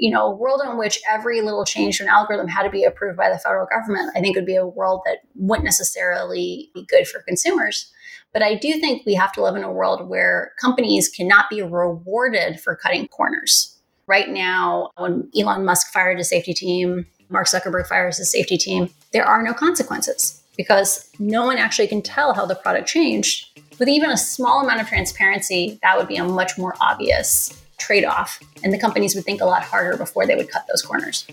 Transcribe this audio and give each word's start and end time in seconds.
you 0.00 0.10
know, 0.10 0.26
a 0.26 0.34
world 0.34 0.62
in 0.64 0.78
which 0.78 0.98
every 1.08 1.42
little 1.42 1.64
change 1.64 1.98
to 1.98 2.04
an 2.04 2.08
algorithm 2.08 2.48
had 2.48 2.62
to 2.62 2.70
be 2.70 2.84
approved 2.84 3.18
by 3.18 3.28
the 3.28 3.38
federal 3.38 3.66
government, 3.66 4.10
I 4.16 4.20
think 4.20 4.34
would 4.34 4.46
be 4.46 4.56
a 4.56 4.66
world 4.66 5.02
that 5.04 5.18
wouldn't 5.34 5.66
necessarily 5.66 6.70
be 6.72 6.86
good 6.86 7.06
for 7.06 7.20
consumers. 7.20 7.92
But 8.32 8.42
I 8.42 8.54
do 8.54 8.80
think 8.80 9.04
we 9.04 9.14
have 9.14 9.32
to 9.32 9.42
live 9.42 9.56
in 9.56 9.62
a 9.62 9.70
world 9.70 10.08
where 10.08 10.52
companies 10.58 11.08
cannot 11.08 11.50
be 11.50 11.60
rewarded 11.60 12.60
for 12.60 12.76
cutting 12.76 13.08
corners. 13.08 13.76
Right 14.06 14.30
now, 14.30 14.90
when 14.96 15.30
Elon 15.38 15.66
Musk 15.66 15.92
fired 15.92 16.16
his 16.16 16.30
safety 16.30 16.54
team, 16.54 17.06
Mark 17.28 17.46
Zuckerberg 17.46 17.86
fires 17.86 18.16
his 18.16 18.32
safety 18.32 18.56
team, 18.56 18.88
there 19.12 19.26
are 19.26 19.42
no 19.42 19.52
consequences 19.52 20.42
because 20.56 21.10
no 21.18 21.44
one 21.44 21.58
actually 21.58 21.88
can 21.88 22.00
tell 22.00 22.32
how 22.32 22.46
the 22.46 22.54
product 22.54 22.88
changed. 22.88 23.60
With 23.78 23.88
even 23.88 24.10
a 24.10 24.16
small 24.16 24.62
amount 24.62 24.80
of 24.80 24.88
transparency, 24.88 25.78
that 25.82 25.98
would 25.98 26.08
be 26.08 26.16
a 26.16 26.24
much 26.24 26.56
more 26.56 26.74
obvious 26.80 27.62
trade 27.80 28.04
off. 28.04 28.38
And 28.62 28.72
the 28.72 28.78
companies 28.78 29.14
would 29.14 29.24
think 29.24 29.40
a 29.40 29.46
lot 29.46 29.62
harder 29.62 29.96
before 29.96 30.26
they 30.26 30.36
would 30.36 30.50
cut 30.50 30.66
those 30.68 30.82
corners. 30.82 31.26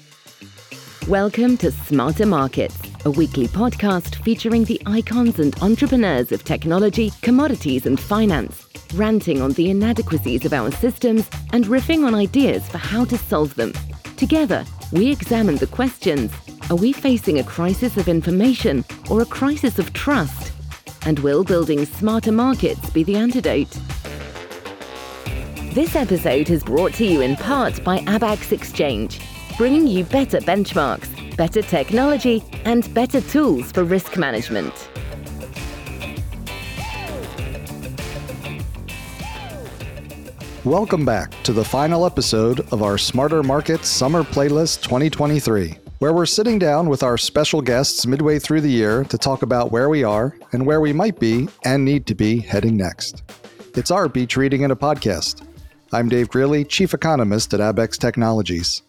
Welcome 1.08 1.56
to 1.58 1.72
Smarter 1.72 2.26
Markets, 2.26 2.78
a 3.06 3.12
weekly 3.12 3.48
podcast 3.48 4.16
featuring 4.24 4.66
the 4.66 4.82
icons 4.86 5.40
and 5.40 5.58
entrepreneurs 5.62 6.32
of 6.32 6.44
technology, 6.44 7.12
commodities, 7.22 7.86
and 7.86 8.00
finance, 8.00 8.68
ranting 8.94 9.42
on 9.42 9.52
the 9.54 9.70
inadequacies 9.70 10.44
of 10.44 10.54
our 10.54 10.72
systems 10.72 11.30
and 11.54 11.66
riffing 11.66 12.06
on 12.06 12.16
ideas 12.16 12.68
for 12.68 12.78
how 12.78 13.06
to 13.06 13.18
solve 13.18 13.56
them. 13.56 13.72
Together, 14.18 14.66
we 14.92 15.12
examine 15.12 15.56
the 15.58 15.68
questions 15.68 16.32
Are 16.70 16.76
we 16.76 16.92
facing 16.92 17.40
a 17.40 17.44
crisis 17.44 17.96
of 17.98 18.08
information 18.08 18.84
or 19.10 19.22
a 19.22 19.26
crisis 19.26 19.80
of 19.80 19.94
trust? 19.94 20.52
And 21.06 21.20
will 21.20 21.44
building 21.44 21.86
smarter 21.86 22.34
markets 22.34 22.90
be 22.90 23.04
the 23.04 23.16
antidote? 23.16 23.78
This 25.78 25.96
episode 25.96 26.50
is 26.50 26.64
brought 26.64 26.96
to 26.96 27.06
you 27.06 27.22
in 27.22 27.36
part 27.36 27.84
by 27.84 28.00
Abaxx 28.00 28.52
Exchange, 28.52 29.22
bringing 29.60 29.86
you 29.86 30.06
better 30.06 30.40
benchmarks, 30.40 31.38
better 31.38 31.62
technology, 31.62 32.44
and 32.66 32.92
better 32.96 33.22
tools 33.22 33.72
for 33.72 33.84
risk 33.84 34.18
management. 34.18 34.74
Welcome 40.66 41.06
back 41.06 41.30
to 41.44 41.54
the 41.54 41.64
final 41.64 42.08
episode 42.08 42.62
of 42.74 42.82
our 42.82 42.98
Smarter 42.98 43.44
Markets 43.44 43.88
Summer 43.88 44.24
Playlist 44.24 44.82
2023, 44.82 45.78
where 46.00 46.12
we're 46.12 46.26
sitting 46.26 46.58
down 46.58 46.90
with 46.90 47.04
our 47.04 47.20
special 47.20 47.62
guests 47.62 48.08
midway 48.08 48.40
through 48.40 48.62
the 48.62 48.68
year 48.68 49.04
to 49.04 49.18
talk 49.20 49.44
about 49.44 49.72
where 49.72 49.90
we 49.90 50.04
are 50.04 50.36
and 50.54 50.66
where 50.66 50.82
we 50.82 50.92
might 50.92 51.20
be 51.20 51.48
and 51.66 51.86
need 51.86 52.08
to 52.08 52.16
be 52.16 52.40
heading 52.40 52.76
next. 52.76 53.22
It's 53.76 53.92
our 53.92 54.10
Beach 54.10 54.36
Reading 54.36 54.64
in 54.64 54.72
a 54.72 54.76
Podcast. 54.76 55.48
I'm 55.94 56.10
Dave 56.10 56.28
Greely, 56.28 56.66
Chief 56.66 56.94
Economist 56.94 57.54
at 57.54 57.62
Abaxx 57.62 57.98
Technologies. 57.98 58.82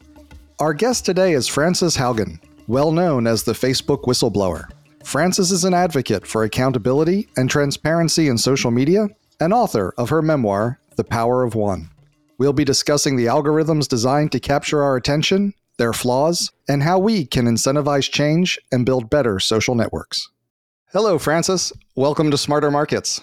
Our 0.59 0.75
guest 0.75 1.07
today 1.07 1.33
is 1.33 1.47
Frances 1.47 1.97
Haugen, 1.97 2.41
well 2.67 2.91
known 2.91 3.29
as 3.29 3.45
the 3.45 3.53
Facebook 3.53 4.03
whistleblower. 4.03 4.69
Frances 5.05 5.53
is 5.53 5.63
an 5.65 5.75
advocate 5.75 6.27
for 6.27 6.43
accountability 6.43 7.29
and 7.37 7.49
transparency 7.49 8.27
in 8.27 8.37
social 8.37 8.73
media 8.73 9.07
and 9.39 9.53
author 9.53 9.95
of 9.97 10.09
her 10.09 10.21
memoir, 10.21 10.81
The 10.97 11.05
Power 11.05 11.45
of 11.45 11.55
One. 11.55 11.89
We'll 12.37 12.53
be 12.53 12.65
discussing 12.65 13.15
the 13.15 13.27
algorithms 13.27 13.87
designed 13.87 14.33
to 14.33 14.41
capture 14.41 14.83
our 14.83 14.97
attention, 14.97 15.55
their 15.77 15.93
flaws, 15.93 16.51
and 16.69 16.83
how 16.83 16.99
we 16.99 17.27
can 17.27 17.47
incentivize 17.47 18.11
change 18.11 18.59
and 18.73 18.85
build 18.85 19.09
better 19.09 19.39
social 19.39 19.77
networks. 19.77 20.29
Hello, 20.93 21.17
Frances. 21.17 21.73
Welcome 21.95 22.33
to 22.33 22.39
Smarter 22.39 22.73
Markets. 22.73 23.21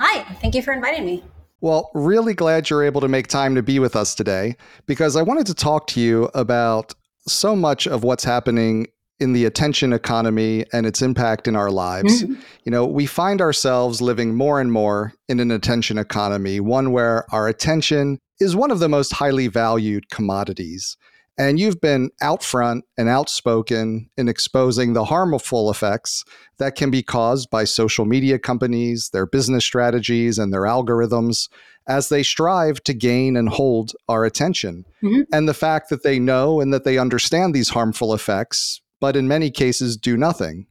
Hi, 0.00 0.22
thank 0.40 0.54
you 0.54 0.62
for 0.62 0.72
inviting 0.72 1.04
me. 1.04 1.24
Well, 1.60 1.90
really 1.94 2.34
glad 2.34 2.68
you're 2.68 2.84
able 2.84 3.00
to 3.00 3.08
make 3.08 3.28
time 3.28 3.54
to 3.54 3.62
be 3.62 3.78
with 3.78 3.96
us 3.96 4.14
today 4.14 4.56
because 4.86 5.16
I 5.16 5.22
wanted 5.22 5.46
to 5.46 5.54
talk 5.54 5.86
to 5.88 6.00
you 6.00 6.30
about 6.34 6.94
so 7.26 7.56
much 7.56 7.86
of 7.86 8.04
what's 8.04 8.24
happening 8.24 8.86
in 9.18 9.32
the 9.32 9.46
attention 9.46 9.92
economy 9.92 10.66
and 10.72 10.86
its 10.86 11.00
impact 11.00 11.48
in 11.48 11.56
our 11.56 11.70
lives. 11.70 12.22
Mm-hmm. 12.22 12.34
You 12.64 12.72
know, 12.72 12.84
we 12.84 13.06
find 13.06 13.40
ourselves 13.40 14.02
living 14.02 14.34
more 14.34 14.60
and 14.60 14.70
more 14.70 15.14
in 15.28 15.40
an 15.40 15.50
attention 15.50 15.96
economy, 15.96 16.60
one 16.60 16.92
where 16.92 17.24
our 17.32 17.48
attention 17.48 18.18
is 18.38 18.54
one 18.54 18.70
of 18.70 18.78
the 18.78 18.88
most 18.88 19.14
highly 19.14 19.48
valued 19.48 20.10
commodities. 20.10 20.98
And 21.38 21.60
you've 21.60 21.80
been 21.80 22.10
out 22.22 22.42
front 22.42 22.84
and 22.96 23.08
outspoken 23.08 24.08
in 24.16 24.28
exposing 24.28 24.94
the 24.94 25.04
harmful 25.04 25.70
effects 25.70 26.24
that 26.58 26.76
can 26.76 26.90
be 26.90 27.02
caused 27.02 27.50
by 27.50 27.64
social 27.64 28.06
media 28.06 28.38
companies, 28.38 29.10
their 29.10 29.26
business 29.26 29.64
strategies, 29.64 30.38
and 30.38 30.52
their 30.52 30.62
algorithms 30.62 31.48
as 31.86 32.08
they 32.08 32.22
strive 32.22 32.82
to 32.84 32.94
gain 32.94 33.36
and 33.36 33.50
hold 33.50 33.92
our 34.08 34.24
attention. 34.24 34.86
Mm-hmm. 35.02 35.22
And 35.32 35.48
the 35.48 35.54
fact 35.54 35.90
that 35.90 36.02
they 36.02 36.18
know 36.18 36.60
and 36.60 36.72
that 36.72 36.84
they 36.84 36.98
understand 36.98 37.54
these 37.54 37.68
harmful 37.68 38.14
effects, 38.14 38.80
but 38.98 39.14
in 39.14 39.28
many 39.28 39.50
cases 39.50 39.96
do 39.96 40.16
nothing. 40.16 40.66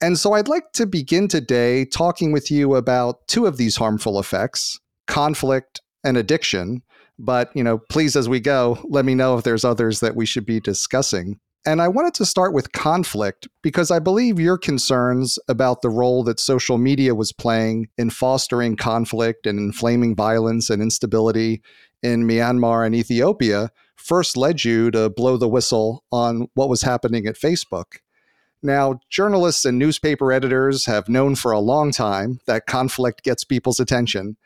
And 0.00 0.16
so 0.16 0.34
I'd 0.34 0.48
like 0.48 0.72
to 0.74 0.86
begin 0.86 1.26
today 1.26 1.84
talking 1.84 2.30
with 2.30 2.52
you 2.52 2.76
about 2.76 3.26
two 3.26 3.46
of 3.46 3.56
these 3.56 3.76
harmful 3.76 4.18
effects 4.20 4.78
conflict 5.08 5.80
and 6.04 6.16
addiction 6.16 6.82
but, 7.18 7.50
you 7.54 7.64
know, 7.64 7.78
please, 7.78 8.16
as 8.16 8.28
we 8.28 8.40
go, 8.40 8.78
let 8.88 9.04
me 9.04 9.14
know 9.14 9.36
if 9.36 9.44
there's 9.44 9.64
others 9.64 10.00
that 10.00 10.16
we 10.16 10.26
should 10.26 10.46
be 10.46 10.60
discussing. 10.60 11.38
And 11.66 11.82
I 11.82 11.88
wanted 11.88 12.14
to 12.14 12.24
start 12.24 12.54
with 12.54 12.72
conflict 12.72 13.48
because 13.62 13.90
I 13.90 13.98
believe 13.98 14.38
your 14.38 14.56
concerns 14.56 15.38
about 15.48 15.82
the 15.82 15.90
role 15.90 16.22
that 16.24 16.40
social 16.40 16.78
media 16.78 17.14
was 17.14 17.32
playing 17.32 17.88
in 17.98 18.10
fostering 18.10 18.76
conflict 18.76 19.46
and 19.46 19.58
inflaming 19.58 20.14
violence 20.14 20.70
and 20.70 20.80
instability 20.80 21.60
in 22.02 22.26
Myanmar 22.26 22.86
and 22.86 22.94
Ethiopia 22.94 23.70
first 23.96 24.36
led 24.36 24.64
you 24.64 24.90
to 24.92 25.10
blow 25.10 25.36
the 25.36 25.48
whistle 25.48 26.04
on 26.12 26.46
what 26.54 26.68
was 26.68 26.82
happening 26.82 27.26
at 27.26 27.34
Facebook. 27.34 27.98
Now, 28.62 29.00
journalists 29.10 29.64
and 29.64 29.78
newspaper 29.78 30.32
editors 30.32 30.86
have 30.86 31.08
known 31.08 31.34
for 31.34 31.52
a 31.52 31.60
long 31.60 31.92
time 31.92 32.38
that 32.46 32.66
conflict 32.66 33.22
gets 33.22 33.44
people's 33.44 33.78
attention. 33.78 34.36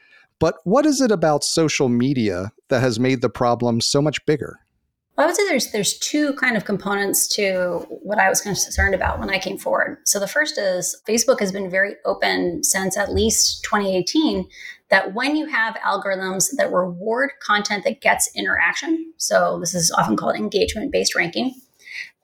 But 0.43 0.57
what 0.65 0.87
is 0.87 1.01
it 1.01 1.13
about 1.13 1.45
social 1.45 1.89
media 1.89 2.51
that 2.67 2.81
has 2.81 2.99
made 2.99 3.23
the 3.23 3.29
problem 3.29 3.81
so 3.81 4.03
much 4.03 4.27
bigger? 4.27 4.59
Well, 5.17 5.25
I 5.25 5.29
would 5.29 5.37
say 5.37 5.47
there's 5.47 5.71
there's 5.71 5.97
two 6.01 6.33
kind 6.33 6.57
of 6.57 6.65
components 6.65 7.29
to 7.37 7.87
what 8.03 8.19
I 8.19 8.29
was 8.29 8.41
concerned 8.41 8.93
about 8.93 9.21
when 9.21 9.31
I 9.31 9.39
came 9.39 9.57
forward. 9.57 9.99
So 10.05 10.19
the 10.19 10.27
first 10.27 10.59
is 10.59 11.01
Facebook 11.09 11.39
has 11.39 11.53
been 11.53 11.71
very 11.71 11.95
open 12.05 12.65
since 12.65 12.97
at 12.97 13.15
least 13.15 13.63
2018 13.63 14.49
that 14.89 15.15
when 15.15 15.37
you 15.37 15.47
have 15.47 15.77
algorithms 15.77 16.51
that 16.57 16.73
reward 16.73 17.31
content 17.41 17.85
that 17.85 18.01
gets 18.01 18.29
interaction, 18.35 19.13
so 19.19 19.61
this 19.61 19.77
is 19.77 19.93
often 19.93 20.17
called 20.17 20.35
engagement 20.35 20.91
based 20.91 21.15
ranking, 21.15 21.55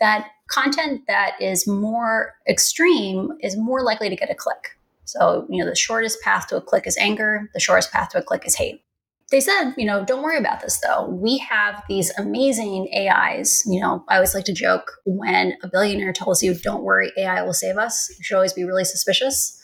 that 0.01 0.27
content 0.49 1.03
that 1.07 1.41
is 1.41 1.69
more 1.69 2.35
extreme 2.49 3.31
is 3.43 3.57
more 3.57 3.81
likely 3.85 4.09
to 4.09 4.17
get 4.17 4.29
a 4.29 4.35
click. 4.35 4.78
So, 5.09 5.47
you 5.49 5.63
know, 5.63 5.69
the 5.69 5.75
shortest 5.75 6.21
path 6.21 6.49
to 6.49 6.57
a 6.57 6.61
click 6.61 6.87
is 6.87 6.97
anger, 6.99 7.49
the 7.55 7.61
shortest 7.61 7.91
path 7.91 8.11
to 8.11 8.19
a 8.19 8.23
click 8.23 8.47
is 8.47 8.57
hate. 8.57 8.83
They 9.31 9.41
said, 9.41 9.73
you 9.77 9.87
know, 9.87 10.05
don't 10.05 10.23
worry 10.23 10.39
about 10.39 10.61
this 10.61 10.81
though. 10.81 11.09
We 11.09 11.39
have 11.39 11.83
these 11.89 12.13
amazing 12.19 12.89
AIs. 12.95 13.63
You 13.67 13.81
know, 13.81 14.05
I 14.09 14.17
always 14.17 14.35
like 14.35 14.45
to 14.45 14.53
joke 14.53 14.93
when 15.07 15.55
a 15.63 15.69
billionaire 15.69 16.13
tells 16.13 16.43
you, 16.43 16.55
don't 16.55 16.83
worry, 16.83 17.11
AI 17.17 17.43
will 17.43 17.55
save 17.55 17.79
us, 17.79 18.11
you 18.11 18.23
should 18.23 18.37
always 18.37 18.53
be 18.53 18.65
really 18.65 18.85
suspicious. 18.85 19.59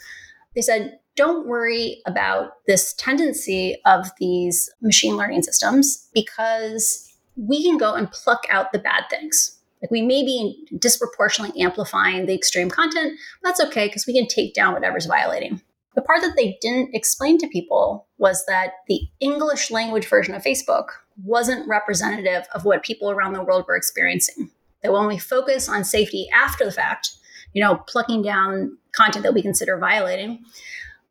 They 0.54 0.62
said, 0.62 0.98
don't 1.14 1.46
worry 1.46 2.00
about 2.06 2.52
this 2.66 2.94
tendency 2.94 3.76
of 3.84 4.08
these 4.18 4.70
machine 4.80 5.16
learning 5.16 5.42
systems 5.42 6.08
because 6.14 7.14
we 7.36 7.62
can 7.62 7.76
go 7.76 7.94
and 7.94 8.10
pluck 8.10 8.44
out 8.50 8.72
the 8.72 8.78
bad 8.78 9.04
things. 9.10 9.60
Like 9.84 9.90
we 9.90 10.00
may 10.00 10.22
be 10.22 10.66
disproportionately 10.78 11.60
amplifying 11.60 12.24
the 12.24 12.34
extreme 12.34 12.70
content. 12.70 13.18
That's 13.42 13.60
okay 13.60 13.86
because 13.86 14.06
we 14.06 14.14
can 14.14 14.26
take 14.26 14.54
down 14.54 14.72
whatever's 14.72 15.04
violating. 15.04 15.60
The 15.94 16.00
part 16.00 16.22
that 16.22 16.36
they 16.36 16.56
didn't 16.62 16.94
explain 16.94 17.36
to 17.36 17.48
people 17.48 18.06
was 18.16 18.46
that 18.46 18.76
the 18.88 19.02
English 19.20 19.70
language 19.70 20.08
version 20.08 20.34
of 20.34 20.42
Facebook 20.42 20.86
wasn't 21.22 21.68
representative 21.68 22.46
of 22.54 22.64
what 22.64 22.82
people 22.82 23.10
around 23.10 23.34
the 23.34 23.42
world 23.42 23.66
were 23.68 23.76
experiencing. 23.76 24.50
That 24.82 24.94
when 24.94 25.06
we 25.06 25.18
focus 25.18 25.68
on 25.68 25.84
safety 25.84 26.28
after 26.34 26.64
the 26.64 26.72
fact, 26.72 27.10
you 27.52 27.62
know, 27.62 27.76
plucking 27.86 28.22
down 28.22 28.78
content 28.92 29.22
that 29.24 29.34
we 29.34 29.42
consider 29.42 29.76
violating, 29.76 30.46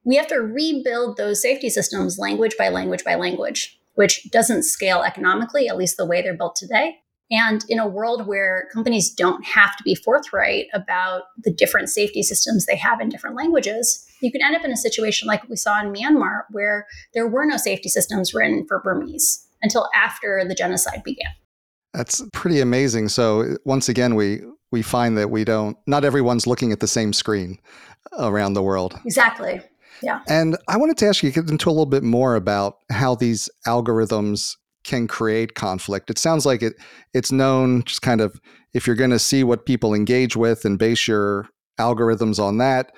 we 0.04 0.16
have 0.16 0.28
to 0.30 0.38
rebuild 0.38 1.18
those 1.18 1.44
safety 1.44 1.70
systems 1.70 2.18
language 2.18 2.56
by 2.58 2.70
language 2.70 3.04
by 3.04 3.14
language, 3.14 3.80
which 3.94 4.31
doesn't 4.31 4.64
scale 4.64 5.04
economically, 5.04 5.70
at 5.70 5.78
least 5.78 5.96
the 5.96 6.08
way 6.08 6.24
they're 6.24 6.36
built 6.36 6.56
today. 6.56 7.03
And 7.34 7.66
in 7.68 7.80
a 7.80 7.88
world 7.88 8.28
where 8.28 8.68
companies 8.72 9.12
don't 9.12 9.44
have 9.44 9.76
to 9.78 9.84
be 9.84 9.96
forthright 9.96 10.68
about 10.72 11.24
the 11.44 11.52
different 11.52 11.90
safety 11.90 12.22
systems 12.22 12.68
they 12.68 12.76
have 12.76 13.02
in 13.02 13.10
different 13.10 13.36
languages, 13.36 14.06
you 14.22 14.32
can 14.32 14.44
end 14.44 14.56
up 14.56 14.64
in 14.64 14.72
a 14.72 14.78
situation 14.78 15.28
like 15.28 15.50
we 15.50 15.56
saw 15.56 15.82
in 15.82 15.92
Myanmar, 15.92 16.44
where 16.52 16.86
there 17.16 17.28
were 17.28 17.46
no 17.46 17.58
safety 17.58 17.90
systems 17.90 18.36
written 18.36 18.68
for 18.68 18.80
Burmese 18.82 19.48
until 19.64 19.90
after 19.96 20.46
the 20.48 20.54
genocide 20.54 21.04
began. 21.04 21.32
That's 21.92 22.22
pretty 22.34 22.62
amazing. 22.62 23.10
So 23.10 23.58
once 23.66 23.90
again, 23.90 24.14
we 24.14 24.42
we 24.72 24.84
find 24.84 25.18
that 25.18 25.32
we 25.32 25.44
don't 25.44 25.76
not 25.88 26.06
everyone's 26.06 26.46
looking 26.46 26.72
at 26.72 26.82
the 26.82 26.88
same 26.88 27.14
screen 27.14 27.60
around 28.20 28.54
the 28.54 28.64
world. 28.64 29.00
Exactly. 29.06 29.60
Yeah. 30.04 30.22
And 30.28 30.56
I 30.68 30.78
wanted 30.78 30.98
to 30.98 31.08
ask 31.08 31.24
you 31.24 31.32
get 31.32 31.50
into 31.50 31.70
a 31.70 31.72
little 31.72 31.88
bit 31.88 32.04
more 32.04 32.36
about 32.36 32.78
how 32.92 33.16
these 33.16 33.50
algorithms 33.66 34.56
can 34.84 35.08
create 35.08 35.56
conflict. 35.56 36.10
It 36.10 36.18
sounds 36.18 36.46
like 36.46 36.62
it 36.62 36.74
it's 37.14 37.32
known 37.32 37.84
just 37.84 38.02
kind 38.02 38.22
of 38.22 38.40
if 38.74 38.88
you're 38.88 38.96
going 38.96 39.12
to 39.12 39.20
see 39.20 39.44
what 39.44 39.66
people 39.66 39.94
engage 39.94 40.36
with 40.36 40.66
and 40.66 40.80
base 40.80 41.08
your 41.08 41.48
algorithms 41.80 42.40
on 42.40 42.58
that, 42.58 42.92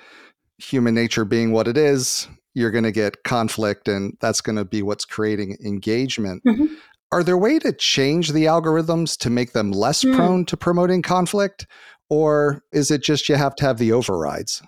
human 0.58 0.94
nature 0.94 1.24
being 1.24 1.52
what 1.52 1.68
it 1.68 1.76
is, 1.76 2.28
you're 2.54 2.70
going 2.70 2.84
to 2.84 2.92
get 2.92 3.22
conflict 3.24 3.88
and 3.88 4.16
that's 4.20 4.40
going 4.40 4.56
to 4.56 4.64
be 4.64 4.82
what's 4.82 5.04
creating 5.04 5.56
engagement. 5.64 6.42
Mm-hmm. 6.46 6.74
Are 7.12 7.22
there 7.22 7.38
way 7.38 7.58
to 7.58 7.72
change 7.72 8.32
the 8.32 8.44
algorithms 8.44 9.16
to 9.18 9.30
make 9.30 9.52
them 9.52 9.70
less 9.70 10.02
mm. 10.02 10.16
prone 10.16 10.44
to 10.46 10.56
promoting 10.56 11.02
conflict 11.02 11.66
or 12.08 12.62
is 12.72 12.90
it 12.90 13.02
just 13.02 13.28
you 13.28 13.36
have 13.36 13.54
to 13.56 13.64
have 13.64 13.78
the 13.78 13.92
overrides? 13.92 14.62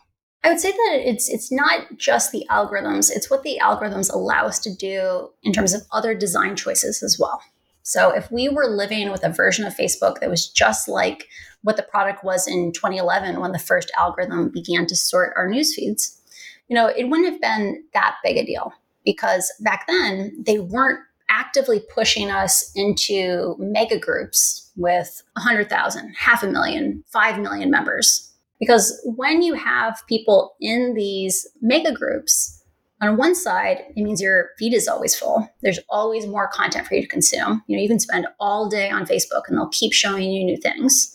I 0.45 0.51
would 0.51 0.61
say 0.61 0.71
that 0.71 1.01
it's 1.05 1.29
it's 1.29 1.51
not 1.51 1.97
just 1.97 2.31
the 2.31 2.47
algorithms, 2.51 3.11
it's 3.11 3.31
what 3.31 3.43
the 3.43 3.59
algorithms 3.63 4.13
allow 4.13 4.47
us 4.47 4.59
to 4.61 4.75
do 4.75 5.31
in 5.43 5.53
terms 5.53 5.75
of 5.75 5.83
other 5.93 6.15
design 6.15 6.57
choices 6.57 7.03
as 7.03 7.19
well. 7.19 7.43
So 7.83 8.11
if 8.11 8.31
we 8.31 8.49
were 8.49 8.67
living 8.67 9.11
with 9.11 9.25
a 9.25 9.31
version 9.31 9.65
of 9.65 9.75
Facebook 9.75 10.21
that 10.21 10.31
was 10.31 10.49
just 10.49 10.89
like 10.89 11.27
what 11.63 11.77
the 11.77 11.83
product 11.83 12.23
was 12.23 12.47
in 12.47 12.73
2011 12.73 13.41
when 13.41 13.53
the 13.53 13.59
first 13.59 13.91
algorithm 13.99 14.51
began 14.51 14.87
to 14.87 14.95
sort 14.95 15.33
our 15.37 15.49
news 15.49 15.75
feeds, 15.75 16.21
you 16.69 16.77
know, 16.77 16.87
it 16.87 17.09
wouldn't 17.09 17.33
have 17.33 17.41
been 17.41 17.83
that 17.95 18.17
big 18.23 18.37
a 18.37 18.45
deal 18.45 18.73
because 19.05 19.51
back 19.61 19.87
then 19.89 20.37
they 20.47 20.59
weren't 20.59 21.01
actively 21.31 21.81
pushing 21.95 22.31
us 22.31 22.71
into 22.75 23.57
mega 23.59 23.99
groups 23.99 24.71
with 24.77 25.23
100,000, 25.35 26.15
half 26.15 26.43
a 26.43 26.47
million, 26.47 27.03
5 27.07 27.39
million 27.39 27.71
members. 27.71 28.28
Because 28.59 29.01
when 29.05 29.43
you 29.43 29.55
have 29.55 30.03
people 30.09 30.57
in 30.61 30.95
these 30.95 31.47
mega 31.61 31.93
groups, 31.93 32.59
on 33.01 33.17
one 33.17 33.35
side, 33.35 33.85
it 33.95 34.03
means 34.03 34.21
your 34.21 34.51
feed 34.59 34.75
is 34.75 34.89
always 34.89 35.15
full. 35.15 35.49
There's 35.63 35.79
always 35.89 36.27
more 36.27 36.49
content 36.49 36.87
for 36.87 36.95
you 36.95 37.03
to 37.03 37.07
consume. 37.07 37.63
You 37.69 37.77
know, 37.77 37.83
you 37.83 37.89
can 37.89 38.01
spend 38.01 38.27
all 38.41 38.69
day 38.69 38.91
on 38.91 39.07
Facebook 39.07 39.43
and 39.47 39.57
they'll 39.57 39.69
keep 39.69 39.93
showing 39.93 40.33
you 40.33 40.45
new 40.45 40.57
things. 40.57 41.15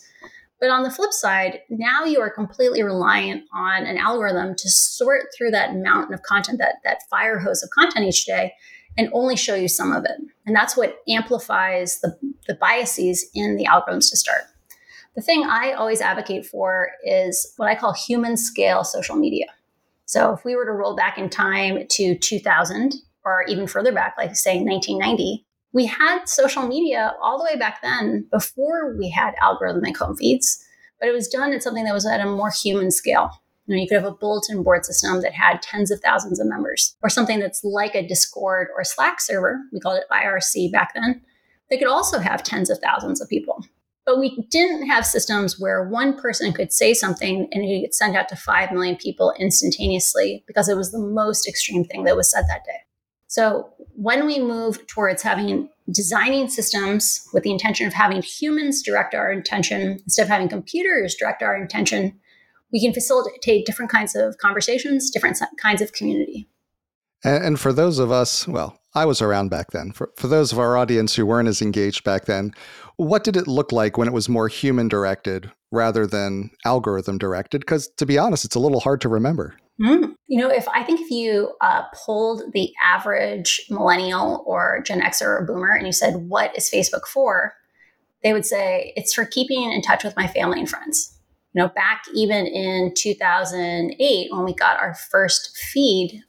But 0.60 0.70
on 0.70 0.82
the 0.82 0.90
flip 0.90 1.12
side, 1.12 1.60
now 1.68 2.04
you 2.04 2.20
are 2.20 2.30
completely 2.30 2.82
reliant 2.82 3.44
on 3.52 3.84
an 3.84 3.98
algorithm 3.98 4.54
to 4.56 4.70
sort 4.70 5.26
through 5.36 5.50
that 5.50 5.74
mountain 5.74 6.14
of 6.14 6.22
content, 6.22 6.58
that, 6.58 6.76
that 6.84 7.02
fire 7.10 7.38
hose 7.38 7.62
of 7.62 7.68
content 7.68 8.06
each 8.06 8.24
day, 8.24 8.54
and 8.96 9.10
only 9.12 9.36
show 9.36 9.54
you 9.54 9.68
some 9.68 9.92
of 9.92 10.04
it. 10.04 10.18
And 10.46 10.56
that's 10.56 10.74
what 10.74 11.00
amplifies 11.06 12.00
the, 12.00 12.16
the 12.46 12.54
biases 12.54 13.28
in 13.34 13.56
the 13.56 13.66
algorithms 13.66 14.08
to 14.10 14.16
start. 14.16 14.44
The 15.16 15.22
thing 15.22 15.44
I 15.44 15.72
always 15.72 16.00
advocate 16.00 16.44
for 16.44 16.90
is 17.04 17.52
what 17.56 17.68
I 17.68 17.76
call 17.76 17.92
human 17.92 18.36
scale 18.36 18.82
social 18.82 19.14
media. 19.14 19.46
So 20.06 20.32
if 20.32 20.44
we 20.44 20.56
were 20.56 20.64
to 20.64 20.72
roll 20.72 20.96
back 20.96 21.18
in 21.18 21.30
time 21.30 21.86
to 21.88 22.16
2000 22.16 22.94
or 23.24 23.44
even 23.48 23.66
further 23.66 23.92
back, 23.92 24.14
like 24.18 24.34
say 24.36 24.58
1990, 24.60 25.46
we 25.72 25.86
had 25.86 26.24
social 26.26 26.66
media 26.66 27.14
all 27.22 27.38
the 27.38 27.44
way 27.44 27.56
back 27.56 27.80
then 27.82 28.26
before 28.30 28.96
we 28.96 29.08
had 29.08 29.34
algorithmic 29.42 29.96
home 29.96 30.16
feeds, 30.16 30.64
but 31.00 31.08
it 31.08 31.12
was 31.12 31.28
done 31.28 31.52
at 31.52 31.62
something 31.62 31.84
that 31.84 31.94
was 31.94 32.06
at 32.06 32.20
a 32.20 32.26
more 32.26 32.50
human 32.50 32.90
scale. 32.90 33.30
You, 33.66 33.74
know, 33.74 33.80
you 33.80 33.88
could 33.88 34.00
have 34.00 34.04
a 34.04 34.14
bulletin 34.14 34.62
board 34.62 34.84
system 34.84 35.22
that 35.22 35.32
had 35.32 35.62
tens 35.62 35.90
of 35.90 36.00
thousands 36.00 36.38
of 36.38 36.46
members, 36.46 36.96
or 37.02 37.08
something 37.08 37.40
that's 37.40 37.64
like 37.64 37.94
a 37.94 38.06
Discord 38.06 38.68
or 38.76 38.84
Slack 38.84 39.20
server. 39.20 39.60
We 39.72 39.80
called 39.80 39.98
it 39.98 40.04
IRC 40.12 40.70
back 40.70 40.92
then. 40.94 41.22
They 41.70 41.78
could 41.78 41.88
also 41.88 42.18
have 42.18 42.42
tens 42.42 42.68
of 42.68 42.78
thousands 42.78 43.20
of 43.20 43.28
people. 43.28 43.64
But 44.06 44.18
we 44.18 44.46
didn't 44.50 44.86
have 44.86 45.06
systems 45.06 45.58
where 45.58 45.88
one 45.88 46.18
person 46.18 46.52
could 46.52 46.72
say 46.72 46.92
something 46.92 47.48
and 47.52 47.64
it 47.64 47.80
could 47.80 47.94
send 47.94 48.16
out 48.16 48.28
to 48.28 48.36
5 48.36 48.72
million 48.72 48.96
people 48.96 49.32
instantaneously 49.38 50.44
because 50.46 50.68
it 50.68 50.76
was 50.76 50.92
the 50.92 50.98
most 50.98 51.48
extreme 51.48 51.84
thing 51.84 52.04
that 52.04 52.16
was 52.16 52.30
said 52.30 52.44
that 52.48 52.64
day. 52.64 52.80
So 53.28 53.72
when 53.96 54.26
we 54.26 54.38
move 54.38 54.86
towards 54.86 55.22
having 55.22 55.68
designing 55.90 56.48
systems 56.48 57.26
with 57.32 57.42
the 57.42 57.50
intention 57.50 57.86
of 57.86 57.92
having 57.92 58.22
humans 58.22 58.82
direct 58.82 59.14
our 59.14 59.32
intention 59.32 60.00
instead 60.04 60.22
of 60.22 60.28
having 60.28 60.48
computers 60.48 61.16
direct 61.18 61.42
our 61.42 61.56
intention, 61.56 62.18
we 62.72 62.80
can 62.80 62.92
facilitate 62.92 63.66
different 63.66 63.90
kinds 63.90 64.14
of 64.14 64.36
conversations, 64.38 65.10
different 65.10 65.38
kinds 65.60 65.80
of 65.80 65.92
community. 65.92 66.48
And, 67.24 67.58
for 67.58 67.72
those 67.72 67.98
of 67.98 68.12
us, 68.12 68.46
well, 68.46 68.78
I 68.94 69.06
was 69.06 69.22
around 69.22 69.48
back 69.48 69.70
then. 69.70 69.92
For, 69.92 70.10
for 70.16 70.28
those 70.28 70.52
of 70.52 70.58
our 70.58 70.76
audience 70.76 71.16
who 71.16 71.24
weren't 71.24 71.48
as 71.48 71.62
engaged 71.62 72.04
back 72.04 72.26
then, 72.26 72.52
what 72.96 73.24
did 73.24 73.36
it 73.36 73.48
look 73.48 73.72
like 73.72 73.96
when 73.96 74.06
it 74.06 74.14
was 74.14 74.28
more 74.28 74.46
human 74.46 74.88
directed 74.88 75.50
rather 75.72 76.06
than 76.06 76.50
algorithm 76.64 77.16
directed? 77.16 77.60
Because 77.60 77.88
to 77.96 78.06
be 78.06 78.18
honest, 78.18 78.44
it's 78.44 78.54
a 78.54 78.60
little 78.60 78.80
hard 78.80 79.00
to 79.00 79.08
remember. 79.08 79.56
Mm. 79.80 80.14
You 80.28 80.40
know, 80.40 80.50
if 80.50 80.68
I 80.68 80.84
think 80.84 81.00
if 81.00 81.10
you 81.10 81.54
uh, 81.60 81.82
pulled 82.04 82.52
the 82.52 82.72
average 82.84 83.60
millennial 83.68 84.44
or 84.46 84.82
Gen 84.84 85.00
Xer 85.00 85.40
or 85.40 85.44
Boomer 85.46 85.74
and 85.74 85.86
you 85.86 85.92
said, 85.92 86.28
"What 86.28 86.56
is 86.56 86.70
Facebook 86.70 87.06
for?" 87.06 87.54
they 88.22 88.32
would 88.32 88.46
say, 88.46 88.92
"It's 88.96 89.12
for 89.12 89.24
keeping 89.24 89.72
in 89.72 89.82
touch 89.82 90.04
with 90.04 90.16
my 90.16 90.28
family 90.28 90.60
and 90.60 90.68
friends." 90.68 91.18
You 91.52 91.62
know, 91.62 91.68
back 91.68 92.04
even 92.14 92.46
in 92.46 92.92
2008 92.96 94.32
when 94.32 94.44
we 94.44 94.54
got 94.54 94.80
our 94.80 94.94
first 94.94 95.56
feed 95.56 96.22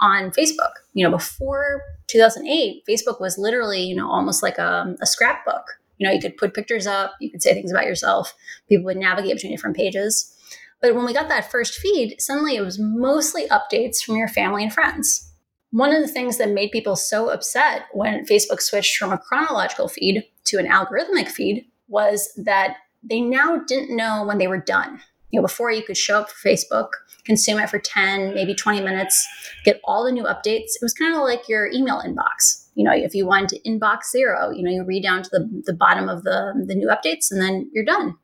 on 0.00 0.30
Facebook. 0.30 0.72
You 0.94 1.04
know, 1.04 1.10
before 1.10 1.82
2008, 2.08 2.84
Facebook 2.88 3.20
was 3.20 3.38
literally, 3.38 3.82
you 3.82 3.96
know, 3.96 4.10
almost 4.10 4.42
like 4.42 4.58
a, 4.58 4.94
a 5.00 5.06
scrapbook. 5.06 5.64
You 5.98 6.06
know, 6.06 6.12
you 6.12 6.20
could 6.20 6.36
put 6.36 6.54
pictures 6.54 6.86
up, 6.86 7.14
you 7.20 7.30
could 7.30 7.42
say 7.42 7.54
things 7.54 7.72
about 7.72 7.86
yourself, 7.86 8.34
people 8.68 8.84
would 8.84 8.96
navigate 8.96 9.34
between 9.34 9.52
different 9.52 9.76
pages. 9.76 10.34
But 10.80 10.94
when 10.94 11.04
we 11.04 11.12
got 11.12 11.28
that 11.28 11.50
first 11.50 11.74
feed, 11.74 12.20
suddenly 12.20 12.54
it 12.54 12.64
was 12.64 12.78
mostly 12.78 13.48
updates 13.48 14.02
from 14.02 14.16
your 14.16 14.28
family 14.28 14.62
and 14.62 14.72
friends. 14.72 15.32
One 15.70 15.92
of 15.92 16.00
the 16.00 16.08
things 16.08 16.38
that 16.38 16.50
made 16.50 16.70
people 16.70 16.96
so 16.96 17.30
upset 17.30 17.86
when 17.92 18.24
Facebook 18.24 18.60
switched 18.60 18.96
from 18.96 19.12
a 19.12 19.18
chronological 19.18 19.88
feed 19.88 20.24
to 20.44 20.58
an 20.58 20.66
algorithmic 20.66 21.28
feed 21.28 21.66
was 21.88 22.32
that 22.36 22.76
they 23.02 23.20
now 23.20 23.58
didn't 23.66 23.94
know 23.94 24.24
when 24.24 24.38
they 24.38 24.46
were 24.46 24.60
done. 24.60 25.00
You 25.30 25.40
know, 25.40 25.42
before 25.42 25.70
you 25.70 25.82
could 25.82 25.96
show 25.96 26.20
up 26.20 26.30
for 26.30 26.48
Facebook, 26.48 26.88
consume 27.24 27.58
it 27.58 27.68
for 27.68 27.78
10, 27.78 28.34
maybe 28.34 28.54
20 28.54 28.80
minutes, 28.80 29.26
get 29.64 29.80
all 29.84 30.04
the 30.04 30.12
new 30.12 30.24
updates. 30.24 30.74
It 30.74 30.82
was 30.82 30.94
kind 30.94 31.14
of 31.14 31.22
like 31.22 31.48
your 31.48 31.70
email 31.70 32.00
inbox. 32.00 32.66
You 32.74 32.84
know, 32.84 32.92
if 32.94 33.14
you 33.14 33.26
wanted 33.26 33.50
to 33.50 33.60
inbox 33.68 34.10
zero, 34.10 34.50
you 34.50 34.62
know, 34.62 34.70
you 34.70 34.84
read 34.84 35.02
down 35.02 35.22
to 35.22 35.30
the, 35.30 35.62
the 35.66 35.74
bottom 35.74 36.08
of 36.08 36.24
the, 36.24 36.64
the 36.66 36.74
new 36.74 36.88
updates 36.88 37.30
and 37.30 37.40
then 37.40 37.70
you're 37.72 37.84
done. 37.84 38.16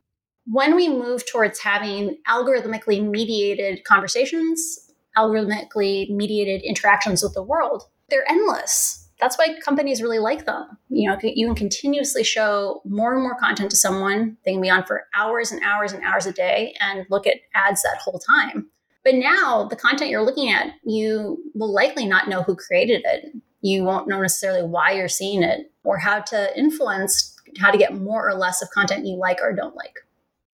When 0.46 0.76
we 0.76 0.88
move 0.88 1.24
towards 1.30 1.60
having 1.60 2.18
algorithmically 2.28 3.06
mediated 3.06 3.84
conversations, 3.84 4.90
algorithmically 5.16 6.08
mediated 6.10 6.62
interactions 6.62 7.22
with 7.22 7.34
the 7.34 7.42
world, 7.42 7.84
they're 8.08 8.30
endless 8.30 9.03
that's 9.20 9.38
why 9.38 9.58
companies 9.60 10.02
really 10.02 10.18
like 10.18 10.44
them. 10.44 10.76
You 10.88 11.10
know, 11.10 11.18
you 11.22 11.46
can 11.46 11.54
continuously 11.54 12.24
show 12.24 12.82
more 12.84 13.14
and 13.14 13.22
more 13.22 13.36
content 13.36 13.70
to 13.70 13.76
someone. 13.76 14.36
They 14.44 14.52
can 14.52 14.60
be 14.60 14.70
on 14.70 14.84
for 14.84 15.06
hours 15.14 15.52
and 15.52 15.62
hours 15.62 15.92
and 15.92 16.02
hours 16.04 16.26
a 16.26 16.32
day 16.32 16.74
and 16.80 17.06
look 17.10 17.26
at 17.26 17.36
ads 17.54 17.82
that 17.82 17.98
whole 17.98 18.18
time. 18.18 18.68
But 19.04 19.14
now 19.14 19.68
the 19.68 19.76
content 19.76 20.10
you're 20.10 20.24
looking 20.24 20.50
at, 20.50 20.72
you 20.84 21.38
will 21.54 21.72
likely 21.72 22.06
not 22.06 22.28
know 22.28 22.42
who 22.42 22.56
created 22.56 23.02
it. 23.04 23.32
You 23.60 23.84
won't 23.84 24.08
know 24.08 24.20
necessarily 24.20 24.66
why 24.66 24.92
you're 24.92 25.08
seeing 25.08 25.42
it 25.42 25.70
or 25.84 25.98
how 25.98 26.20
to 26.20 26.58
influence 26.58 27.34
how 27.58 27.70
to 27.70 27.78
get 27.78 27.94
more 27.94 28.28
or 28.28 28.34
less 28.34 28.62
of 28.62 28.70
content 28.70 29.06
you 29.06 29.16
like 29.16 29.38
or 29.40 29.52
don't 29.52 29.76
like. 29.76 30.00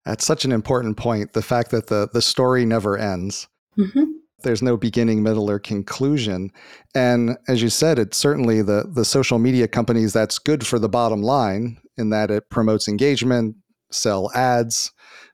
That's 0.06 0.26
such 0.26 0.44
an 0.46 0.52
important 0.52 0.98
point. 0.98 1.34
The 1.34 1.42
fact 1.42 1.72
that 1.72 1.88
the, 1.88 2.10
the 2.12 2.22
story 2.22 2.66
never 2.66 2.98
ends. 2.98 3.48
Mm-hmm. 3.78 4.04
There's 4.44 4.62
no 4.62 4.78
beginning, 4.78 5.24
middle, 5.24 5.50
or 5.50 5.60
conclusion. 5.60 6.52
And 6.96 7.38
as 7.48 7.62
you 7.62 7.70
said, 7.70 8.00
it's 8.00 8.18
certainly 8.18 8.62
the, 8.62 8.90
the 8.90 9.06
social 9.06 9.40
media 9.40 9.68
companies 9.68 10.14
that's 10.14 10.40
good 10.40 10.66
for 10.66 10.80
the 10.80 10.90
bottom 10.90 11.22
line 11.22 11.78
in 11.98 12.10
that 12.12 12.32
it 12.32 12.50
promotes 12.50 12.88
engagement, 12.88 13.56
sell 13.92 14.32
ads, 14.34 14.92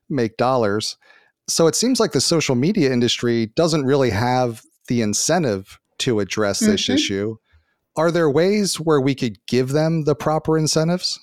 make 0.10 0.38
dollars. 0.38 0.98
So 1.48 1.68
it 1.68 1.76
seems 1.76 2.00
like 2.00 2.12
the 2.12 2.22
social 2.22 2.56
media 2.56 2.92
industry 2.92 3.48
doesn't 3.56 3.86
really 3.86 4.10
have 4.10 4.62
the 4.88 5.02
incentive 5.02 5.80
to 6.00 6.20
address 6.20 6.62
mm-hmm. 6.62 6.72
this 6.72 6.90
issue. 6.90 7.36
Are 7.96 8.12
there 8.12 8.30
ways 8.30 8.80
where 8.80 9.00
we 9.00 9.16
could 9.16 9.38
give 9.48 9.70
them 9.70 10.04
the 10.04 10.16
proper 10.16 10.58
incentives? 10.58 11.20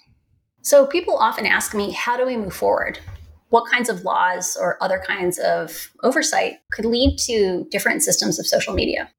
So 0.62 0.86
people 0.86 1.16
often 1.16 1.44
ask 1.44 1.74
me, 1.74 1.90
how 1.90 2.16
do 2.16 2.24
we 2.24 2.36
move 2.36 2.54
forward? 2.54 3.00
What 3.52 3.70
kinds 3.70 3.90
of 3.90 4.02
laws 4.02 4.56
or 4.58 4.82
other 4.82 4.98
kinds 4.98 5.38
of 5.38 5.90
oversight 6.02 6.60
could 6.72 6.86
lead 6.86 7.18
to 7.26 7.66
different 7.70 8.02
systems 8.02 8.38
of 8.38 8.46
social 8.46 8.72
media? 8.72 9.10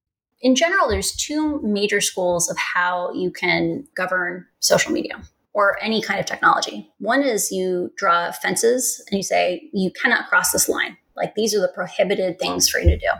In 0.41 0.55
general, 0.55 0.89
there's 0.89 1.15
two 1.15 1.61
major 1.61 2.01
schools 2.01 2.49
of 2.49 2.57
how 2.57 3.13
you 3.13 3.29
can 3.29 3.85
govern 3.95 4.47
social 4.59 4.91
media 4.91 5.21
or 5.53 5.77
any 5.83 6.01
kind 6.01 6.19
of 6.19 6.25
technology. 6.25 6.91
One 6.97 7.21
is 7.21 7.51
you 7.51 7.93
draw 7.95 8.31
fences 8.31 9.05
and 9.07 9.17
you 9.17 9.21
say, 9.21 9.69
you 9.71 9.91
cannot 9.91 10.29
cross 10.29 10.51
this 10.51 10.67
line. 10.67 10.97
Like 11.15 11.35
these 11.35 11.53
are 11.53 11.61
the 11.61 11.67
prohibited 11.67 12.39
things 12.39 12.67
for 12.67 12.79
you 12.79 12.89
to 12.89 12.97
do. 12.97 13.11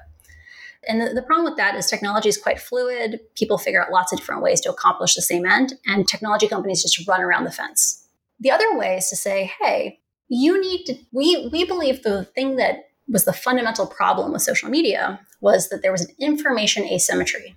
And 0.87 0.99
the, 0.99 1.13
the, 1.13 1.21
problem 1.21 1.45
with 1.45 1.57
that 1.57 1.75
is 1.75 1.85
technology 1.85 2.27
is 2.27 2.39
quite 2.39 2.59
fluid. 2.59 3.19
People 3.35 3.59
figure 3.59 3.85
out 3.85 3.91
lots 3.91 4.11
of 4.11 4.17
different 4.17 4.41
ways 4.41 4.61
to 4.61 4.71
accomplish 4.71 5.13
the 5.13 5.21
same 5.21 5.45
end, 5.45 5.73
and 5.85 6.07
technology 6.07 6.47
companies 6.47 6.81
just 6.81 7.07
run 7.07 7.21
around 7.21 7.43
the 7.43 7.51
fence. 7.51 8.07
The 8.39 8.49
other 8.49 8.75
way 8.75 8.97
is 8.97 9.09
to 9.09 9.15
say, 9.15 9.51
hey, 9.61 9.99
you 10.33 10.59
need 10.59 10.85
to, 10.85 10.95
we, 11.11 11.47
we 11.51 11.63
believe 11.63 12.03
the 12.03 12.25
thing 12.25 12.55
that 12.55 12.89
was 13.07 13.25
the 13.25 13.33
fundamental 13.33 13.85
problem 13.85 14.31
with 14.31 14.41
social 14.41 14.69
media 14.69 15.19
was 15.41 15.69
that 15.69 15.81
there 15.81 15.91
was 15.91 16.05
an 16.05 16.15
information 16.19 16.85
asymmetry 16.85 17.55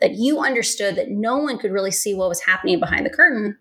that 0.00 0.14
you 0.14 0.40
understood 0.40 0.96
that 0.96 1.10
no 1.10 1.38
one 1.38 1.58
could 1.58 1.72
really 1.72 1.90
see 1.90 2.14
what 2.14 2.28
was 2.28 2.40
happening 2.40 2.78
behind 2.78 3.06
the 3.06 3.10
curtain. 3.10 3.56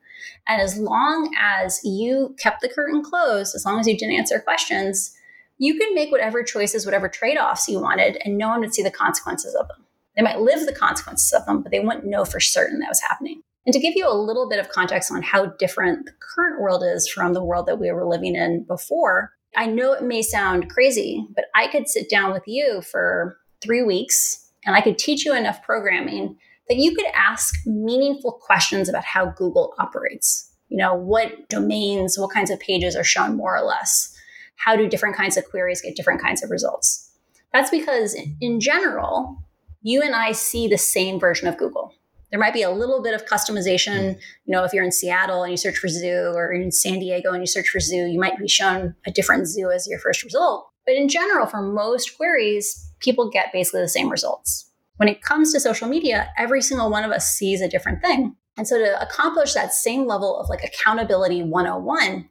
And 0.47 0.61
as 0.61 0.77
long 0.77 1.33
as 1.39 1.79
you 1.83 2.35
kept 2.37 2.61
the 2.61 2.69
curtain 2.69 3.03
closed, 3.03 3.55
as 3.55 3.65
long 3.65 3.79
as 3.79 3.87
you 3.87 3.97
didn't 3.97 4.15
answer 4.15 4.39
questions, 4.39 5.15
you 5.57 5.77
could 5.77 5.93
make 5.93 6.11
whatever 6.11 6.43
choices, 6.43 6.85
whatever 6.85 7.07
trade 7.07 7.37
offs 7.37 7.67
you 7.67 7.79
wanted, 7.79 8.17
and 8.25 8.37
no 8.37 8.49
one 8.49 8.59
would 8.59 8.73
see 8.73 8.83
the 8.83 8.91
consequences 8.91 9.55
of 9.55 9.67
them. 9.67 9.85
They 10.15 10.21
might 10.21 10.41
live 10.41 10.65
the 10.65 10.75
consequences 10.75 11.31
of 11.31 11.45
them, 11.45 11.61
but 11.61 11.71
they 11.71 11.79
wouldn't 11.79 12.05
know 12.05 12.25
for 12.25 12.39
certain 12.39 12.79
that 12.79 12.89
was 12.89 13.01
happening. 13.01 13.41
And 13.65 13.73
to 13.73 13.79
give 13.79 13.93
you 13.95 14.07
a 14.07 14.13
little 14.13 14.49
bit 14.49 14.59
of 14.59 14.69
context 14.69 15.11
on 15.11 15.21
how 15.21 15.47
different 15.57 16.05
the 16.05 16.11
current 16.19 16.61
world 16.61 16.83
is 16.83 17.07
from 17.07 17.33
the 17.33 17.43
world 17.43 17.65
that 17.67 17.79
we 17.79 17.91
were 17.91 18.07
living 18.07 18.35
in 18.35 18.63
before, 18.63 19.31
I 19.55 19.67
know 19.67 19.93
it 19.93 20.03
may 20.03 20.21
sound 20.21 20.69
crazy, 20.69 21.25
but 21.35 21.45
I 21.55 21.67
could 21.67 21.87
sit 21.87 22.09
down 22.09 22.33
with 22.33 22.43
you 22.45 22.81
for 22.81 23.37
three 23.61 23.83
weeks 23.83 24.51
and 24.65 24.75
I 24.75 24.81
could 24.81 24.97
teach 24.97 25.25
you 25.25 25.35
enough 25.35 25.63
programming 25.63 26.37
that 26.69 26.77
you 26.77 26.95
could 26.95 27.05
ask 27.13 27.55
meaningful 27.65 28.33
questions 28.33 28.89
about 28.89 29.05
how 29.05 29.27
Google 29.27 29.73
operates. 29.79 30.51
You 30.69 30.77
know, 30.77 30.95
what 30.95 31.49
domains, 31.49 32.17
what 32.17 32.33
kinds 32.33 32.49
of 32.49 32.59
pages 32.59 32.95
are 32.95 33.03
shown 33.03 33.37
more 33.37 33.55
or 33.55 33.63
less? 33.63 34.17
How 34.55 34.75
do 34.75 34.87
different 34.87 35.15
kinds 35.15 35.37
of 35.37 35.45
queries 35.45 35.81
get 35.81 35.95
different 35.95 36.21
kinds 36.21 36.43
of 36.43 36.49
results? 36.49 37.11
That's 37.51 37.69
because, 37.69 38.17
in 38.41 38.59
general, 38.59 39.37
you 39.83 40.01
and 40.01 40.15
I 40.15 40.31
see 40.31 40.67
the 40.67 40.77
same 40.77 41.19
version 41.19 41.47
of 41.47 41.57
Google. 41.57 41.93
There 42.33 42.39
might 42.39 42.55
be 42.55 42.63
a 42.63 42.71
little 42.71 43.03
bit 43.03 43.13
of 43.13 43.27
customization. 43.27 44.15
Hmm. 44.15 44.19
You 44.45 44.51
know, 44.53 44.63
if 44.63 44.73
you're 44.73 44.83
in 44.83 44.91
Seattle 44.91 45.43
and 45.43 45.51
you 45.51 45.57
search 45.57 45.77
for 45.77 45.87
zoo, 45.87 46.33
or 46.33 46.51
in 46.51 46.71
San 46.71 46.97
Diego 46.97 47.31
and 47.31 47.43
you 47.43 47.45
search 47.45 47.69
for 47.69 47.79
zoo, 47.79 48.07
you 48.07 48.19
might 48.19 48.39
be 48.39 48.47
shown 48.47 48.95
a 49.05 49.11
different 49.11 49.47
zoo 49.47 49.69
as 49.69 49.87
your 49.87 49.99
first 49.99 50.23
result. 50.23 50.67
But 50.83 50.95
in 50.95 51.09
general, 51.09 51.45
for 51.45 51.61
most 51.61 52.17
queries, 52.17 52.91
people 53.01 53.29
get 53.29 53.53
basically 53.53 53.81
the 53.81 53.87
same 53.87 54.09
results. 54.09 54.67
When 54.97 55.09
it 55.09 55.21
comes 55.21 55.53
to 55.53 55.59
social 55.59 55.87
media, 55.87 56.31
every 56.35 56.63
single 56.63 56.89
one 56.89 57.03
of 57.03 57.11
us 57.11 57.27
sees 57.27 57.61
a 57.61 57.69
different 57.69 58.01
thing. 58.01 58.35
And 58.57 58.67
so 58.67 58.79
to 58.79 58.99
accomplish 58.99 59.53
that 59.53 59.71
same 59.71 60.07
level 60.07 60.35
of 60.35 60.49
like 60.49 60.63
accountability 60.63 61.43
101, 61.43 62.27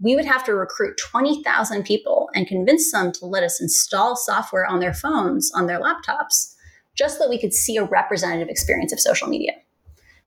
we 0.00 0.16
would 0.16 0.24
have 0.24 0.42
to 0.46 0.54
recruit 0.54 0.98
20,000 0.98 1.84
people 1.84 2.28
and 2.34 2.48
convince 2.48 2.90
them 2.90 3.12
to 3.12 3.26
let 3.26 3.44
us 3.44 3.60
install 3.60 4.16
software 4.16 4.66
on 4.66 4.80
their 4.80 4.94
phones, 4.94 5.52
on 5.54 5.68
their 5.68 5.80
laptops, 5.80 6.53
just 6.94 7.18
so 7.18 7.24
that 7.24 7.30
we 7.30 7.40
could 7.40 7.52
see 7.52 7.76
a 7.76 7.84
representative 7.84 8.48
experience 8.48 8.92
of 8.92 9.00
social 9.00 9.28
media. 9.28 9.52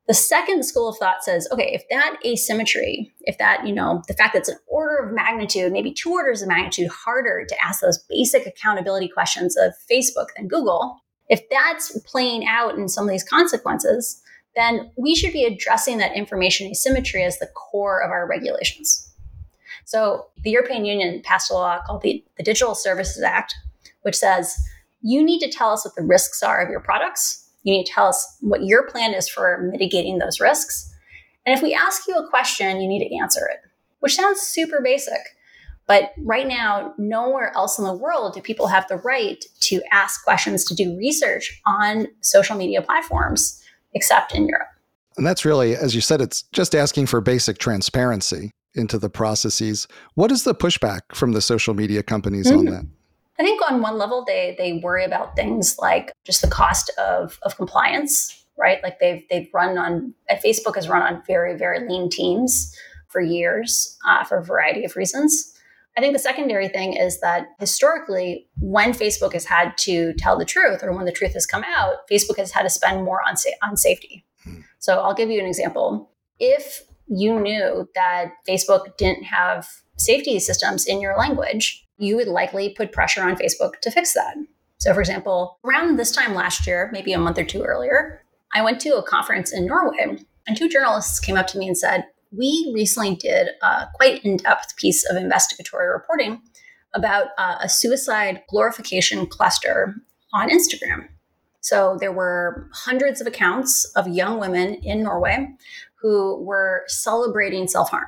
The 0.07 0.13
second 0.13 0.63
school 0.63 0.87
of 0.87 0.97
thought 0.97 1.23
says, 1.23 1.49
okay, 1.51 1.69
if 1.73 1.83
that 1.89 2.17
asymmetry, 2.25 3.11
if 3.21 3.37
that, 3.39 3.67
you 3.67 3.73
know, 3.73 4.01
the 4.07 4.13
fact 4.13 4.33
that 4.33 4.39
it's 4.39 4.49
an 4.49 4.57
order 4.67 4.95
of 4.97 5.13
magnitude, 5.13 5.73
maybe 5.73 5.93
two 5.93 6.11
orders 6.11 6.41
of 6.41 6.47
magnitude 6.47 6.89
harder 6.89 7.45
to 7.45 7.65
ask 7.65 7.81
those 7.81 7.97
basic 8.09 8.45
accountability 8.45 9.09
questions 9.09 9.57
of 9.57 9.73
Facebook 9.91 10.27
than 10.37 10.47
Google, 10.47 11.01
if 11.27 11.41
that's 11.49 11.99
playing 12.05 12.47
out 12.47 12.77
in 12.77 12.87
some 12.87 13.03
of 13.03 13.09
these 13.09 13.23
consequences, 13.23 14.21
then 14.55 14.89
we 14.97 15.13
should 15.13 15.33
be 15.33 15.43
addressing 15.43 15.97
that 15.97 16.15
information 16.15 16.67
asymmetry 16.67 17.23
as 17.23 17.37
the 17.39 17.47
core 17.47 18.01
of 18.01 18.09
our 18.09 18.25
regulations. 18.25 19.13
So 19.83 20.27
the 20.43 20.51
European 20.51 20.85
Union 20.85 21.21
passed 21.23 21.51
a 21.51 21.53
law 21.53 21.79
called 21.85 22.01
the, 22.01 22.23
the 22.37 22.43
Digital 22.43 22.75
Services 22.75 23.23
Act, 23.23 23.55
which 24.03 24.15
says 24.15 24.57
you 25.07 25.23
need 25.23 25.39
to 25.39 25.49
tell 25.49 25.71
us 25.71 25.85
what 25.85 25.95
the 25.95 26.03
risks 26.03 26.43
are 26.43 26.61
of 26.61 26.69
your 26.69 26.81
products. 26.81 27.49
You 27.63 27.73
need 27.73 27.85
to 27.85 27.91
tell 27.93 28.07
us 28.07 28.37
what 28.41 28.65
your 28.65 28.89
plan 28.89 29.13
is 29.13 29.29
for 29.29 29.69
mitigating 29.71 30.17
those 30.17 30.41
risks. 30.41 30.93
And 31.45 31.55
if 31.55 31.63
we 31.63 31.73
ask 31.73 32.09
you 32.09 32.15
a 32.15 32.27
question, 32.29 32.81
you 32.81 32.89
need 32.89 33.07
to 33.07 33.15
answer 33.15 33.47
it, 33.49 33.61
which 34.01 34.15
sounds 34.15 34.41
super 34.41 34.81
basic. 34.83 35.21
But 35.87 36.11
right 36.25 36.45
now, 36.45 36.93
nowhere 36.97 37.53
else 37.55 37.79
in 37.79 37.85
the 37.85 37.93
world 37.93 38.33
do 38.33 38.41
people 38.41 38.67
have 38.67 38.85
the 38.89 38.97
right 38.97 39.41
to 39.61 39.81
ask 39.93 40.25
questions, 40.25 40.65
to 40.65 40.75
do 40.75 40.97
research 40.97 41.61
on 41.65 42.07
social 42.19 42.57
media 42.57 42.81
platforms, 42.81 43.63
except 43.93 44.35
in 44.35 44.45
Europe. 44.45 44.67
And 45.15 45.25
that's 45.25 45.45
really, 45.45 45.73
as 45.73 45.95
you 45.95 46.01
said, 46.01 46.19
it's 46.19 46.43
just 46.51 46.75
asking 46.75 47.05
for 47.05 47.21
basic 47.21 47.59
transparency 47.59 48.51
into 48.75 48.99
the 48.99 49.09
processes. 49.09 49.87
What 50.15 50.33
is 50.33 50.43
the 50.43 50.53
pushback 50.53 50.99
from 51.13 51.31
the 51.31 51.41
social 51.41 51.73
media 51.73 52.03
companies 52.03 52.47
mm-hmm. 52.47 52.59
on 52.59 52.65
that? 52.65 52.85
I 53.39 53.43
think 53.43 53.61
on 53.69 53.81
one 53.81 53.97
level 53.97 54.23
they 54.25 54.55
they 54.57 54.73
worry 54.83 55.05
about 55.05 55.35
things 55.35 55.77
like 55.79 56.11
just 56.25 56.41
the 56.41 56.47
cost 56.47 56.89
of 56.97 57.39
of 57.43 57.55
compliance, 57.57 58.45
right? 58.57 58.81
Like 58.83 58.99
they've 58.99 59.23
they've 59.29 59.49
run 59.53 59.77
on 59.77 60.13
Facebook 60.43 60.75
has 60.75 60.89
run 60.89 61.01
on 61.01 61.23
very 61.27 61.57
very 61.57 61.87
lean 61.87 62.09
teams 62.09 62.75
for 63.09 63.21
years 63.21 63.97
uh, 64.07 64.23
for 64.23 64.37
a 64.37 64.43
variety 64.43 64.83
of 64.83 64.95
reasons. 64.95 65.53
I 65.97 65.99
think 65.99 66.13
the 66.13 66.19
secondary 66.19 66.67
thing 66.67 66.93
is 66.93 67.19
that 67.21 67.47
historically, 67.59 68.47
when 68.59 68.91
Facebook 68.91 69.33
has 69.33 69.45
had 69.45 69.75
to 69.79 70.13
tell 70.13 70.37
the 70.37 70.45
truth 70.45 70.83
or 70.83 70.93
when 70.93 71.05
the 71.05 71.11
truth 71.11 71.33
has 71.33 71.47
come 71.47 71.63
out, 71.63 72.07
Facebook 72.09 72.37
has 72.37 72.51
had 72.51 72.61
to 72.63 72.69
spend 72.69 73.03
more 73.03 73.21
on, 73.27 73.35
sa- 73.35 73.49
on 73.63 73.75
safety. 73.75 74.23
Hmm. 74.43 74.59
So 74.77 74.99
I'll 74.99 75.15
give 75.15 75.31
you 75.31 75.39
an 75.39 75.47
example. 75.47 76.11
If 76.39 76.83
you 77.07 77.39
knew 77.39 77.89
that 77.95 78.27
Facebook 78.47 78.95
didn't 78.97 79.23
have 79.23 79.67
safety 79.97 80.37
systems 80.39 80.85
in 80.85 81.01
your 81.01 81.17
language, 81.17 81.86
you 81.97 82.15
would 82.15 82.27
likely 82.27 82.69
put 82.69 82.91
pressure 82.91 83.23
on 83.23 83.35
Facebook 83.35 83.79
to 83.81 83.91
fix 83.91 84.13
that. 84.13 84.35
So, 84.77 84.93
for 84.93 84.99
example, 84.99 85.59
around 85.65 85.97
this 85.97 86.11
time 86.11 86.35
last 86.35 86.67
year, 86.67 86.89
maybe 86.93 87.13
a 87.13 87.19
month 87.19 87.39
or 87.39 87.43
two 87.43 87.63
earlier, 87.63 88.21
I 88.53 88.61
went 88.61 88.79
to 88.81 88.97
a 88.97 89.03
conference 89.03 89.51
in 89.51 89.65
Norway, 89.65 90.17
and 90.47 90.57
two 90.57 90.69
journalists 90.69 91.19
came 91.19 91.35
up 91.35 91.47
to 91.47 91.57
me 91.57 91.67
and 91.67 91.77
said, 91.77 92.05
we 92.31 92.71
recently 92.73 93.15
did 93.15 93.49
a 93.61 93.87
quite 93.95 94.23
in 94.23 94.37
depth 94.37 94.75
piece 94.77 95.09
of 95.09 95.17
investigatory 95.17 95.87
reporting 95.87 96.41
about 96.93 97.27
uh, 97.37 97.57
a 97.61 97.69
suicide 97.69 98.43
glorification 98.49 99.25
cluster 99.27 99.95
on 100.33 100.49
Instagram. 100.49 101.07
So 101.61 101.97
there 101.99 102.11
were 102.11 102.69
hundreds 102.73 103.19
of 103.19 103.27
accounts 103.27 103.85
of 103.95 104.07
young 104.07 104.39
women 104.39 104.75
in 104.75 105.03
Norway 105.03 105.55
who 106.01 106.41
were 106.43 106.83
celebrating 106.87 107.67
self 107.67 107.89
harm. 107.89 108.07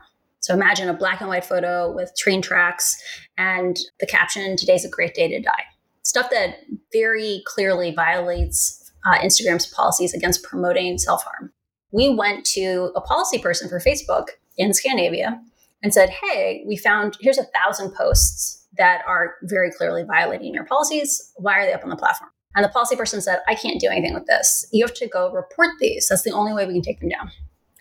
So 0.50 0.56
imagine 0.56 0.89
a 0.89 0.94
black 0.94 1.22
and 1.22 1.29
white 1.29 1.46
photo 1.46 1.91
with 1.91 2.12
train 2.18 2.41
tracks 2.41 3.01
and 3.38 3.77
the 4.00 4.08
caption, 4.08 4.58
Today's 4.58 4.84
a 4.84 4.89
great 4.89 5.13
day 5.13 5.27
to 5.27 5.39
die. 5.39 5.63
Stuff 6.03 6.32
that 6.32 6.58
very 6.91 7.44
clearly 7.46 7.94
violates 7.94 8.91
uh, 9.06 9.20
Instagram's 9.20 9.68
policies 9.68 10.13
against 10.13 10.44
promoting 10.44 10.98
self 10.98 11.24
harm 11.24 11.53
we 11.91 12.10
went 12.10 12.46
to 12.46 12.91
a 12.96 13.01
policy 13.01 13.38
person 13.38 13.70
for 13.70 13.79
Facebook 13.79 14.27
in 14.58 14.74
Scandinavia 14.74 15.41
and 15.82 15.94
said, 15.94 16.10
Hey, 16.10 16.63
we 16.68 16.77
found 16.77 17.18
here's 17.20 17.38
a 17.38 17.48
thousand 17.63 17.94
posts 17.94 18.68
that 18.77 19.01
are 19.08 19.36
very 19.44 19.72
clearly 19.72 20.03
violating 20.03 20.53
your 20.53 20.65
policies. 20.65 21.32
Why 21.38 21.60
are 21.60 21.65
they 21.65 21.74
up 21.74 21.84
on 21.84 21.89
the 21.89 21.96
platform? 21.96 22.29
And 22.56 22.63
the 22.63 22.70
policy 22.70 22.96
person 22.96 23.22
said, 23.22 23.39
I 23.48 23.56
can't 23.56 23.79
do 23.79 23.89
anything 23.89 24.13
with 24.13 24.25
this. 24.25 24.65
You 24.72 24.86
have 24.86 24.96
to 24.96 25.08
go 25.08 25.32
report 25.32 25.70
these. 25.79 26.08
That's 26.08 26.24
the 26.24 26.32
only 26.32 26.53
way 26.53 26.65
we 26.65 26.74
can 26.74 26.82
take 26.82 27.00
them 27.00 27.10
down. 27.10 27.32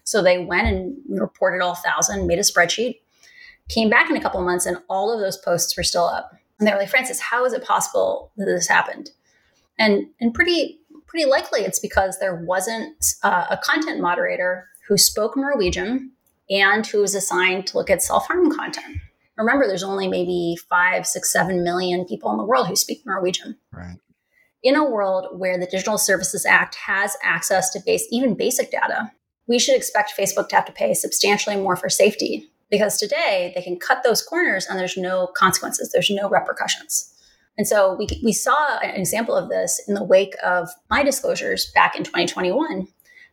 So 0.09 0.23
they 0.23 0.39
went 0.39 0.67
and 0.67 0.97
reported 1.07 1.61
all 1.63 1.75
thousand, 1.75 2.27
made 2.27 2.39
a 2.39 2.43
spreadsheet, 2.43 3.01
came 3.69 3.91
back 3.91 4.09
in 4.09 4.17
a 4.17 4.23
couple 4.23 4.41
of 4.41 4.47
months, 4.47 4.65
and 4.65 4.79
all 4.89 5.13
of 5.13 5.21
those 5.21 5.37
posts 5.37 5.77
were 5.77 5.83
still 5.83 6.07
up. 6.07 6.33
And 6.59 6.67
they 6.67 6.73
were 6.73 6.79
like, 6.79 6.89
Frances, 6.89 7.21
how 7.21 7.45
is 7.45 7.53
it 7.53 7.63
possible 7.63 8.33
that 8.39 8.47
this 8.47 8.69
happened? 8.69 9.11
And 9.79 10.07
and 10.19 10.33
pretty 10.33 10.81
pretty 11.07 11.27
likely 11.27 11.61
it's 11.61 11.79
because 11.79 12.19
there 12.19 12.35
wasn't 12.35 13.05
uh, 13.23 13.49
a 13.51 13.59
content 13.59 14.01
moderator 14.01 14.69
who 14.89 14.97
spoke 14.97 15.37
Norwegian 15.37 16.13
and 16.49 16.87
who 16.87 17.03
was 17.03 17.15
assigned 17.15 17.67
to 17.67 17.77
look 17.77 17.91
at 17.91 18.03
self 18.03 18.29
harm 18.29 18.51
content. 18.51 18.97
Remember, 19.37 19.67
there's 19.67 19.85
only 19.85 20.09
maybe 20.09 20.57
five, 20.71 21.07
six, 21.07 21.31
seven 21.31 21.63
million 21.63 22.07
people 22.07 22.31
in 22.31 22.39
the 22.39 22.47
world 22.47 22.67
who 22.67 22.77
speak 22.77 23.03
Norwegian. 23.05 23.59
Right. 23.71 23.99
In 24.63 24.75
a 24.75 24.89
world 24.89 25.39
where 25.39 25.59
the 25.59 25.67
Digital 25.67 25.99
Services 25.99 26.47
Act 26.47 26.77
has 26.77 27.15
access 27.23 27.69
to 27.71 27.81
base, 27.85 28.07
even 28.11 28.35
basic 28.35 28.71
data, 28.71 29.13
we 29.49 29.59
should 29.59 29.75
expect 29.75 30.13
Facebook 30.17 30.49
to 30.51 30.57
have 30.57 30.67
to 30.67 30.73
pay 30.73 30.95
substantially 30.95 31.57
more 31.57 31.75
for 31.75 31.89
safety 31.89 32.51
because 32.71 32.99
today 32.99 33.53
they 33.55 33.63
can 33.63 33.79
cut 33.79 34.03
those 34.05 34.23
corners 34.23 34.67
and 34.67 34.79
there's 34.79 34.97
no 34.97 35.29
consequences, 35.37 35.91
there's 35.91 36.11
no 36.11 36.29
repercussions. 36.29 37.13
And 37.57 37.67
so 37.67 37.95
we, 37.95 38.07
we 38.23 38.33
saw 38.33 38.79
an 38.79 38.95
example 38.95 39.35
of 39.35 39.49
this 39.49 39.83
in 39.89 39.95
the 39.95 40.05
wake 40.05 40.35
of 40.45 40.69
my 40.91 41.03
disclosures 41.03 41.73
back 41.75 41.97
in 41.97 42.05
2021. 42.05 42.87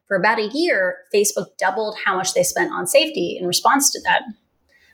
For 0.07 0.17
about 0.17 0.39
a 0.39 0.49
year, 0.53 0.97
Facebook 1.13 1.57
doubled 1.57 1.97
how 2.05 2.15
much 2.15 2.33
they 2.33 2.43
spent 2.43 2.71
on 2.71 2.87
safety 2.87 3.37
in 3.39 3.45
response 3.45 3.91
to 3.91 4.01
that. 4.05 4.23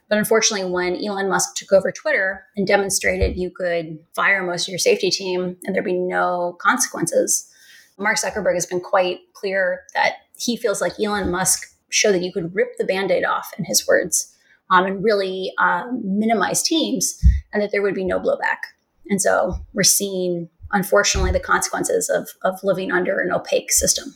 But 0.10 0.18
unfortunately, 0.18 0.70
when 0.70 0.98
Elon 0.98 1.30
Musk 1.30 1.56
took 1.56 1.72
over 1.72 1.92
Twitter 1.92 2.46
and 2.58 2.68
demonstrated 2.68 3.38
you 3.38 3.50
could 3.50 4.00
fire 4.14 4.44
most 4.44 4.68
of 4.68 4.72
your 4.72 4.80
safety 4.80 5.10
team 5.10 5.56
and 5.64 5.74
there'd 5.74 5.86
be 5.86 5.94
no 5.94 6.58
consequences, 6.60 7.50
Mark 7.98 8.18
Zuckerberg 8.18 8.56
has 8.56 8.66
been 8.66 8.82
quite 8.82 9.20
clear 9.34 9.84
that 9.94 10.16
he 10.42 10.58
feels 10.58 10.82
like 10.82 11.00
Elon 11.00 11.32
Musk 11.32 11.68
showed 11.90 12.14
that 12.14 12.24
you 12.24 12.32
could 12.32 12.56
rip 12.56 12.78
the 12.78 12.86
band 12.86 13.12
aid 13.12 13.26
off, 13.26 13.52
in 13.58 13.66
his 13.66 13.88
words, 13.88 14.34
um, 14.70 14.86
and 14.86 15.04
really 15.04 15.52
um, 15.60 16.02
minimize 16.04 16.64
teams 16.64 17.20
and 17.54 17.62
that 17.62 17.72
there 17.72 17.82
would 17.82 17.96
be 17.96 18.06
no 18.06 18.20
blowback. 18.20 18.60
And 19.10 19.22
so 19.22 19.56
we're 19.74 19.84
seeing, 19.84 20.50
unfortunately, 20.72 21.32
the 21.32 21.40
consequences 21.40 22.10
of, 22.10 22.30
of 22.44 22.64
living 22.64 22.92
under 22.92 23.20
an 23.20 23.32
opaque 23.32 23.72
system. 23.72 24.16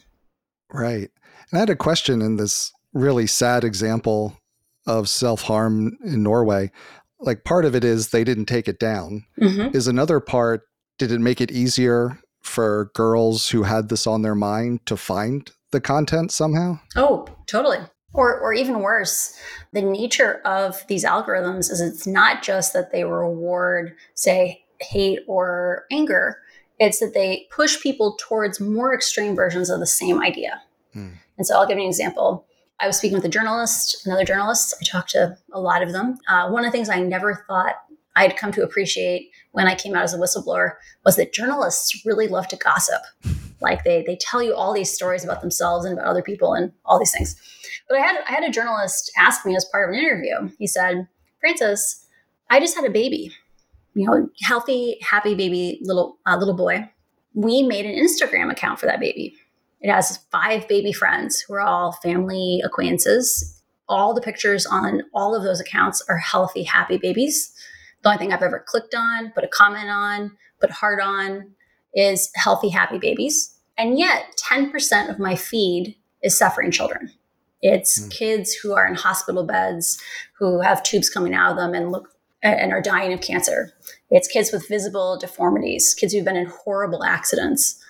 Right. 0.72 1.12
And 1.51 1.58
I 1.58 1.60
had 1.60 1.70
a 1.70 1.75
question 1.75 2.22
in 2.22 2.38
this 2.38 2.72
really 2.94 3.27
sad 3.27 3.63
example 3.63 4.39
of 4.88 5.10
self 5.10 5.41
harm 5.44 5.98
in 6.03 6.24
Norway. 6.24 6.72
Like 7.20 7.44
part 7.44 7.65
of 7.65 7.75
it 7.75 7.84
is 7.84 8.10
they 8.10 8.24
didn't 8.24 8.46
take 8.46 8.67
it 8.67 8.79
down. 8.79 9.25
Mm-hmm. 9.39 9.75
Is 9.75 9.88
another 9.88 10.20
part, 10.20 10.63
did 10.98 11.12
it 11.12 11.20
make 11.20 11.41
it 11.41 11.51
easier 11.51 12.20
for 12.41 12.91
girls 12.94 13.50
who 13.50 13.63
had 13.63 13.89
this 13.89 14.05
on 14.08 14.22
their 14.22 14.36
mind 14.36 14.86
to 14.86 14.96
find 14.96 15.51
the 15.75 15.82
content 15.82 16.32
somehow? 16.32 16.79
Oh, 16.96 17.27
totally. 17.46 17.79
Or, 18.13 18.39
or 18.39 18.53
even 18.53 18.79
worse, 18.79 19.38
the 19.74 19.82
nature 19.82 20.41
of 20.46 20.88
these 20.88 21.03
algorithms 21.03 21.70
is 21.70 21.82
it's 21.82 22.08
not 22.08 22.41
just 22.41 22.72
that 22.72 22.94
they 22.94 23.03
reward, 23.03 23.94
say, 24.13 24.63
hate 24.79 25.20
or 25.27 25.86
anger, 25.91 26.38
it's 26.79 27.00
that 27.00 27.13
they 27.13 27.48
push 27.51 27.82
people 27.82 28.17
towards 28.20 28.60
more 28.60 28.94
extreme 28.94 29.36
versions 29.36 29.70
of 29.70 29.79
the 29.79 29.86
same 29.86 30.22
idea. 30.22 30.62
Hmm. 30.94 31.10
And 31.38 31.46
so 31.46 31.58
I'll 31.58 31.67
give 31.67 31.77
you 31.77 31.84
an 31.84 31.89
example. 31.89 32.46
I 32.79 32.88
was 32.88 32.98
speaking 32.98 33.15
with 33.17 33.25
a 33.25 33.29
journalist, 33.29 34.05
another 34.05 34.25
journalist. 34.25 34.75
I 34.82 34.86
talked 34.86 35.12
to 35.12 35.38
a 35.53 35.60
lot 35.60 35.82
of 35.82 35.91
them. 35.91 36.17
Uh, 36.27 36.50
one 36.50 36.65
of 36.65 36.72
the 36.72 36.77
things 36.77 36.89
I 36.89 37.00
never 37.00 37.46
thought 37.48 37.75
I'd 38.15 38.38
come 38.38 38.51
to 38.53 38.63
appreciate 38.63 39.31
when 39.51 39.67
I 39.67 39.75
came 39.75 39.95
out 39.95 40.03
as 40.03 40.13
a 40.13 40.17
whistleblower 40.17 40.74
was 41.03 41.15
that 41.17 41.34
journalists 41.34 42.05
really 42.05 42.27
love 42.27 42.48
to 42.50 42.55
gossip. 42.55 43.01
Like 43.62 43.84
they 43.84 44.03
they 44.05 44.17
tell 44.17 44.41
you 44.41 44.53
all 44.53 44.74
these 44.74 44.91
stories 44.91 45.24
about 45.24 45.41
themselves 45.41 45.86
and 45.86 45.93
about 45.98 46.07
other 46.07 46.22
people 46.22 46.53
and 46.53 46.72
all 46.86 47.00
these 47.00 47.12
things. 47.12 47.36
But 47.89 47.98
I 47.98 48.01
had 48.01 48.24
I 48.27 48.31
had 48.31 48.43
a 48.43 48.51
journalist 48.51 49.12
ask 49.17 49.45
me 49.45 49.55
as 49.55 49.65
part 49.65 49.89
of 49.89 49.93
an 49.93 50.01
interview. 50.01 50.51
He 50.60 50.67
said, 50.67 51.07
"Frances, 51.39 52.05
I 52.50 52.60
just 52.60 52.75
had 52.75 52.86
a 52.86 52.91
baby. 52.91 53.31
You 53.93 54.07
know, 54.07 54.29
healthy, 54.41 54.98
happy 55.01 55.36
baby, 55.36 55.79
little 55.81 56.17
uh, 56.25 56.38
little 56.38 56.55
boy. 56.55 56.89
We 57.34 57.63
made 57.63 57.86
an 57.86 57.95
Instagram 57.95 58.51
account 58.51 58.79
for 58.79 58.86
that 58.86 59.00
baby. 59.00 59.36
It 59.81 59.91
has 59.91 60.19
five 60.31 60.67
baby 60.67 60.91
friends 60.91 61.41
who 61.41 61.53
are 61.53 61.62
all 61.62 61.93
family 61.93 62.62
acquaintances. 62.63 63.62
All 63.88 64.13
the 64.13 64.22
pictures 64.22 64.65
on 64.65 65.03
all 65.13 65.36
of 65.36 65.43
those 65.43 65.60
accounts 65.60 66.03
are 66.10 66.17
healthy, 66.17 66.63
happy 66.63 66.98
babies." 66.98 67.53
The 68.05 68.12
only 68.12 68.19
thing 68.19 68.33
I've 68.33 68.43
ever 68.43 68.63
clicked 68.63 68.93
on, 68.93 69.31
put 69.31 69.43
a 69.43 69.47
comment 69.47 69.89
on, 69.89 70.38
put 70.62 70.69
heart 70.69 71.01
on 71.01 71.55
is 71.95 72.29
healthy, 72.35 72.69
happy 72.69 73.00
babies. 73.00 73.57
And 73.79 73.97
yet, 73.97 74.25
10% 74.47 75.09
of 75.09 75.17
my 75.17 75.35
feed 75.35 75.95
is 76.21 76.38
suffering 76.38 76.69
children. 76.69 77.12
It's 77.63 78.00
mm. 78.00 78.12
kids 78.12 78.53
who 78.53 78.74
are 78.74 78.85
in 78.85 78.93
hospital 78.93 79.43
beds, 79.43 80.00
who 80.38 80.62
have 80.62 80.83
tubes 80.83 81.09
coming 81.09 81.33
out 81.33 81.50
of 81.50 81.57
them 81.57 81.74
and 81.74 81.91
look 81.91 82.09
and 82.43 82.71
are 82.71 82.81
dying 82.81 83.12
of 83.12 83.21
cancer. 83.21 83.74
It's 84.12 84.27
kids 84.27 84.51
with 84.51 84.67
visible 84.67 85.17
deformities, 85.17 85.95
kids 85.95 86.13
who've 86.13 86.24
been 86.24 86.38
in 86.38 86.45
horrible 86.45 87.03
accidents. 87.03 87.83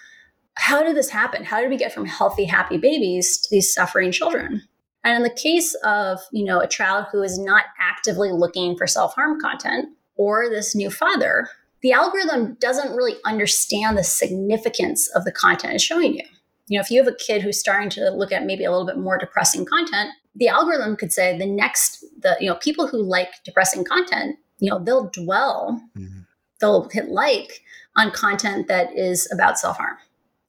How 0.54 0.82
did 0.82 0.96
this 0.96 1.10
happen? 1.10 1.44
How 1.44 1.60
did 1.60 1.70
we 1.70 1.76
get 1.76 1.92
from 1.92 2.06
healthy, 2.06 2.46
happy 2.46 2.78
babies 2.78 3.38
to 3.40 3.50
these 3.52 3.74
suffering 3.74 4.14
children? 4.14 4.62
And 5.04 5.18
in 5.18 5.24
the 5.24 5.42
case 5.42 5.76
of, 5.84 6.22
you 6.32 6.46
know, 6.46 6.62
a 6.62 6.68
child 6.68 7.08
who 7.12 7.22
is 7.22 7.38
not 7.38 7.66
actively 7.78 8.32
looking 8.32 8.78
for 8.78 8.88
self-harm 8.88 9.42
content, 9.42 9.90
or 10.16 10.50
this 10.50 10.76
new 10.76 10.90
father, 10.90 11.50
the 11.82 11.92
algorithm 11.92 12.56
doesn't 12.56 12.96
really 12.96 13.16
understand 13.26 13.98
the 13.98 14.04
significance 14.04 15.08
of 15.10 15.24
the 15.24 15.32
content 15.32 15.76
it's 15.76 15.84
showing 15.84 16.16
you. 16.16 16.24
You 16.68 16.80
know, 16.80 16.82
if 16.82 16.90
you 16.90 17.04
have 17.04 17.12
a 17.12 17.16
kid 17.16 17.44
who's 17.44 17.60
starting 17.60 17.90
to 17.92 18.10
look 18.10 18.32
at 18.32 18.46
maybe 18.46 18.64
a 18.64 18.72
little 18.72 18.88
bit 18.88 18.98
more 18.98 19.20
depressing 19.20 19.66
content, 19.66 20.10
the 20.34 20.48
algorithm 20.48 20.96
could 20.96 21.14
say 21.14 21.38
the 21.38 21.46
next, 21.46 22.04
the, 22.20 22.36
you 22.40 22.50
know, 22.50 22.56
people 22.56 22.88
who 22.88 23.04
like 23.04 23.30
depressing 23.44 23.84
content, 23.84 24.38
you 24.58 24.70
know, 24.70 24.80
they'll 24.80 25.10
dwell, 25.10 25.80
mm-hmm. 25.96 26.22
they'll 26.60 26.90
hit 26.90 27.10
like 27.10 27.62
on 27.96 28.10
content 28.10 28.68
that 28.68 28.98
is 28.98 29.32
about 29.32 29.60
self 29.60 29.78
harm. 29.78 29.98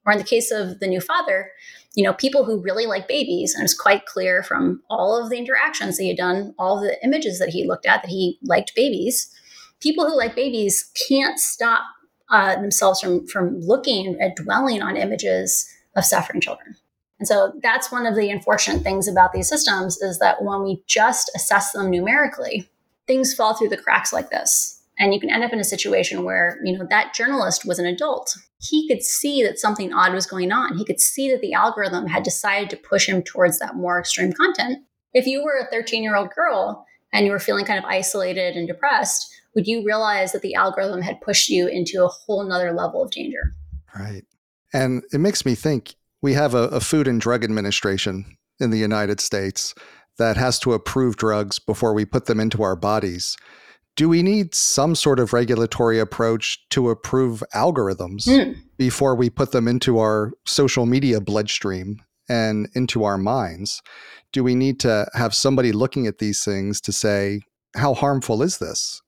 Or 0.07 0.13
in 0.13 0.19
the 0.19 0.25
case 0.25 0.51
of 0.51 0.79
the 0.81 0.87
new 0.87 1.01
father, 1.01 1.51
you 1.95 2.05
know, 2.05 2.15
people 2.15 2.45
who 2.45 2.63
really 2.63 2.87
like 2.87 3.09
babies, 3.09 3.55
and 3.55 3.65
it's 3.65 3.75
quite 3.75 4.07
clear 4.07 4.43
from 4.43 4.83
all 4.89 5.23
of 5.23 5.29
the 5.29 5.37
interactions 5.37 5.97
that 5.97 6.05
he 6.05 6.09
had 6.09 6.17
done, 6.17 6.55
all 6.59 6.81
the 6.81 6.97
images 7.05 7.39
that 7.41 7.51
he 7.51 7.67
looked 7.67 7.85
at, 7.85 8.03
that 8.03 8.11
he 8.11 8.39
liked 8.43 8.75
babies 8.75 9.36
people 9.81 10.07
who 10.07 10.17
like 10.17 10.35
babies 10.35 10.91
can't 11.09 11.39
stop 11.39 11.83
uh, 12.31 12.57
themselves 12.61 13.01
from 13.01 13.27
from 13.27 13.61
looking 13.61 14.21
at 14.21 14.37
dwelling 14.37 14.83
on 14.83 14.97
images 14.97 15.69
of 15.95 16.05
suffering 16.05 16.41
children. 16.41 16.77
And 17.19 17.27
so 17.27 17.53
that's 17.63 17.91
one 17.91 18.07
of 18.07 18.15
the 18.15 18.31
unfortunate 18.31 18.83
things 18.83 19.09
about 19.09 19.33
these 19.33 19.49
systems 19.49 19.97
is 19.99 20.19
that 20.19 20.43
when 20.43 20.63
we 20.63 20.83
just 20.87 21.31
assess 21.35 21.73
them 21.73 21.91
numerically, 21.91 22.69
things 23.07 23.33
fall 23.33 23.55
through 23.55 23.71
the 23.71 23.77
cracks 23.77 24.13
like 24.13 24.31
this. 24.31 24.83
And 24.99 25.13
you 25.13 25.21
can 25.21 25.31
end 25.31 25.45
up 25.45 25.53
in 25.53 25.61
a 25.61 25.65
situation 25.65 26.25
where, 26.25 26.59
you 26.65 26.77
know, 26.77 26.87
that 26.89 27.15
journalist 27.15 27.67
was 27.67 27.79
an 27.79 27.87
adult. 27.87 28.37
He 28.59 28.89
could 28.89 29.03
see 29.03 29.43
that 29.43 29.59
something 29.59 29.93
odd 29.93 30.15
was 30.15 30.27
going 30.27 30.53
on. 30.53 30.77
He 30.77 30.85
could 30.85 31.01
see 31.01 31.31
that 31.31 31.43
the 31.43 31.53
algorithm 31.53 32.07
had 32.07 32.23
decided 32.23 32.71
to 32.71 32.77
push 32.77 33.09
him 33.09 33.23
towards 33.23 33.59
that 33.59 33.77
more 33.77 33.99
extreme 33.99 34.33
content. 34.33 34.85
If 35.13 35.27
you 35.27 35.45
were 35.45 35.59
a 35.59 35.71
13 35.71 36.03
year 36.03 36.17
old 36.17 36.31
girl 36.31 36.87
and 37.13 37.27
you 37.27 37.33
were 37.33 37.39
feeling 37.39 37.67
kind 37.67 37.79
of 37.79 37.85
isolated 37.85 38.57
and 38.57 38.67
depressed, 38.67 39.36
would 39.57 39.67
you 39.67 39.83
realize 39.83 40.31
that 40.33 40.43
the 40.43 40.55
algorithm 40.55 41.01
had 41.01 41.21
pushed 41.23 41.49
you 41.49 41.67
into 41.67 42.05
a 42.05 42.09
whole 42.09 42.45
nother 42.45 42.73
level 42.73 43.03
of 43.03 43.11
danger? 43.11 43.55
Right. 43.99 44.23
And 44.73 45.03
it 45.13 45.19
makes 45.19 45.47
me 45.47 45.55
think 45.55 45.97
we 46.23 46.35
have 46.35 46.55
a, 46.55 46.69
a 46.69 46.81
Food 46.81 47.09
and 47.09 47.21
Drug 47.21 47.43
Administration 47.43 48.37
in 48.61 48.71
the 48.71 48.79
United 48.79 49.19
States 49.19 49.75
that 50.19 50.37
has 50.37 50.59
to 50.61 50.75
approve 50.75 51.17
drugs 51.17 51.59
before 51.59 51.95
we 51.95 52.05
put 52.05 52.27
them 52.27 52.39
into 52.39 52.63
our 52.63 52.77
bodies. 52.77 53.37
Do 53.97 54.11
we 54.11 54.23
need 54.23 54.55
some 54.55 54.95
sort 54.95 55.19
of 55.19 55.33
regulatory 55.33 55.99
approach 55.99 56.69
to 56.69 56.91
approve 56.91 57.43
algorithms 57.55 58.29
mm. 58.29 58.57
before 58.77 59.15
we 59.15 59.31
put 59.31 59.53
them 59.53 59.67
into 59.67 59.99
our 59.99 60.33
social 60.45 60.85
media 60.85 61.19
bloodstream 61.19 62.03
and 62.29 62.69
into 62.75 63.05
our 63.05 63.17
minds? 63.17 63.81
Do 64.33 64.45
we 64.45 64.55
need 64.55 64.81
to 64.81 65.09
have 65.15 65.35
somebody 65.35 65.73
looking 65.73 66.07
at 66.07 66.19
these 66.19 66.45
things 66.45 66.79
to 66.83 66.93
say, 66.93 67.41
how 67.75 67.95
harmful 67.95 68.43
is 68.43 68.59
this? 68.59 69.01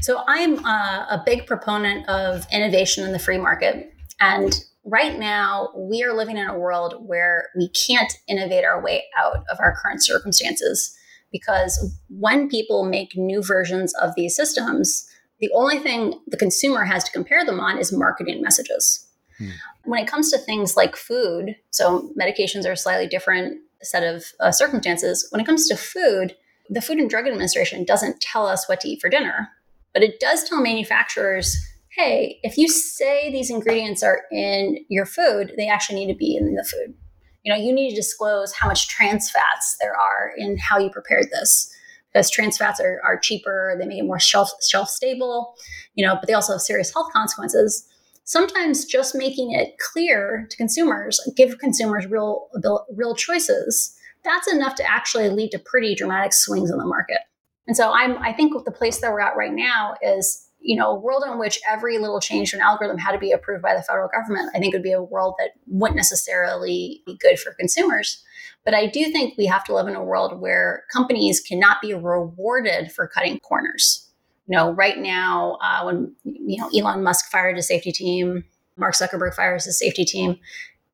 So 0.00 0.22
I'm 0.26 0.64
a, 0.64 1.06
a 1.10 1.22
big 1.24 1.46
proponent 1.46 2.08
of 2.08 2.46
innovation 2.52 3.04
in 3.04 3.12
the 3.12 3.18
free 3.18 3.38
market. 3.38 3.92
And 4.20 4.52
right 4.84 5.18
now, 5.18 5.70
we 5.76 6.02
are 6.02 6.14
living 6.14 6.36
in 6.36 6.46
a 6.46 6.58
world 6.58 6.94
where 7.06 7.48
we 7.56 7.68
can't 7.70 8.12
innovate 8.28 8.64
our 8.64 8.82
way 8.82 9.04
out 9.18 9.44
of 9.50 9.58
our 9.60 9.76
current 9.80 10.04
circumstances 10.04 10.96
because 11.32 11.94
when 12.08 12.48
people 12.48 12.84
make 12.84 13.16
new 13.16 13.42
versions 13.42 13.94
of 13.94 14.14
these 14.16 14.34
systems, 14.34 15.08
the 15.38 15.50
only 15.54 15.78
thing 15.78 16.20
the 16.26 16.36
consumer 16.36 16.84
has 16.84 17.04
to 17.04 17.12
compare 17.12 17.44
them 17.44 17.60
on 17.60 17.78
is 17.78 17.92
marketing 17.92 18.42
messages. 18.42 19.06
Hmm. 19.38 19.50
When 19.84 20.02
it 20.02 20.08
comes 20.08 20.30
to 20.30 20.38
things 20.38 20.76
like 20.76 20.96
food, 20.96 21.56
so 21.70 22.12
medications 22.20 22.66
are 22.66 22.72
a 22.72 22.76
slightly 22.76 23.06
different 23.06 23.60
set 23.82 24.02
of 24.02 24.24
uh, 24.40 24.52
circumstances. 24.52 25.26
When 25.30 25.40
it 25.40 25.46
comes 25.46 25.66
to 25.68 25.76
food, 25.76 26.36
the 26.68 26.82
Food 26.82 26.98
and 26.98 27.08
Drug 27.08 27.26
Administration 27.26 27.84
doesn't 27.84 28.20
tell 28.20 28.46
us 28.46 28.68
what 28.68 28.80
to 28.80 28.88
eat 28.88 29.00
for 29.00 29.08
dinner. 29.08 29.48
But 29.92 30.02
it 30.02 30.20
does 30.20 30.48
tell 30.48 30.60
manufacturers, 30.60 31.56
hey, 31.96 32.38
if 32.42 32.56
you 32.56 32.68
say 32.68 33.30
these 33.30 33.50
ingredients 33.50 34.02
are 34.02 34.22
in 34.30 34.84
your 34.88 35.06
food, 35.06 35.52
they 35.56 35.68
actually 35.68 36.04
need 36.04 36.12
to 36.12 36.18
be 36.18 36.36
in 36.36 36.54
the 36.54 36.64
food. 36.64 36.94
You 37.42 37.52
know, 37.52 37.58
you 37.58 37.72
need 37.72 37.90
to 37.90 37.96
disclose 37.96 38.52
how 38.52 38.68
much 38.68 38.88
trans 38.88 39.30
fats 39.30 39.76
there 39.80 39.94
are 39.94 40.32
in 40.36 40.58
how 40.58 40.78
you 40.78 40.90
prepared 40.90 41.26
this. 41.30 41.74
Because 42.12 42.30
trans 42.30 42.58
fats 42.58 42.80
are, 42.80 43.00
are 43.04 43.18
cheaper, 43.18 43.76
they 43.78 43.86
make 43.86 44.00
it 44.00 44.04
more 44.04 44.18
shelf 44.18 44.50
shelf 44.68 44.88
stable, 44.88 45.54
you 45.94 46.04
know, 46.04 46.16
but 46.16 46.26
they 46.26 46.32
also 46.32 46.54
have 46.54 46.60
serious 46.60 46.92
health 46.92 47.12
consequences. 47.12 47.86
Sometimes 48.24 48.84
just 48.84 49.14
making 49.14 49.52
it 49.52 49.76
clear 49.78 50.46
to 50.50 50.56
consumers, 50.56 51.20
give 51.36 51.58
consumers 51.58 52.06
real 52.06 52.48
real 52.92 53.14
choices, 53.14 53.96
that's 54.24 54.52
enough 54.52 54.74
to 54.76 54.90
actually 54.90 55.28
lead 55.30 55.50
to 55.52 55.58
pretty 55.58 55.94
dramatic 55.94 56.32
swings 56.32 56.70
in 56.70 56.78
the 56.78 56.84
market. 56.84 57.18
And 57.66 57.76
so 57.76 57.92
I'm 57.92 58.18
I 58.18 58.32
think 58.32 58.64
the 58.64 58.70
place 58.70 59.00
that 59.00 59.12
we're 59.12 59.20
at 59.20 59.36
right 59.36 59.52
now 59.52 59.94
is 60.02 60.50
you 60.60 60.76
know, 60.76 60.90
a 60.90 60.98
world 60.98 61.24
in 61.26 61.38
which 61.38 61.58
every 61.68 61.98
little 61.98 62.20
change 62.20 62.50
to 62.50 62.56
an 62.56 62.62
algorithm 62.62 62.98
had 62.98 63.12
to 63.12 63.18
be 63.18 63.32
approved 63.32 63.62
by 63.62 63.74
the 63.74 63.82
federal 63.82 64.08
government, 64.08 64.50
I 64.54 64.58
think 64.58 64.74
it 64.74 64.76
would 64.76 64.82
be 64.82 64.92
a 64.92 65.02
world 65.02 65.34
that 65.38 65.52
wouldn't 65.66 65.96
necessarily 65.96 67.02
be 67.06 67.16
good 67.16 67.38
for 67.38 67.54
consumers. 67.54 68.22
But 68.64 68.74
I 68.74 68.86
do 68.86 69.10
think 69.10 69.38
we 69.38 69.46
have 69.46 69.64
to 69.64 69.74
live 69.74 69.88
in 69.88 69.96
a 69.96 70.04
world 70.04 70.38
where 70.38 70.84
companies 70.92 71.40
cannot 71.40 71.80
be 71.80 71.94
rewarded 71.94 72.92
for 72.92 73.08
cutting 73.08 73.40
corners. 73.40 74.06
You 74.46 74.56
know, 74.56 74.72
right 74.72 74.98
now, 74.98 75.58
uh, 75.62 75.84
when 75.84 76.14
you 76.24 76.58
know 76.58 76.68
Elon 76.76 77.02
Musk 77.02 77.30
fired 77.30 77.56
his 77.56 77.68
safety 77.68 77.92
team, 77.92 78.44
Mark 78.76 78.94
Zuckerberg 78.94 79.34
fires 79.34 79.64
his 79.64 79.78
safety 79.78 80.04
team, 80.04 80.38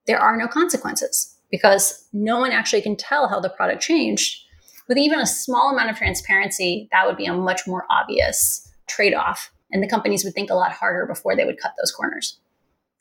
there 0.06 0.20
are 0.20 0.36
no 0.36 0.46
consequences 0.46 1.34
because 1.50 2.06
no 2.12 2.38
one 2.38 2.52
actually 2.52 2.82
can 2.82 2.96
tell 2.96 3.28
how 3.28 3.40
the 3.40 3.48
product 3.48 3.82
changed 3.82 4.45
with 4.88 4.98
even 4.98 5.18
a 5.18 5.26
small 5.26 5.70
amount 5.72 5.90
of 5.90 5.96
transparency, 5.96 6.88
that 6.92 7.06
would 7.06 7.16
be 7.16 7.26
a 7.26 7.32
much 7.32 7.66
more 7.66 7.86
obvious 7.90 8.68
trade 8.88 9.14
off. 9.14 9.50
And 9.70 9.82
the 9.82 9.88
companies 9.88 10.24
would 10.24 10.34
think 10.34 10.50
a 10.50 10.54
lot 10.54 10.72
harder 10.72 11.06
before 11.06 11.34
they 11.34 11.44
would 11.44 11.60
cut 11.60 11.72
those 11.80 11.92
corners. 11.92 12.38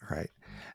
Right. 0.10 0.30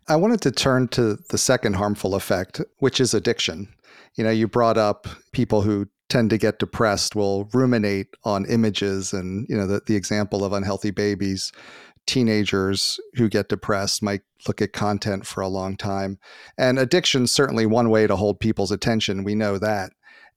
I 0.09 0.17
wanted 0.17 0.41
to 0.43 0.51
turn 0.51 0.89
to 0.89 1.19
the 1.31 1.39
second 1.39 1.75
harmful 1.75 2.15
effect, 2.15 2.61
which 2.79 3.01
is 3.01 3.15
addiction. 3.15 3.69
You 4.15 4.25
know, 4.25 4.31
you 4.31 4.49
brought 4.49 4.79
up 4.79 5.07
people 5.33 5.63
who 5.63 5.87
tend 6.09 6.31
to 6.31 6.39
get 6.39 6.59
depressed 6.59 7.15
will 7.15 7.49
ruminate 7.53 8.09
on 8.25 8.45
images 8.47 9.13
and, 9.13 9.47
you 9.49 9.57
know, 9.57 9.67
the, 9.67 9.81
the 9.87 9.97
example 9.97 10.45
of 10.45 10.53
unhealthy 10.53 10.91
babies. 10.91 11.53
Teenagers 12.07 12.99
who 13.15 13.29
get 13.29 13.49
depressed 13.49 14.03
might 14.03 14.23
look 14.49 14.61
at 14.61 14.73
content 14.73 15.27
for 15.27 15.43
a 15.43 15.49
long 15.49 15.77
time. 15.77 16.19
And 16.59 16.79
addiction 16.79 17.25
is 17.25 17.33
certainly 17.33 17.67
one 17.67 17.91
way 17.91 18.07
to 18.07 18.17
hold 18.17 18.41
people's 18.41 18.73
attention. 18.73 19.23
We 19.23 19.37
know 19.37 19.59
that. 19.59 19.93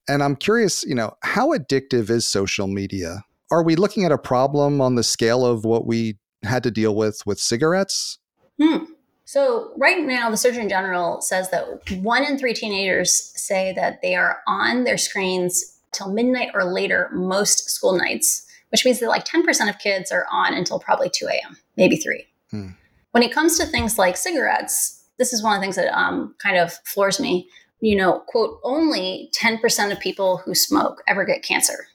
And 0.08 0.22
I'm 0.22 0.36
curious, 0.36 0.84
you 0.84 0.96
know, 0.96 1.14
how 1.22 1.56
addictive 1.56 2.10
is 2.10 2.26
social 2.26 2.68
media? 2.68 3.24
Are 3.52 3.64
we 3.64 3.76
looking 3.76 4.04
at 4.04 4.12
a 4.12 4.18
problem 4.18 4.82
on 4.82 4.96
the 4.96 5.04
scale 5.04 5.46
of 5.46 5.64
what 5.64 5.86
we 5.86 6.18
had 6.44 6.64
to 6.64 6.72
deal 6.72 6.96
with 6.96 7.22
with 7.26 7.40
cigarettes? 7.40 8.20
Hmm. 8.62 8.86
So, 9.26 9.72
right 9.78 10.04
now, 10.04 10.30
the 10.30 10.38
Surgeon 10.38 10.68
General 10.68 11.22
says 11.22 11.50
that 11.52 11.66
one 12.02 12.24
in 12.24 12.38
three 12.38 12.54
teenagers 12.54 13.32
say 13.36 13.74
that 13.74 14.02
they 14.02 14.16
are 14.16 14.42
on 14.48 14.84
their 14.84 14.98
screens 14.98 15.80
till 15.94 16.12
midnight 16.12 16.50
or 16.54 16.66
later 16.66 17.10
most 17.14 17.70
school 17.70 17.98
nights, 17.98 18.46
which 18.70 18.84
means 18.84 19.00
that 19.00 19.08
like 19.08 19.26
10% 19.26 19.70
of 19.70 19.80
kids 19.80 20.12
are 20.12 20.28
on 20.32 20.54
until 20.54 20.80
probably 20.80 21.10
2 21.10 21.28
a.m., 21.28 21.58
maybe 21.78 21.96
3. 21.96 22.26
Hmm. 22.52 22.68
When 23.12 23.24
it 23.24 23.32
comes 23.32 23.58
to 23.60 23.66
things 23.66 23.98
like 23.98 24.18
cigarettes, 24.18 25.04
this 25.18 25.32
is 25.34 25.42
one 25.42 25.56
of 25.56 25.62
the 25.62 25.64
things 25.64 25.76
that 25.78 25.98
um, 25.98 26.36
kind 26.40 26.58
of 26.58 26.74
floors 26.84 27.20
me. 27.20 27.48
You 27.84 27.98
know, 27.98 28.24
quote, 28.28 28.62
only 28.64 29.30
10% 29.38 29.92
of 29.92 30.00
people 30.00 30.38
who 30.38 30.56
smoke 30.56 31.04
ever 31.06 31.26
get 31.26 31.44
cancer. 31.44 31.88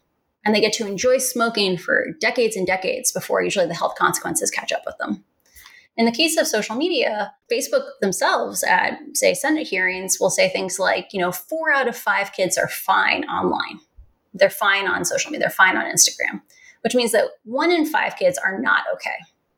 And 0.44 0.54
they 0.54 0.60
get 0.60 0.74
to 0.74 0.86
enjoy 0.86 1.16
smoking 1.16 1.78
for 1.78 2.08
decades 2.20 2.56
and 2.56 2.66
decades 2.66 3.10
before 3.10 3.42
usually 3.42 3.64
the 3.64 3.74
health 3.74 3.94
consequences 3.96 4.50
catch 4.50 4.70
up 4.70 4.82
with 4.84 4.98
them. 4.98 5.24
In 5.96 6.04
the 6.04 6.12
case 6.12 6.36
of 6.36 6.46
social 6.46 6.76
media, 6.76 7.32
Facebook 7.50 7.86
themselves 8.02 8.62
at, 8.64 8.98
say, 9.14 9.32
Senate 9.32 9.66
hearings 9.66 10.18
will 10.20 10.28
say 10.28 10.50
things 10.50 10.78
like, 10.78 11.14
you 11.14 11.20
know, 11.20 11.32
four 11.32 11.72
out 11.72 11.88
of 11.88 11.96
five 11.96 12.34
kids 12.34 12.58
are 12.58 12.68
fine 12.68 13.24
online. 13.24 13.80
They're 14.34 14.50
fine 14.50 14.86
on 14.86 15.06
social 15.06 15.30
media, 15.30 15.46
they're 15.46 15.50
fine 15.50 15.78
on 15.78 15.86
Instagram, 15.86 16.42
which 16.82 16.94
means 16.94 17.12
that 17.12 17.30
one 17.44 17.70
in 17.70 17.86
five 17.86 18.16
kids 18.16 18.36
are 18.36 18.60
not 18.60 18.84
okay. 18.92 19.16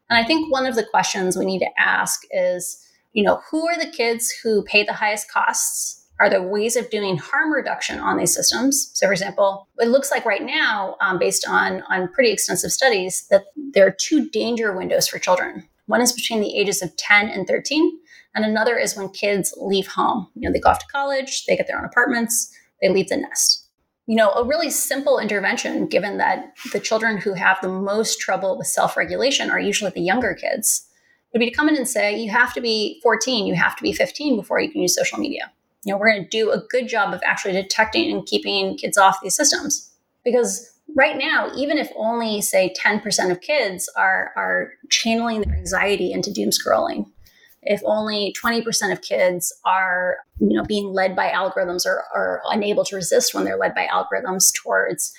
And 0.08 0.16
I 0.16 0.24
think 0.24 0.52
one 0.52 0.64
of 0.64 0.76
the 0.76 0.86
questions 0.88 1.36
we 1.36 1.44
need 1.44 1.58
to 1.58 1.70
ask 1.76 2.20
is, 2.30 2.86
you 3.14 3.24
know, 3.24 3.40
who 3.50 3.66
are 3.66 3.76
the 3.76 3.90
kids 3.90 4.30
who 4.30 4.62
pay 4.62 4.84
the 4.84 4.92
highest 4.92 5.28
costs? 5.28 5.99
Are 6.20 6.28
there 6.28 6.42
ways 6.42 6.76
of 6.76 6.90
doing 6.90 7.16
harm 7.16 7.50
reduction 7.50 7.98
on 7.98 8.18
these 8.18 8.34
systems? 8.34 8.90
So, 8.92 9.06
for 9.06 9.12
example, 9.12 9.66
it 9.78 9.88
looks 9.88 10.10
like 10.10 10.26
right 10.26 10.42
now, 10.42 10.96
um, 11.00 11.18
based 11.18 11.48
on 11.48 11.82
on 11.88 12.12
pretty 12.12 12.30
extensive 12.30 12.72
studies, 12.72 13.26
that 13.30 13.46
there 13.56 13.86
are 13.86 13.96
two 13.98 14.28
danger 14.28 14.76
windows 14.76 15.08
for 15.08 15.18
children. 15.18 15.66
One 15.86 16.02
is 16.02 16.12
between 16.12 16.40
the 16.40 16.56
ages 16.56 16.82
of 16.82 16.94
10 16.96 17.30
and 17.30 17.46
13, 17.46 17.98
and 18.34 18.44
another 18.44 18.76
is 18.76 18.96
when 18.96 19.08
kids 19.08 19.54
leave 19.58 19.86
home. 19.86 20.28
You 20.34 20.48
know, 20.48 20.52
they 20.52 20.60
go 20.60 20.68
off 20.68 20.78
to 20.80 20.92
college, 20.92 21.46
they 21.46 21.56
get 21.56 21.66
their 21.66 21.78
own 21.78 21.86
apartments, 21.86 22.54
they 22.82 22.90
leave 22.90 23.08
the 23.08 23.16
nest. 23.16 23.66
You 24.06 24.16
know, 24.16 24.30
a 24.32 24.44
really 24.44 24.70
simple 24.70 25.18
intervention, 25.18 25.86
given 25.86 26.18
that 26.18 26.52
the 26.72 26.80
children 26.80 27.16
who 27.16 27.32
have 27.32 27.58
the 27.62 27.68
most 27.68 28.20
trouble 28.20 28.58
with 28.58 28.66
self 28.66 28.94
regulation 28.94 29.50
are 29.50 29.58
usually 29.58 29.90
the 29.90 30.02
younger 30.02 30.34
kids, 30.34 30.86
would 31.32 31.38
be 31.38 31.48
to 31.48 31.56
come 31.56 31.68
in 31.70 31.76
and 31.76 31.88
say, 31.88 32.18
you 32.18 32.30
have 32.30 32.52
to 32.54 32.60
be 32.60 33.00
14, 33.02 33.46
you 33.46 33.54
have 33.54 33.74
to 33.76 33.82
be 33.82 33.94
15 33.94 34.36
before 34.36 34.60
you 34.60 34.70
can 34.70 34.82
use 34.82 34.94
social 34.94 35.18
media. 35.18 35.50
You 35.84 35.92
know, 35.92 35.98
we're 35.98 36.10
going 36.10 36.24
to 36.24 36.28
do 36.28 36.50
a 36.50 36.62
good 36.68 36.88
job 36.88 37.14
of 37.14 37.20
actually 37.24 37.52
detecting 37.52 38.10
and 38.10 38.26
keeping 38.26 38.76
kids 38.76 38.98
off 38.98 39.20
these 39.22 39.36
systems. 39.36 39.90
Because 40.24 40.70
right 40.94 41.16
now, 41.16 41.50
even 41.56 41.78
if 41.78 41.90
only 41.96 42.42
say 42.42 42.74
10% 42.78 43.30
of 43.30 43.40
kids 43.40 43.90
are, 43.96 44.32
are 44.36 44.72
channeling 44.90 45.40
their 45.42 45.56
anxiety 45.56 46.12
into 46.12 46.32
doom 46.32 46.50
scrolling, 46.50 47.06
if 47.62 47.82
only 47.84 48.34
20% 48.42 48.92
of 48.92 49.02
kids 49.02 49.52
are 49.64 50.18
you 50.38 50.56
know 50.56 50.64
being 50.64 50.92
led 50.92 51.14
by 51.14 51.28
algorithms 51.28 51.86
or 51.86 52.04
are 52.14 52.42
unable 52.50 52.84
to 52.84 52.96
resist 52.96 53.34
when 53.34 53.44
they're 53.44 53.58
led 53.58 53.74
by 53.74 53.86
algorithms 53.86 54.52
towards 54.54 55.12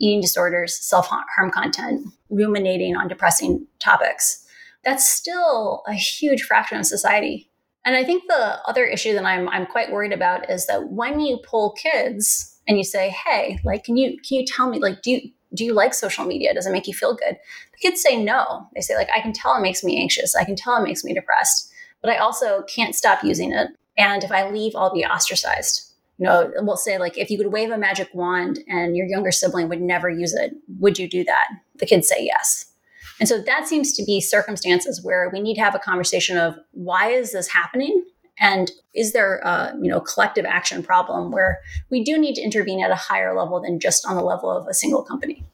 eating 0.00 0.20
disorders 0.20 0.74
self-harm 0.74 1.50
content 1.50 2.06
ruminating 2.30 2.96
on 2.96 3.08
depressing 3.08 3.66
topics 3.78 4.44
that's 4.84 5.08
still 5.08 5.82
a 5.86 5.92
huge 5.92 6.42
fraction 6.42 6.78
of 6.78 6.86
society 6.86 7.50
and 7.84 7.96
i 7.96 8.04
think 8.04 8.24
the 8.28 8.58
other 8.66 8.84
issue 8.84 9.12
that 9.12 9.24
i'm, 9.24 9.48
I'm 9.48 9.66
quite 9.66 9.92
worried 9.92 10.12
about 10.12 10.50
is 10.50 10.66
that 10.66 10.90
when 10.90 11.20
you 11.20 11.38
pull 11.44 11.72
kids 11.72 12.52
and 12.68 12.78
you 12.78 12.84
say, 12.84 13.10
"Hey, 13.10 13.58
like, 13.64 13.84
can 13.84 13.96
you 13.96 14.18
can 14.18 14.38
you 14.38 14.46
tell 14.46 14.68
me 14.68 14.78
like 14.78 15.02
do 15.02 15.10
you 15.10 15.30
do 15.54 15.64
you 15.64 15.74
like 15.74 15.92
social 15.94 16.24
media? 16.24 16.54
Does 16.54 16.66
it 16.66 16.72
make 16.72 16.86
you 16.86 16.94
feel 16.94 17.14
good?" 17.14 17.36
The 17.72 17.78
kids 17.78 18.02
say 18.02 18.22
no. 18.22 18.68
They 18.74 18.80
say 18.80 18.96
like, 18.96 19.10
"I 19.14 19.20
can 19.20 19.32
tell 19.32 19.56
it 19.56 19.62
makes 19.62 19.84
me 19.84 20.00
anxious. 20.00 20.34
I 20.34 20.44
can 20.44 20.56
tell 20.56 20.76
it 20.76 20.86
makes 20.86 21.04
me 21.04 21.14
depressed, 21.14 21.72
but 22.00 22.10
I 22.10 22.16
also 22.16 22.62
can't 22.62 22.94
stop 22.94 23.24
using 23.24 23.52
it. 23.52 23.68
And 23.98 24.24
if 24.24 24.32
I 24.32 24.48
leave, 24.48 24.74
I'll 24.76 24.94
be 24.94 25.04
ostracized." 25.04 25.88
You 26.18 26.26
know, 26.26 26.52
we'll 26.58 26.76
say 26.76 26.98
like, 26.98 27.18
if 27.18 27.30
you 27.30 27.38
could 27.38 27.52
wave 27.52 27.70
a 27.70 27.78
magic 27.78 28.10
wand 28.14 28.60
and 28.68 28.96
your 28.96 29.06
younger 29.06 29.32
sibling 29.32 29.68
would 29.68 29.80
never 29.80 30.08
use 30.08 30.34
it, 30.34 30.52
would 30.78 30.98
you 30.98 31.08
do 31.08 31.24
that? 31.24 31.48
The 31.76 31.86
kids 31.86 32.06
say 32.06 32.24
yes. 32.24 32.71
And 33.22 33.28
so 33.28 33.40
that 33.40 33.68
seems 33.68 33.92
to 33.92 34.04
be 34.04 34.20
circumstances 34.20 35.00
where 35.00 35.30
we 35.32 35.38
need 35.38 35.54
to 35.54 35.60
have 35.60 35.76
a 35.76 35.78
conversation 35.78 36.36
of 36.36 36.56
why 36.72 37.10
is 37.10 37.30
this 37.30 37.46
happening? 37.46 38.04
And 38.40 38.68
is 38.96 39.12
there 39.12 39.36
a 39.44 39.76
you 39.80 39.88
know 39.88 40.00
collective 40.00 40.44
action 40.44 40.82
problem 40.82 41.30
where 41.30 41.60
we 41.88 42.02
do 42.02 42.18
need 42.18 42.34
to 42.34 42.42
intervene 42.42 42.82
at 42.82 42.90
a 42.90 42.96
higher 42.96 43.32
level 43.32 43.60
than 43.60 43.78
just 43.78 44.04
on 44.04 44.16
the 44.16 44.24
level 44.24 44.50
of 44.50 44.66
a 44.66 44.74
single 44.74 45.04
company? 45.04 45.44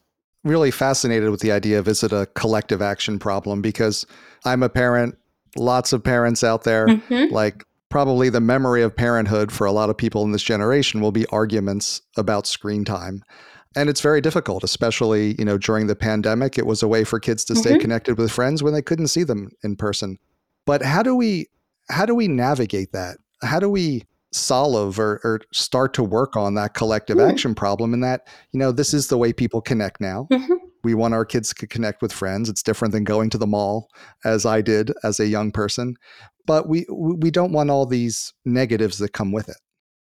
Really 0.43 0.71
fascinated 0.71 1.29
with 1.29 1.41
the 1.41 1.51
idea 1.51 1.77
of 1.77 1.87
is 1.87 2.03
it 2.03 2.11
a 2.11 2.25
collective 2.33 2.81
action 2.81 3.19
problem? 3.19 3.61
Because 3.61 4.03
I'm 4.45 4.63
a 4.63 4.69
parent, 4.69 5.15
lots 5.55 5.93
of 5.93 6.03
parents 6.03 6.43
out 6.43 6.63
there, 6.63 6.87
mm-hmm. 6.87 7.31
like 7.31 7.63
probably 7.89 8.29
the 8.29 8.41
memory 8.41 8.81
of 8.81 8.95
parenthood 8.95 9.51
for 9.51 9.67
a 9.67 9.71
lot 9.71 9.91
of 9.91 9.97
people 9.97 10.23
in 10.23 10.31
this 10.31 10.41
generation 10.41 11.01
will 11.01 11.11
be 11.11 11.27
arguments 11.27 12.01
about 12.17 12.47
screen 12.47 12.83
time. 12.83 13.21
And 13.75 13.89
it's 13.89 14.01
very 14.01 14.19
difficult, 14.19 14.63
especially, 14.63 15.35
you 15.37 15.45
know, 15.45 15.57
during 15.57 15.87
the 15.87 15.95
pandemic. 15.95 16.57
It 16.57 16.65
was 16.65 16.81
a 16.81 16.87
way 16.87 17.03
for 17.03 17.19
kids 17.19 17.45
to 17.45 17.55
stay 17.55 17.71
mm-hmm. 17.71 17.79
connected 17.79 18.17
with 18.17 18.31
friends 18.31 18.63
when 18.63 18.73
they 18.73 18.81
couldn't 18.81 19.07
see 19.09 19.23
them 19.23 19.51
in 19.63 19.75
person. 19.75 20.17
But 20.65 20.81
how 20.81 21.03
do 21.03 21.15
we 21.15 21.47
how 21.89 22.05
do 22.05 22.15
we 22.15 22.27
navigate 22.27 22.91
that? 22.93 23.17
How 23.43 23.59
do 23.59 23.69
we 23.69 24.03
solve 24.31 24.99
or, 24.99 25.19
or 25.23 25.41
start 25.51 25.93
to 25.95 26.03
work 26.03 26.35
on 26.35 26.53
that 26.55 26.73
collective 26.73 27.17
mm. 27.17 27.29
action 27.29 27.55
problem? 27.55 27.93
And 27.93 28.03
that, 28.03 28.27
you 28.51 28.59
know, 28.59 28.71
this 28.71 28.93
is 28.93 29.07
the 29.07 29.17
way 29.17 29.33
people 29.33 29.61
connect 29.61 29.99
now. 29.99 30.27
Mm-hmm. 30.31 30.53
We 30.83 30.93
want 30.93 31.13
our 31.13 31.25
kids 31.25 31.53
to 31.53 31.67
connect 31.67 32.01
with 32.01 32.13
friends. 32.13 32.49
It's 32.49 32.63
different 32.63 32.93
than 32.93 33.03
going 33.03 33.29
to 33.31 33.37
the 33.37 33.47
mall, 33.47 33.89
as 34.23 34.45
I 34.45 34.61
did 34.61 34.91
as 35.03 35.19
a 35.19 35.27
young 35.27 35.51
person. 35.51 35.95
But 36.45 36.67
we 36.67 36.85
we 36.89 37.31
don't 37.31 37.51
want 37.51 37.69
all 37.69 37.85
these 37.85 38.33
negatives 38.45 38.97
that 38.99 39.13
come 39.13 39.31
with 39.31 39.49
it. 39.49 39.57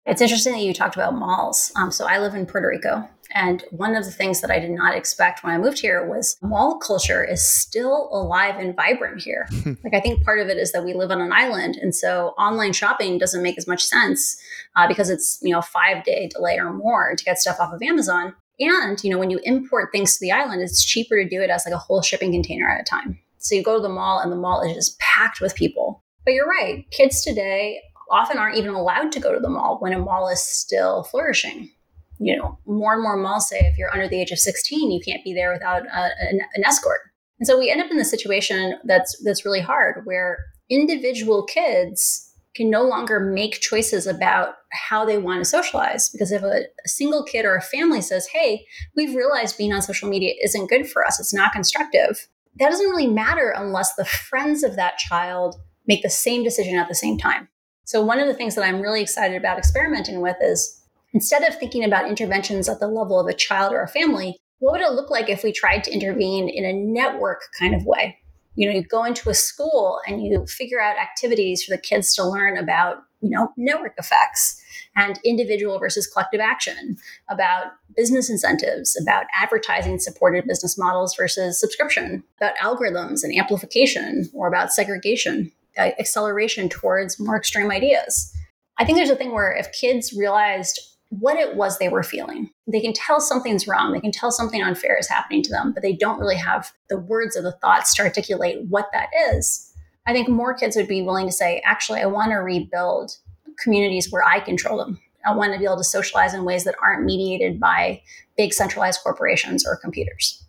It's 0.07 0.23
interesting 0.23 0.55
that 0.55 0.63
you 0.63 0.73
talked 0.73 0.97
about 0.97 1.15
malls. 1.15 1.73
Um, 1.77 1.91
so 1.91 2.07
I 2.07 2.19
live 2.19 2.35
in 2.35 2.47
Puerto 2.47 2.69
Rico, 2.69 3.09
and 3.33 3.63
one 3.71 3.95
of 3.95 4.05
the 4.05 4.11
things 4.11 4.41
that 4.41 4.51
I 4.51 4.59
did 4.59 4.71
not 4.71 4.97
expect 4.97 5.45
when 5.45 5.53
I 5.53 5.59
moved 5.59 5.81
here 5.81 6.07
was 6.07 6.37
mall 6.43 6.79
culture 6.79 7.23
is 7.23 7.47
still 7.47 8.09
alive 8.13 8.57
and 8.59 8.75
vibrant 8.75 9.23
here. 9.23 9.47
like, 9.85 9.95
I 9.95 10.01
think 10.01 10.25
part 10.25 10.41
of 10.41 10.49
it 10.49 10.57
is 10.57 10.73
that 10.73 10.85
we 10.85 10.95
live 10.95 11.11
on 11.11 11.21
an 11.21 11.33
island. 11.33 11.77
And 11.77 11.95
so 11.95 12.29
online 12.39 12.73
shopping 12.73 13.19
doesn't 13.19 13.43
make 13.43 13.59
as 13.59 13.69
much 13.69 13.85
sense 13.85 14.37
uh, 14.75 14.89
because 14.89 15.11
it's, 15.11 15.39
you 15.43 15.53
know, 15.53 15.63
five 15.63 16.03
day 16.05 16.29
delay 16.29 16.59
or 16.59 16.73
more 16.73 17.15
to 17.15 17.25
get 17.25 17.39
stuff 17.39 17.61
off 17.61 17.73
of 17.73 17.83
Amazon. 17.83 18.35
And, 18.59 19.03
you 19.03 19.11
know, 19.11 19.19
when 19.19 19.31
you 19.31 19.41
import 19.45 19.91
things 19.93 20.15
to 20.15 20.19
the 20.21 20.33
island, 20.33 20.61
it's 20.61 20.85
cheaper 20.85 21.23
to 21.23 21.29
do 21.29 21.41
it 21.41 21.51
as 21.51 21.65
like 21.65 21.75
a 21.75 21.79
whole 21.79 22.03
shipping 22.03 22.33
container 22.33 22.69
at 22.69 22.81
a 22.81 22.85
time. 22.85 23.19
So 23.39 23.55
you 23.55 23.63
go 23.63 23.77
to 23.77 23.83
the 23.83 23.89
mall 23.89 24.19
and 24.19 24.31
the 24.31 24.37
mall 24.37 24.61
is 24.63 24.75
just 24.75 24.99
packed 24.99 25.41
with 25.41 25.55
people. 25.55 26.05
But 26.25 26.35
you're 26.35 26.49
right, 26.49 26.85
kids 26.91 27.25
today 27.25 27.81
often 28.11 28.39
aren't 28.39 28.57
even 28.57 28.75
allowed 28.75 29.13
to 29.13 29.21
go 29.21 29.33
to 29.33 29.41
the 29.41 29.49
mall 29.49 29.79
when 29.81 29.93
a 29.93 29.99
mall 29.99 30.29
is 30.29 30.41
still 30.41 31.05
flourishing. 31.05 31.71
You 32.19 32.37
know, 32.37 32.59
more 32.67 32.95
and 32.95 33.03
more 33.03 33.17
malls 33.17 33.49
say 33.49 33.61
if 33.61 33.79
you're 33.79 33.93
under 33.93 34.09
the 34.09 34.21
age 34.21 34.31
of 34.31 34.39
16, 34.39 34.91
you 34.91 35.01
can't 35.01 35.25
be 35.25 35.33
there 35.33 35.53
without 35.53 35.87
a, 35.87 36.11
an, 36.21 36.41
an 36.55 36.65
escort. 36.65 37.01
And 37.39 37.47
so 37.47 37.59
we 37.59 37.71
end 37.71 37.81
up 37.81 37.91
in 37.91 37.97
the 37.97 38.05
situation 38.05 38.79
that's 38.85 39.19
that's 39.25 39.47
really 39.47 39.61
hard, 39.63 40.05
where 40.05 40.39
individual 40.69 41.45
kids 41.45 42.27
can 42.55 42.69
no 42.69 42.83
longer 42.83 43.21
make 43.21 43.61
choices 43.61 44.07
about 44.07 44.57
how 44.73 45.05
they 45.05 45.17
want 45.17 45.41
to 45.41 45.45
socialize. 45.45 46.11
Because 46.11 46.33
if 46.33 46.43
a, 46.43 46.65
a, 46.85 46.89
single 46.89 47.25
kid 47.25 47.45
or 47.45 47.57
a 47.57 47.63
family 47.63 48.03
says 48.03 48.27
hey 48.27 48.67
we've 48.97 49.15
realized 49.15 49.57
being 49.57 49.73
on 49.73 49.81
social 49.81 50.09
media 50.09 50.35
isn't 50.43 50.69
good 50.69 50.89
for 50.89 51.07
us 51.07 51.21
it's 51.21 51.33
not 51.33 51.53
constructive 51.53 52.29
that 52.59 52.71
doesn't 52.71 52.91
really 52.91 53.07
matter 53.07 53.55
unless 53.57 53.95
the 53.95 54.05
friends 54.05 54.63
of 54.63 54.77
that 54.77 54.99
child 54.99 55.57
make 55.87 56.03
the 56.03 56.11
same 56.11 56.43
decision 56.43 56.77
at 56.77 56.89
the 56.89 56.95
same 56.95 57.17
time 57.17 57.49
so 57.91 58.03
one 58.03 58.21
of 58.21 58.27
the 58.27 58.35
things 58.35 58.55
that 58.55 58.65
i'm 58.65 58.81
really 58.81 59.03
excited 59.03 59.37
about 59.37 59.59
experimenting 59.59 60.21
with 60.21 60.37
is 60.41 60.81
Instead 61.13 61.43
of 61.43 61.59
thinking 61.59 61.85
about 61.85 62.09
interventions 62.09 62.69
at 62.69 62.79
the 62.79 62.87
level 62.87 63.19
of 63.19 63.27
a 63.27 63.35
child 63.35 63.73
or 63.73 63.83
a 63.83 63.89
family, 63.89 64.39
what 64.59 64.73
would 64.73 64.81
it 64.81 64.93
look 64.93 65.11
like 65.11 65.29
if 65.29 65.43
we 65.43 65.53
tried 65.53 65.83
to 65.85 65.93
intervene 65.93 66.49
in 66.49 66.65
a 66.65 66.73
network 66.73 67.43
kind 67.59 67.75
of 67.75 67.85
way? 67.85 68.19
You 68.55 68.69
know, 68.69 68.77
you 68.77 68.85
go 68.85 69.05
into 69.05 69.31
a 69.31 69.35
school 69.35 70.01
and 70.07 70.23
you 70.23 70.45
figure 70.47 70.81
out 70.81 70.99
activities 70.99 71.65
for 71.65 71.75
the 71.75 71.81
kids 71.81 72.15
to 72.15 72.25
learn 72.25 72.59
about, 72.59 72.99
you 73.21 73.31
know, 73.31 73.53
network 73.57 73.95
effects 73.97 74.61
and 74.97 75.19
individual 75.25 75.79
versus 75.79 76.07
collective 76.07 76.41
action, 76.41 76.97
about 77.29 77.67
business 77.97 78.29
incentives, 78.29 79.01
about 79.01 79.25
advertising 79.41 79.99
supported 79.99 80.47
business 80.47 80.77
models 80.77 81.15
versus 81.17 81.59
subscription, 81.59 82.25
about 82.39 82.57
algorithms 82.57 83.23
and 83.23 83.35
amplification, 83.37 84.29
or 84.35 84.49
about 84.49 84.73
segregation, 84.73 85.53
acceleration 85.77 86.69
towards 86.69 87.19
more 87.19 87.37
extreme 87.37 87.71
ideas. 87.71 88.33
I 88.79 88.85
think 88.85 88.97
there's 88.97 89.11
a 89.11 89.17
thing 89.17 89.33
where 89.33 89.53
if 89.53 89.73
kids 89.73 90.13
realized 90.13 90.81
what 91.11 91.37
it 91.37 91.57
was 91.57 91.79
they 91.79 91.89
were 91.89 92.05
feeling. 92.05 92.51
They 92.67 92.81
can 92.81 92.93
tell 92.93 93.21
something's 93.21 93.67
wrong. 93.67 93.93
They 93.93 94.01
can 94.01 94.13
tell 94.13 94.31
something 94.31 94.63
unfair 94.63 94.97
is 94.97 95.09
happening 95.09 95.43
to 95.43 95.51
them, 95.51 95.73
but 95.73 95.83
they 95.83 95.93
don't 95.93 96.21
really 96.21 96.37
have 96.37 96.73
the 96.89 96.99
words 96.99 97.37
or 97.37 97.43
the 97.43 97.53
thoughts 97.53 97.95
to 97.97 98.03
articulate 98.03 98.65
what 98.69 98.91
that 98.93 99.09
is. 99.33 99.73
I 100.07 100.13
think 100.13 100.29
more 100.29 100.55
kids 100.55 100.77
would 100.77 100.89
be 100.89 101.03
willing 101.03 101.27
to 101.27 101.33
say, 101.33 101.61
actually, 101.65 102.01
I 102.01 102.07
want 102.07 102.31
to 102.31 102.37
rebuild 102.37 103.17
communities 103.63 104.11
where 104.11 104.25
I 104.25 104.41
control 104.41 104.79
them. 104.79 105.01
I 105.27 105.35
want 105.35 105.53
to 105.53 105.59
be 105.59 105.65
able 105.65 105.77
to 105.77 105.85
socialize 105.85 106.33
in 106.33 106.45
ways 106.45 106.65
that 106.65 106.77
aren't 106.81 107.05
mediated 107.05 107.61
by 107.61 108.01
big 108.37 108.55
centralized 108.55 109.01
corporations 109.03 109.67
or 109.67 109.77
computers. 109.77 110.43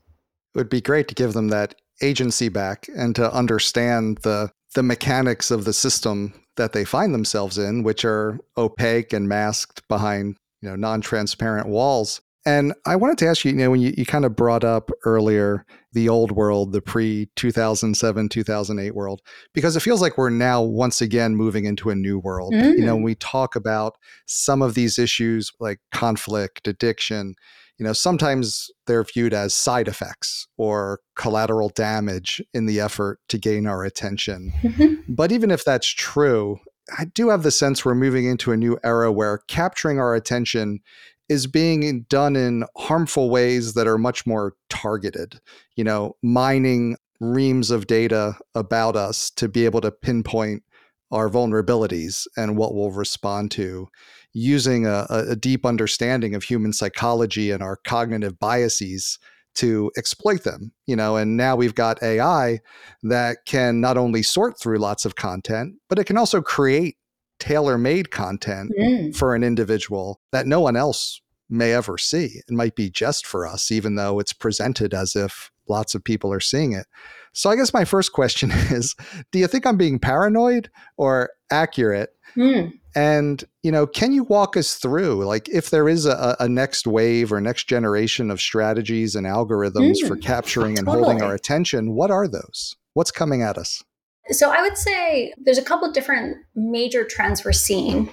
It 0.54 0.60
would 0.60 0.70
be 0.70 0.80
great 0.80 1.08
to 1.10 1.16
give 1.16 1.34
them 1.34 1.50
that 1.50 1.76
agency 2.02 2.50
back 2.50 2.88
and 2.96 3.16
to 3.16 3.34
understand 3.34 4.20
the 4.20 4.52
the 4.76 4.84
mechanics 4.84 5.52
of 5.52 5.66
the 5.66 5.74
system 5.74 6.34
that 6.58 6.74
they 6.74 6.86
find 6.86 7.14
themselves 7.14 7.58
in, 7.58 7.84
which 7.84 8.06
are 8.06 8.40
opaque 8.58 9.14
and 9.14 9.28
masked 9.28 9.88
behind 9.88 10.36
you 10.62 10.70
know 10.70 10.76
non-transparent 10.76 11.68
walls. 11.68 12.22
And 12.44 12.74
I 12.88 12.96
wanted 12.96 13.20
to 13.20 13.28
ask 13.28 13.46
you, 13.46 13.52
you 13.52 13.58
know, 13.58 13.70
when 13.70 13.82
you, 13.82 13.94
you 13.96 14.06
kind 14.06 14.26
of 14.26 14.36
brought 14.36 14.64
up 14.64 14.90
earlier 15.06 15.64
the 15.94 16.10
old 16.10 16.32
world, 16.32 16.72
the 16.72 16.82
pre 16.82 17.30
2007, 17.36 18.30
2008 18.30 18.96
world, 18.96 19.22
because 19.54 19.76
it 19.76 19.82
feels 19.82 20.02
like 20.02 20.18
we're 20.18 20.32
now 20.32 20.64
once 20.64 21.02
again 21.02 21.36
moving 21.36 21.66
into 21.66 21.92
a 21.92 21.96
new 21.96 22.18
world. 22.18 22.54
Mm. 22.54 22.78
You 22.78 22.86
know, 22.86 22.96
when 22.96 23.04
mm. 23.04 23.06
we 23.06 23.16
talk 23.16 23.56
about 23.56 23.94
some 24.26 24.64
of 24.64 24.74
these 24.74 24.98
issues 24.98 25.52
like 25.60 25.80
conflict, 25.92 26.68
addiction, 26.68 27.36
you 27.82 27.88
know, 27.88 27.94
sometimes 27.94 28.70
they're 28.86 29.04
viewed 29.04 29.34
as 29.34 29.56
side 29.56 29.88
effects 29.88 30.48
or 30.56 31.00
collateral 31.16 31.70
damage 31.70 32.40
in 32.54 32.68
the 32.68 32.80
effort 32.80 33.18
to 33.30 33.40
gain 33.40 33.66
our 33.66 33.84
attention. 33.84 34.54
Mm-hmm. 34.62 35.16
But 35.16 35.32
even 35.32 35.50
if 35.50 35.66
that's 35.66 35.88
true, 35.88 36.60
I 36.96 37.06
do 37.06 37.30
have 37.30 37.42
the 37.42 37.50
sense 37.50 37.84
we're 37.84 37.96
moving 37.96 38.26
into 38.28 38.52
a 38.52 38.58
new 38.58 38.78
era 38.84 39.12
where 39.12 39.40
capturing 39.48 39.98
our 39.98 40.14
attention 40.14 40.82
is 41.28 41.48
being 41.48 42.04
done 42.04 42.36
in 42.36 42.66
harmful 42.78 43.32
ways 43.32 43.74
that 43.74 43.88
are 43.88 43.98
much 43.98 44.28
more 44.28 44.54
targeted. 44.70 45.40
You 45.76 45.84
know, 45.84 46.16
mining 46.22 46.98
reams 47.20 47.72
of 47.72 47.88
data 47.88 48.36
about 48.54 48.96
us 48.96 49.32
to 49.38 49.50
be 49.50 49.66
able 49.66 49.82
to 49.82 49.92
pinpoint 49.92 50.62
our 51.10 51.32
vulnerabilities 51.32 52.28
and 52.38 52.58
what 52.58 52.76
we'll 52.76 52.92
respond 52.92 53.50
to 53.52 53.88
using 54.34 54.86
a, 54.86 55.06
a, 55.10 55.36
deep 55.36 55.66
understanding 55.66 56.36
of 56.36 56.44
human 56.44 56.72
psychology 56.72 57.52
and 57.52 57.62
our 57.62 57.78
cognitive 57.86 58.40
biases 58.40 59.20
to 59.54 59.92
exploit 59.98 60.44
them 60.44 60.72
you 60.86 60.96
know 60.96 61.18
and 61.18 61.36
now 61.36 61.56
we've 61.56 61.76
got 61.76 62.02
ai 62.02 62.60
that 63.04 63.40
can 63.46 63.82
not 63.82 63.98
only 63.98 64.24
sort 64.24 64.58
through 64.58 64.78
lots 64.78 65.04
of 65.04 65.16
content 65.16 65.76
but 65.90 66.00
it 66.00 66.06
can 66.06 66.18
also 66.18 66.42
create 66.42 66.96
tailor-made 67.40 68.12
content 68.12 68.72
mm. 68.80 69.16
for 69.16 69.36
an 69.36 69.44
individual 69.44 70.22
that 70.32 70.48
no 70.48 70.62
one 70.62 70.78
else 70.78 71.20
may 71.50 71.74
ever 71.74 71.98
see 71.98 72.40
it 72.48 72.50
might 72.50 72.76
be 72.76 72.90
just 72.90 73.26
for 73.26 73.46
us 73.46 73.72
even 73.72 73.96
though 73.96 74.20
it's 74.20 74.32
presented 74.32 74.94
as 74.94 75.16
if 75.18 75.52
lots 75.68 75.94
of 75.96 76.04
people 76.04 76.32
are 76.32 76.40
seeing 76.40 76.72
it 76.72 76.86
so 77.34 77.50
i 77.50 77.56
guess 77.56 77.74
my 77.74 77.84
first 77.84 78.14
question 78.14 78.52
is 78.70 78.96
do 79.34 79.40
you 79.40 79.48
think 79.48 79.66
i'm 79.66 79.76
being 79.76 80.00
paranoid 80.00 80.70
or 80.96 81.30
accurate 81.52 82.12
mm. 82.38 82.72
And, 82.96 83.44
you 83.64 83.72
know, 83.72 83.88
can 83.88 84.12
you 84.12 84.24
walk 84.24 84.58
us 84.58 84.76
through, 84.76 85.26
like, 85.26 85.48
if 85.50 85.70
there 85.70 85.88
is 85.88 86.06
a, 86.06 86.36
a 86.40 86.50
next 86.50 86.86
wave 86.86 87.32
or 87.32 87.40
next 87.40 87.66
generation 87.66 88.30
of 88.30 88.42
strategies 88.42 89.16
and 89.16 89.26
algorithms 89.26 89.98
mm, 90.04 90.08
for 90.08 90.18
capturing 90.18 90.78
and 90.78 90.86
totally. 90.86 91.06
holding 91.06 91.24
our 91.24 91.34
attention, 91.34 91.94
what 91.94 92.12
are 92.12 92.28
those? 92.28 92.76
What's 92.94 93.12
coming 93.12 93.42
at 93.42 93.58
us? 93.58 93.84
So 94.30 94.52
I 94.52 94.62
would 94.62 94.78
say 94.78 95.34
there's 95.38 95.58
a 95.58 95.64
couple 95.64 95.88
of 95.88 95.94
different 95.94 96.38
major 96.56 97.06
trends 97.06 97.46
we're 97.46 97.54
seeing, 97.54 98.10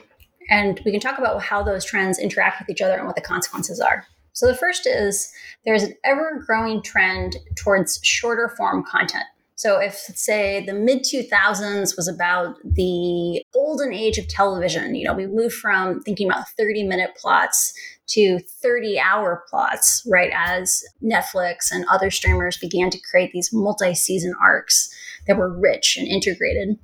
and 0.48 0.80
we 0.84 0.92
can 0.92 1.00
talk 1.00 1.18
about 1.18 1.42
how 1.42 1.62
those 1.62 1.84
trends 1.84 2.18
interact 2.18 2.60
with 2.60 2.70
each 2.70 2.80
other 2.80 2.94
and 2.94 3.06
what 3.06 3.16
the 3.16 3.22
consequences 3.22 3.80
are. 3.80 4.06
So 4.32 4.46
the 4.46 4.54
first 4.54 4.86
is 4.86 5.32
there's 5.64 5.82
an 5.82 5.94
ever 6.04 6.42
growing 6.46 6.82
trend 6.82 7.36
towards 7.56 7.98
shorter 8.04 8.48
form 8.56 8.84
content. 8.84 9.24
So, 9.58 9.80
if, 9.80 9.94
say, 9.94 10.64
the 10.64 10.72
mid 10.72 11.02
2000s 11.02 11.96
was 11.96 12.06
about 12.06 12.54
the 12.62 13.42
golden 13.52 13.92
age 13.92 14.16
of 14.16 14.28
television, 14.28 14.94
you 14.94 15.04
know, 15.04 15.14
we 15.14 15.26
moved 15.26 15.56
from 15.56 16.00
thinking 16.00 16.30
about 16.30 16.48
30 16.56 16.84
minute 16.84 17.16
plots 17.16 17.74
to 18.10 18.38
30 18.62 19.00
hour 19.00 19.42
plots, 19.50 20.06
right? 20.08 20.30
As 20.32 20.84
Netflix 21.02 21.72
and 21.72 21.84
other 21.90 22.08
streamers 22.08 22.56
began 22.56 22.88
to 22.90 23.00
create 23.10 23.32
these 23.32 23.50
multi 23.52 23.96
season 23.96 24.32
arcs 24.40 24.94
that 25.26 25.36
were 25.36 25.58
rich 25.58 25.96
and 25.96 26.06
integrated. 26.06 26.78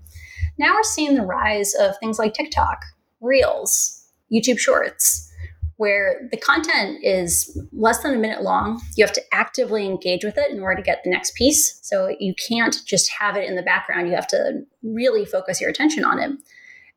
Now 0.59 0.75
we're 0.75 0.83
seeing 0.83 1.15
the 1.15 1.23
rise 1.23 1.75
of 1.75 1.97
things 1.99 2.19
like 2.19 2.35
TikTok, 2.35 2.83
Reels, 3.21 4.05
YouTube 4.33 4.59
Shorts 4.59 5.31
where 5.77 6.29
the 6.31 6.37
content 6.37 6.99
is 7.03 7.61
less 7.73 8.03
than 8.03 8.15
a 8.15 8.19
minute 8.19 8.43
long. 8.43 8.81
You 8.97 9.05
have 9.05 9.15
to 9.15 9.23
actively 9.33 9.85
engage 9.85 10.25
with 10.25 10.39
it 10.39 10.51
in 10.51 10.61
order 10.61 10.77
to 10.77 10.83
get 10.83 11.03
the 11.03 11.11
next 11.11 11.35
piece. 11.35 11.79
So 11.83 12.15
you 12.21 12.35
can't 12.49 12.77
just 12.87 13.11
have 13.19 13.37
it 13.37 13.49
in 13.49 13.57
the 13.57 13.63
background. 13.63 14.09
You 14.09 14.15
have 14.15 14.29
to 14.29 14.63
really 14.83 15.25
focus 15.25 15.61
your 15.61 15.71
attention 15.71 16.05
on 16.05 16.21
it. 16.21 16.31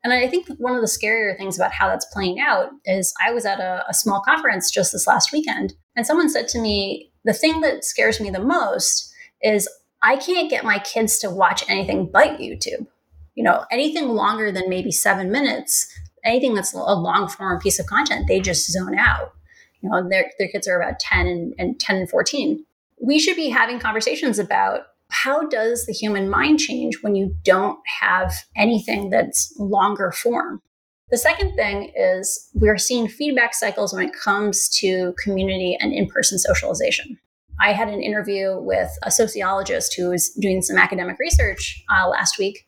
And 0.03 0.13
I 0.13 0.27
think 0.27 0.47
one 0.57 0.75
of 0.75 0.81
the 0.81 0.87
scarier 0.87 1.35
things 1.37 1.57
about 1.57 1.73
how 1.73 1.87
that's 1.87 2.05
playing 2.05 2.39
out 2.39 2.69
is 2.85 3.13
I 3.25 3.31
was 3.31 3.45
at 3.45 3.59
a, 3.59 3.83
a 3.89 3.93
small 3.93 4.21
conference 4.21 4.71
just 4.71 4.91
this 4.91 5.07
last 5.07 5.31
weekend, 5.33 5.73
and 5.95 6.05
someone 6.05 6.29
said 6.29 6.47
to 6.49 6.59
me, 6.59 7.11
The 7.25 7.33
thing 7.33 7.61
that 7.61 7.83
scares 7.83 8.21
me 8.21 8.29
the 8.29 8.39
most 8.39 9.11
is 9.41 9.67
I 10.01 10.15
can't 10.17 10.49
get 10.49 10.63
my 10.63 10.79
kids 10.79 11.17
to 11.19 11.29
watch 11.29 11.63
anything 11.67 12.09
but 12.11 12.39
YouTube. 12.39 12.87
You 13.35 13.43
know, 13.43 13.65
anything 13.71 14.09
longer 14.09 14.51
than 14.51 14.69
maybe 14.69 14.91
seven 14.91 15.31
minutes, 15.31 15.91
anything 16.27 16.53
that's 16.53 16.73
a 16.73 16.77
long 16.77 17.27
form 17.27 17.59
piece 17.59 17.79
of 17.79 17.85
content, 17.85 18.27
they 18.27 18.39
just 18.39 18.71
zone 18.71 18.97
out. 18.97 19.33
You 19.81 19.89
know, 19.89 20.07
their, 20.07 20.31
their 20.39 20.49
kids 20.49 20.67
are 20.67 20.79
about 20.79 20.99
10 20.99 21.27
and, 21.27 21.53
and 21.57 21.79
10 21.79 21.95
and 21.95 22.09
14. 22.09 22.65
We 23.01 23.19
should 23.19 23.35
be 23.35 23.49
having 23.49 23.79
conversations 23.79 24.39
about 24.39 24.81
how 25.09 25.47
does 25.47 25.85
the 25.85 25.93
human 25.93 26.29
mind 26.29 26.59
change 26.59 27.01
when 27.01 27.15
you 27.15 27.35
don't 27.43 27.79
have 28.01 28.33
anything 28.55 29.09
that's 29.09 29.53
longer 29.57 30.11
form? 30.11 30.61
The 31.09 31.17
second 31.17 31.55
thing 31.55 31.93
is 31.95 32.49
we're 32.53 32.77
seeing 32.77 33.07
feedback 33.07 33.53
cycles 33.53 33.93
when 33.93 34.03
it 34.03 34.13
comes 34.13 34.67
to 34.79 35.13
community 35.23 35.77
and 35.79 35.93
in 35.93 36.07
person 36.07 36.37
socialization. 36.37 37.17
I 37.59 37.71
had 37.71 37.87
an 37.87 38.01
interview 38.01 38.59
with 38.59 38.89
a 39.03 39.09
sociologist 39.09 39.95
who 39.95 40.09
was 40.09 40.29
doing 40.31 40.61
some 40.61 40.77
academic 40.77 41.17
research 41.19 41.83
uh, 41.89 42.07
last 42.07 42.37
week 42.37 42.66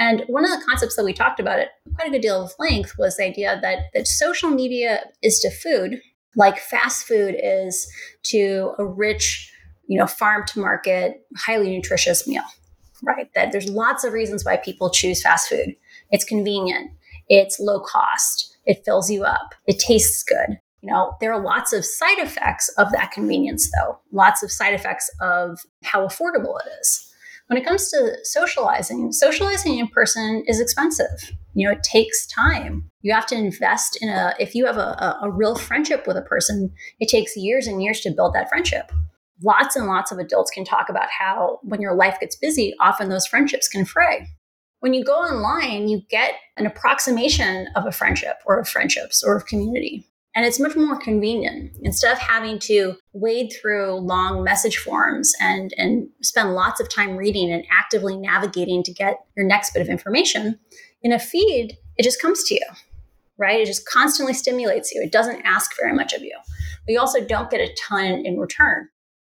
and 0.00 0.24
one 0.28 0.46
of 0.46 0.50
the 0.50 0.64
concepts 0.64 0.96
that 0.96 1.04
we 1.04 1.12
talked 1.12 1.40
about 1.40 1.58
at 1.58 1.72
quite 1.94 2.08
a 2.08 2.10
good 2.10 2.22
deal 2.22 2.42
of 2.42 2.54
length 2.58 2.94
was 2.98 3.18
the 3.18 3.24
idea 3.24 3.58
that, 3.60 3.90
that 3.92 4.08
social 4.08 4.48
media 4.48 5.04
is 5.22 5.38
to 5.40 5.50
food, 5.50 6.00
like 6.34 6.58
fast 6.58 7.06
food 7.06 7.36
is 7.38 7.86
to 8.22 8.72
a 8.78 8.84
rich, 8.84 9.52
you 9.88 9.98
know, 9.98 10.06
farm 10.06 10.44
to 10.46 10.58
market, 10.58 11.26
highly 11.36 11.68
nutritious 11.68 12.26
meal, 12.26 12.44
right? 13.02 13.28
That 13.34 13.52
there's 13.52 13.68
lots 13.68 14.02
of 14.02 14.14
reasons 14.14 14.42
why 14.42 14.56
people 14.56 14.88
choose 14.88 15.22
fast 15.22 15.50
food. 15.50 15.76
It's 16.10 16.24
convenient, 16.24 16.92
it's 17.28 17.60
low 17.60 17.80
cost, 17.80 18.56
it 18.64 18.82
fills 18.86 19.10
you 19.10 19.24
up, 19.24 19.54
it 19.66 19.78
tastes 19.78 20.22
good. 20.22 20.58
You 20.80 20.90
know, 20.90 21.12
there 21.20 21.30
are 21.30 21.44
lots 21.44 21.74
of 21.74 21.84
side 21.84 22.20
effects 22.20 22.70
of 22.78 22.90
that 22.92 23.10
convenience, 23.12 23.70
though, 23.72 23.98
lots 24.12 24.42
of 24.42 24.50
side 24.50 24.72
effects 24.72 25.10
of 25.20 25.60
how 25.84 26.06
affordable 26.06 26.58
it 26.64 26.70
is 26.80 27.09
when 27.50 27.58
it 27.58 27.66
comes 27.66 27.90
to 27.90 28.16
socializing, 28.22 29.10
socializing 29.10 29.80
in 29.80 29.88
person 29.88 30.44
is 30.46 30.60
expensive. 30.60 31.32
You 31.54 31.66
know, 31.66 31.72
it 31.72 31.82
takes 31.82 32.24
time. 32.28 32.88
You 33.02 33.12
have 33.12 33.26
to 33.26 33.34
invest 33.34 33.98
in 34.00 34.08
a, 34.08 34.36
if 34.38 34.54
you 34.54 34.66
have 34.66 34.76
a, 34.76 35.18
a, 35.20 35.28
real 35.28 35.56
friendship 35.56 36.06
with 36.06 36.16
a 36.16 36.22
person, 36.22 36.72
it 37.00 37.08
takes 37.08 37.36
years 37.36 37.66
and 37.66 37.82
years 37.82 38.02
to 38.02 38.12
build 38.12 38.34
that 38.34 38.48
friendship. 38.48 38.92
Lots 39.42 39.74
and 39.74 39.88
lots 39.88 40.12
of 40.12 40.18
adults 40.20 40.52
can 40.52 40.64
talk 40.64 40.88
about 40.88 41.08
how 41.10 41.58
when 41.64 41.80
your 41.80 41.96
life 41.96 42.18
gets 42.20 42.36
busy, 42.36 42.72
often 42.78 43.08
those 43.08 43.26
friendships 43.26 43.66
can 43.66 43.84
fray. 43.84 44.28
When 44.78 44.94
you 44.94 45.04
go 45.04 45.14
online, 45.14 45.88
you 45.88 46.02
get 46.08 46.34
an 46.56 46.66
approximation 46.66 47.66
of 47.74 47.84
a 47.84 47.90
friendship 47.90 48.36
or 48.46 48.60
of 48.60 48.68
friendships 48.68 49.24
or 49.24 49.36
of 49.36 49.46
community. 49.46 50.06
And 50.34 50.46
it's 50.46 50.60
much 50.60 50.76
more 50.76 50.96
convenient. 50.96 51.72
Instead 51.82 52.12
of 52.12 52.18
having 52.18 52.58
to 52.60 52.94
wade 53.12 53.52
through 53.52 53.94
long 53.96 54.44
message 54.44 54.78
forms 54.78 55.32
and, 55.40 55.74
and 55.76 56.08
spend 56.22 56.54
lots 56.54 56.80
of 56.80 56.88
time 56.88 57.16
reading 57.16 57.52
and 57.52 57.64
actively 57.70 58.16
navigating 58.16 58.84
to 58.84 58.92
get 58.92 59.18
your 59.36 59.46
next 59.46 59.72
bit 59.72 59.82
of 59.82 59.88
information, 59.88 60.58
in 61.02 61.12
a 61.12 61.18
feed, 61.18 61.76
it 61.96 62.04
just 62.04 62.22
comes 62.22 62.44
to 62.44 62.54
you, 62.54 62.66
right? 63.38 63.60
It 63.60 63.66
just 63.66 63.88
constantly 63.88 64.34
stimulates 64.34 64.92
you. 64.92 65.02
It 65.02 65.12
doesn't 65.12 65.42
ask 65.44 65.72
very 65.80 65.94
much 65.94 66.12
of 66.12 66.22
you. 66.22 66.36
But 66.86 66.92
you 66.92 67.00
also 67.00 67.24
don't 67.24 67.50
get 67.50 67.60
a 67.60 67.74
ton 67.88 68.24
in 68.24 68.38
return. 68.38 68.88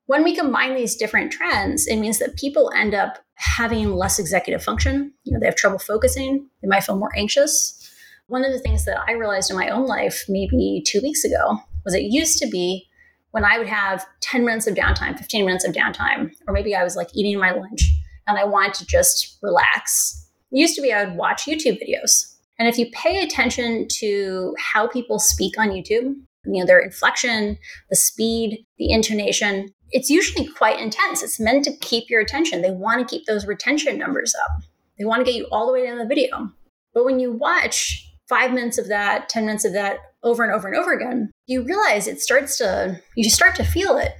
When 0.06 0.23
we 0.23 0.36
combine 0.36 0.75
these 0.75 0.95
different 0.95 1.32
trends, 1.32 1.88
it 1.88 1.95
means 1.95 2.19
that 2.19 2.38
people 2.38 2.71
end 2.75 2.93
up 2.93 3.19
having 3.36 3.93
less 3.93 4.19
executive 4.19 4.63
function. 4.63 5.13
You 5.23 5.34
know, 5.34 5.39
they 5.39 5.45
have 5.45 5.56
trouble 5.56 5.79
focusing, 5.79 6.49
they 6.62 6.67
might 6.67 6.84
feel 6.84 6.97
more 6.97 7.15
anxious, 7.15 7.83
one 8.28 8.46
of 8.46 8.52
the 8.52 8.60
things 8.60 8.86
that 8.86 9.00
I 9.08 9.14
realized 9.14 9.50
in 9.50 9.58
my 9.58 9.70
own 9.70 9.86
life 9.86 10.24
maybe 10.28 10.84
two 10.86 11.02
weeks 11.02 11.24
ago 11.24 11.60
was 11.84 11.94
it 11.94 12.04
used 12.04 12.40
to 12.40 12.48
be 12.48 12.88
when 13.32 13.44
I 13.44 13.58
would 13.58 13.68
have 13.68 14.06
10 14.22 14.46
minutes 14.46 14.68
of 14.68 14.76
downtime, 14.76 15.18
15 15.18 15.46
minutes 15.46 15.66
of 15.66 15.74
downtime, 15.74 16.32
or 16.48 16.54
maybe 16.54 16.76
I 16.76 16.84
was 16.84 16.96
like 16.96 17.10
eating 17.14 17.40
my 17.40 17.52
lunch 17.52 17.84
and 18.28 18.38
I 18.38 18.44
wanted 18.44 18.76
to 18.76 18.86
just 18.86 19.38
relax. 19.42 20.30
It 20.52 20.60
used 20.60 20.76
to 20.76 20.82
be 20.82 20.94
I 20.94 21.04
would 21.04 21.18
watch 21.18 21.46
YouTube 21.46 21.82
videos. 21.82 22.36
And 22.60 22.68
if 22.68 22.78
you 22.78 22.90
pay 22.94 23.22
attention 23.22 23.88
to 24.00 24.56
how 24.60 24.88
people 24.88 25.20
speak 25.20 25.58
on 25.58 25.70
YouTube, 25.70 26.16
you 26.46 26.60
know, 26.60 26.66
their 26.66 26.80
inflection, 26.80 27.58
the 27.90 27.96
speed, 27.96 28.66
the 28.78 28.92
intonation, 28.92 29.74
it's 29.92 30.10
usually 30.10 30.48
quite 30.48 30.80
intense. 30.80 31.24
It's 31.24 31.40
meant 31.40 31.66
to 31.66 31.76
keep 31.78 32.10
your 32.10 32.22
attention. 32.22 32.62
They 32.62 32.72
want 32.72 33.00
to 33.08 33.16
keep 33.16 33.26
those 33.26 33.48
retention 33.48 33.98
numbers 33.98 34.36
up. 34.44 34.64
They 35.00 35.06
want 35.06 35.26
to 35.26 35.32
get 35.32 35.38
you 35.38 35.48
all 35.52 35.66
the 35.66 35.74
way 35.74 35.86
down 35.86 35.98
the 35.98 36.06
video. 36.06 36.52
But 36.94 37.06
when 37.06 37.20
you 37.20 37.32
watch 37.32 38.12
five 38.28 38.54
minutes 38.54 38.78
of 38.78 38.88
that, 38.88 39.30
10 39.30 39.46
minutes 39.46 39.66
of 39.66 39.74
that 39.74 40.00
over 40.24 40.44
and 40.44 40.54
over 40.54 40.68
and 40.68 40.78
over 40.78 40.94
again, 40.94 41.32
you 41.46 41.64
realize 41.64 42.08
it 42.08 42.22
starts 42.22 42.58
to, 42.58 43.00
you 43.16 43.30
start 43.30 43.56
to 43.56 43.64
feel 43.64 43.98
it. 43.98 44.14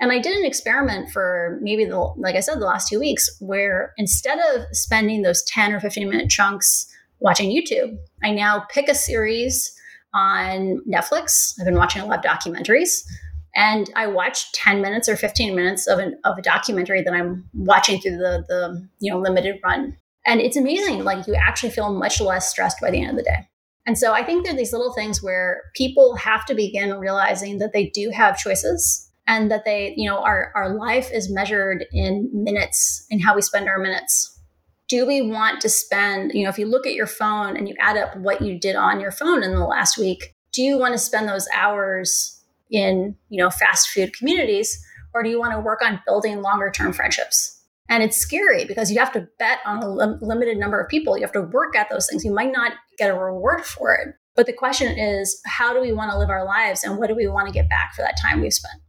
And 0.00 0.12
I 0.12 0.18
did 0.18 0.36
an 0.36 0.46
experiment 0.46 1.10
for 1.10 1.58
maybe 1.60 1.84
the, 1.84 1.98
like 2.16 2.34
I 2.34 2.40
said, 2.40 2.58
the 2.58 2.66
last 2.66 2.88
two 2.88 2.98
weeks, 2.98 3.28
where 3.40 3.92
instead 3.98 4.38
of 4.54 4.64
spending 4.72 5.22
those 5.22 5.42
10 5.44 5.72
or 5.72 5.80
15 5.80 6.08
minute 6.08 6.30
chunks 6.30 6.86
watching 7.18 7.50
YouTube, 7.50 7.98
I 8.22 8.30
now 8.30 8.64
pick 8.70 8.88
a 8.88 8.94
series 8.94 9.74
on 10.14 10.80
Netflix. 10.88 11.54
I've 11.58 11.66
been 11.66 11.76
watching 11.76 12.02
a 12.02 12.06
lot 12.06 12.24
of 12.24 12.24
documentaries. 12.24 13.04
And 13.54 13.90
I 13.96 14.06
watch 14.06 14.52
10 14.52 14.80
minutes 14.80 15.08
or 15.08 15.16
15 15.16 15.54
minutes 15.54 15.86
of, 15.86 15.98
an, 15.98 16.18
of 16.24 16.38
a 16.38 16.42
documentary 16.42 17.02
that 17.02 17.12
I'm 17.12 17.48
watching 17.52 18.00
through 18.00 18.16
the, 18.16 18.44
the 18.48 18.88
you 19.00 19.12
know 19.12 19.18
limited 19.18 19.56
run. 19.64 19.96
And 20.26 20.40
it's 20.40 20.56
amazing. 20.56 21.04
Like 21.04 21.26
you 21.26 21.34
actually 21.34 21.70
feel 21.70 21.92
much 21.92 22.20
less 22.20 22.50
stressed 22.50 22.80
by 22.80 22.90
the 22.90 23.00
end 23.00 23.10
of 23.10 23.16
the 23.16 23.22
day. 23.22 23.48
And 23.86 23.96
so 23.98 24.12
I 24.12 24.22
think 24.22 24.44
there 24.44 24.54
are 24.54 24.56
these 24.56 24.72
little 24.72 24.92
things 24.92 25.22
where 25.22 25.62
people 25.74 26.14
have 26.16 26.44
to 26.46 26.54
begin 26.54 26.98
realizing 26.98 27.58
that 27.58 27.72
they 27.72 27.86
do 27.86 28.10
have 28.10 28.38
choices 28.38 29.10
and 29.26 29.50
that 29.50 29.64
they, 29.64 29.94
you 29.96 30.08
know, 30.08 30.22
our, 30.22 30.52
our 30.54 30.74
life 30.74 31.10
is 31.12 31.30
measured 31.30 31.86
in 31.92 32.28
minutes 32.32 33.06
and 33.10 33.22
how 33.22 33.34
we 33.34 33.42
spend 33.42 33.68
our 33.68 33.78
minutes. 33.78 34.38
Do 34.88 35.06
we 35.06 35.22
want 35.22 35.60
to 35.62 35.68
spend, 35.68 36.32
you 36.34 36.42
know, 36.42 36.50
if 36.50 36.58
you 36.58 36.66
look 36.66 36.86
at 36.86 36.94
your 36.94 37.06
phone 37.06 37.56
and 37.56 37.68
you 37.68 37.74
add 37.80 37.96
up 37.96 38.16
what 38.16 38.42
you 38.42 38.58
did 38.58 38.76
on 38.76 39.00
your 39.00 39.12
phone 39.12 39.42
in 39.42 39.52
the 39.52 39.64
last 39.64 39.96
week, 39.96 40.34
do 40.52 40.62
you 40.62 40.78
want 40.78 40.94
to 40.94 40.98
spend 40.98 41.28
those 41.28 41.48
hours 41.54 42.42
in, 42.70 43.16
you 43.28 43.38
know, 43.38 43.50
fast 43.50 43.88
food 43.88 44.16
communities 44.16 44.84
or 45.14 45.22
do 45.22 45.30
you 45.30 45.38
want 45.38 45.52
to 45.52 45.60
work 45.60 45.80
on 45.82 46.00
building 46.06 46.42
longer 46.42 46.70
term 46.70 46.92
friendships? 46.92 47.59
And 47.90 48.02
it's 48.02 48.16
scary 48.16 48.64
because 48.64 48.90
you 48.90 48.98
have 49.00 49.12
to 49.12 49.28
bet 49.38 49.58
on 49.66 49.82
a 49.82 49.88
lim- 49.88 50.18
limited 50.22 50.56
number 50.56 50.80
of 50.80 50.88
people. 50.88 51.18
You 51.18 51.24
have 51.24 51.32
to 51.32 51.42
work 51.42 51.76
at 51.76 51.90
those 51.90 52.06
things. 52.08 52.24
You 52.24 52.32
might 52.32 52.52
not 52.52 52.72
get 52.96 53.10
a 53.10 53.14
reward 53.14 53.66
for 53.66 53.92
it. 53.94 54.14
But 54.36 54.46
the 54.46 54.52
question 54.52 54.96
is, 54.96 55.38
how 55.44 55.74
do 55.74 55.80
we 55.80 55.92
want 55.92 56.12
to 56.12 56.18
live 56.18 56.30
our 56.30 56.44
lives 56.44 56.84
and 56.84 56.96
what 56.98 57.08
do 57.08 57.16
we 57.16 57.26
want 57.26 57.48
to 57.48 57.52
get 57.52 57.68
back 57.68 57.92
for 57.94 58.02
that 58.02 58.14
time 58.22 58.40
we've 58.40 58.54
spent? 58.54 58.80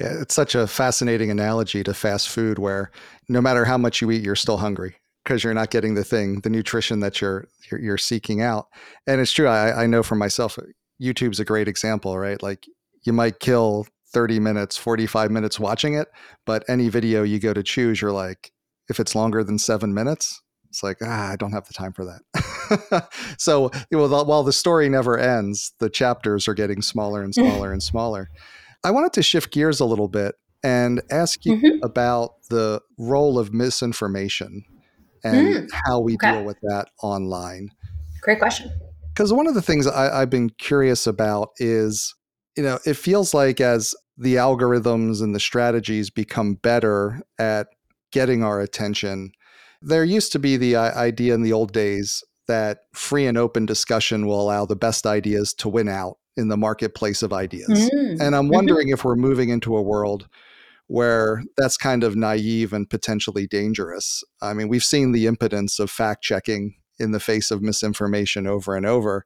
Yeah, 0.00 0.20
it's 0.20 0.34
such 0.34 0.54
a 0.54 0.66
fascinating 0.66 1.30
analogy 1.30 1.84
to 1.84 1.94
fast 1.94 2.28
food 2.28 2.58
where 2.58 2.90
no 3.28 3.40
matter 3.40 3.64
how 3.64 3.78
much 3.78 4.00
you 4.00 4.10
eat, 4.10 4.24
you're 4.24 4.34
still 4.34 4.56
hungry 4.56 4.96
because 5.24 5.44
you're 5.44 5.54
not 5.54 5.70
getting 5.70 5.94
the 5.94 6.02
thing, 6.02 6.40
the 6.40 6.50
nutrition 6.50 7.00
that 7.00 7.20
you're 7.20 7.46
you're, 7.70 7.80
you're 7.80 7.98
seeking 7.98 8.42
out. 8.42 8.66
And 9.06 9.20
it's 9.20 9.30
true. 9.30 9.46
I, 9.46 9.84
I 9.84 9.86
know 9.86 10.02
for 10.02 10.16
myself, 10.16 10.58
YouTube's 11.00 11.38
a 11.38 11.44
great 11.44 11.68
example, 11.68 12.18
right? 12.18 12.42
Like 12.42 12.66
you 13.04 13.12
might 13.12 13.38
kill 13.38 13.86
30 14.12 14.40
minutes, 14.40 14.76
45 14.76 15.30
minutes 15.30 15.58
watching 15.58 15.94
it, 15.94 16.08
but 16.46 16.64
any 16.68 16.88
video 16.88 17.22
you 17.22 17.38
go 17.38 17.52
to 17.52 17.62
choose, 17.62 18.00
you're 18.00 18.12
like, 18.12 18.52
if 18.88 19.00
it's 19.00 19.14
longer 19.14 19.42
than 19.42 19.58
seven 19.58 19.94
minutes, 19.94 20.42
it's 20.68 20.82
like, 20.82 20.98
ah, 21.02 21.30
I 21.30 21.36
don't 21.36 21.52
have 21.52 21.66
the 21.66 21.74
time 21.74 21.92
for 21.92 22.04
that. 22.04 23.08
so 23.38 23.70
while 23.90 24.42
the 24.42 24.52
story 24.52 24.88
never 24.88 25.18
ends, 25.18 25.72
the 25.80 25.90
chapters 25.90 26.48
are 26.48 26.54
getting 26.54 26.80
smaller 26.82 27.22
and 27.22 27.34
smaller 27.34 27.72
and 27.72 27.82
smaller. 27.82 28.30
I 28.84 28.90
wanted 28.90 29.12
to 29.14 29.22
shift 29.22 29.52
gears 29.52 29.80
a 29.80 29.84
little 29.84 30.08
bit 30.08 30.34
and 30.64 31.02
ask 31.10 31.44
you 31.44 31.56
mm-hmm. 31.56 31.84
about 31.84 32.34
the 32.48 32.80
role 32.98 33.38
of 33.38 33.52
misinformation 33.52 34.64
and 35.24 35.68
mm. 35.68 35.68
how 35.86 36.00
we 36.00 36.14
okay. 36.14 36.32
deal 36.32 36.44
with 36.44 36.58
that 36.62 36.88
online. 37.02 37.70
Great 38.20 38.38
question. 38.38 38.70
Because 39.12 39.32
one 39.32 39.46
of 39.46 39.54
the 39.54 39.62
things 39.62 39.86
I, 39.86 40.22
I've 40.22 40.30
been 40.30 40.50
curious 40.50 41.06
about 41.06 41.50
is, 41.58 42.14
you 42.56 42.62
know, 42.62 42.78
it 42.84 42.94
feels 42.94 43.34
like 43.34 43.60
as 43.60 43.94
the 44.16 44.36
algorithms 44.36 45.22
and 45.22 45.34
the 45.34 45.40
strategies 45.40 46.10
become 46.10 46.54
better 46.54 47.22
at 47.38 47.68
getting 48.12 48.42
our 48.42 48.60
attention, 48.60 49.32
there 49.80 50.04
used 50.04 50.32
to 50.32 50.38
be 50.38 50.56
the 50.56 50.76
uh, 50.76 50.94
idea 50.94 51.34
in 51.34 51.42
the 51.42 51.52
old 51.52 51.72
days 51.72 52.22
that 52.46 52.80
free 52.92 53.26
and 53.26 53.38
open 53.38 53.66
discussion 53.66 54.26
will 54.26 54.40
allow 54.40 54.66
the 54.66 54.76
best 54.76 55.06
ideas 55.06 55.54
to 55.54 55.68
win 55.68 55.88
out 55.88 56.18
in 56.36 56.48
the 56.48 56.56
marketplace 56.56 57.22
of 57.22 57.32
ideas. 57.32 57.68
Mm. 57.68 58.20
And 58.20 58.36
I'm 58.36 58.44
mm-hmm. 58.44 58.54
wondering 58.54 58.88
if 58.88 59.04
we're 59.04 59.16
moving 59.16 59.48
into 59.48 59.76
a 59.76 59.82
world 59.82 60.28
where 60.86 61.42
that's 61.56 61.76
kind 61.76 62.04
of 62.04 62.16
naive 62.16 62.72
and 62.72 62.88
potentially 62.88 63.46
dangerous. 63.46 64.22
I 64.42 64.52
mean, 64.52 64.68
we've 64.68 64.84
seen 64.84 65.12
the 65.12 65.26
impotence 65.26 65.78
of 65.78 65.90
fact 65.90 66.22
checking 66.22 66.74
in 66.98 67.12
the 67.12 67.20
face 67.20 67.50
of 67.50 67.62
misinformation 67.62 68.46
over 68.46 68.76
and 68.76 68.84
over. 68.84 69.24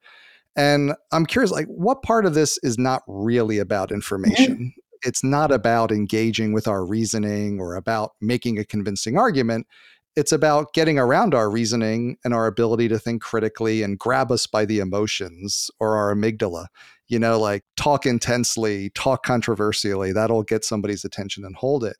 And 0.56 0.94
I'm 1.12 1.26
curious, 1.26 1.50
like, 1.50 1.66
what 1.66 2.02
part 2.02 2.24
of 2.24 2.34
this 2.34 2.58
is 2.62 2.78
not 2.78 3.02
really 3.06 3.58
about 3.58 3.88
mm-hmm. 3.88 3.96
information? 3.96 4.74
It's 5.02 5.22
not 5.22 5.52
about 5.52 5.92
engaging 5.92 6.54
with 6.54 6.66
our 6.66 6.84
reasoning 6.84 7.60
or 7.60 7.76
about 7.76 8.12
making 8.20 8.58
a 8.58 8.64
convincing 8.64 9.18
argument 9.18 9.66
it's 10.16 10.32
about 10.32 10.72
getting 10.72 10.98
around 10.98 11.34
our 11.34 11.50
reasoning 11.50 12.16
and 12.24 12.32
our 12.32 12.46
ability 12.46 12.88
to 12.88 12.98
think 12.98 13.22
critically 13.22 13.82
and 13.82 13.98
grab 13.98 14.32
us 14.32 14.46
by 14.46 14.64
the 14.64 14.78
emotions 14.78 15.70
or 15.78 15.96
our 15.96 16.14
amygdala. 16.14 16.66
You 17.08 17.18
know, 17.18 17.38
like 17.38 17.62
talk 17.76 18.06
intensely, 18.06 18.90
talk 18.90 19.22
controversially, 19.22 20.12
that'll 20.12 20.42
get 20.42 20.64
somebody's 20.64 21.04
attention 21.04 21.44
and 21.44 21.54
hold 21.54 21.84
it. 21.84 21.98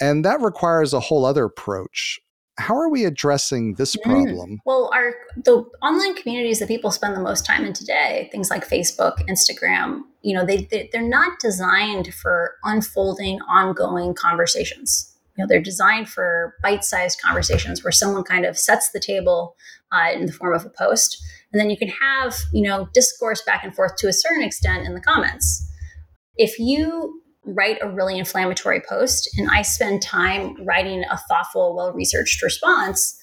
And 0.00 0.24
that 0.24 0.40
requires 0.40 0.92
a 0.92 1.00
whole 1.00 1.24
other 1.24 1.44
approach. 1.44 2.20
How 2.56 2.76
are 2.76 2.88
we 2.88 3.04
addressing 3.04 3.74
this 3.74 3.96
mm. 3.96 4.02
problem? 4.02 4.60
Well, 4.64 4.90
our 4.94 5.14
the 5.36 5.64
online 5.82 6.14
communities 6.14 6.60
that 6.60 6.68
people 6.68 6.90
spend 6.90 7.16
the 7.16 7.20
most 7.20 7.44
time 7.44 7.64
in 7.64 7.72
today, 7.72 8.28
things 8.30 8.50
like 8.50 8.68
Facebook, 8.68 9.26
Instagram, 9.28 10.02
you 10.22 10.34
know, 10.34 10.44
they, 10.44 10.68
they 10.70 10.88
they're 10.92 11.02
not 11.02 11.40
designed 11.40 12.14
for 12.14 12.54
unfolding, 12.64 13.40
ongoing 13.42 14.14
conversations 14.14 15.14
you 15.36 15.42
know 15.42 15.48
they're 15.48 15.60
designed 15.60 16.08
for 16.08 16.54
bite-sized 16.62 17.20
conversations 17.20 17.82
where 17.82 17.92
someone 17.92 18.24
kind 18.24 18.44
of 18.44 18.58
sets 18.58 18.90
the 18.90 19.00
table 19.00 19.56
uh, 19.92 20.10
in 20.12 20.26
the 20.26 20.32
form 20.32 20.54
of 20.54 20.64
a 20.64 20.70
post 20.70 21.22
and 21.52 21.60
then 21.60 21.70
you 21.70 21.76
can 21.76 21.88
have 21.88 22.36
you 22.52 22.62
know 22.62 22.88
discourse 22.92 23.42
back 23.42 23.64
and 23.64 23.74
forth 23.74 23.96
to 23.96 24.08
a 24.08 24.12
certain 24.12 24.42
extent 24.42 24.86
in 24.86 24.94
the 24.94 25.00
comments 25.00 25.68
if 26.36 26.58
you 26.58 27.22
write 27.46 27.78
a 27.82 27.88
really 27.88 28.18
inflammatory 28.18 28.80
post 28.88 29.28
and 29.38 29.48
i 29.50 29.62
spend 29.62 30.02
time 30.02 30.56
writing 30.64 31.04
a 31.10 31.18
thoughtful 31.28 31.74
well-researched 31.76 32.42
response 32.42 33.18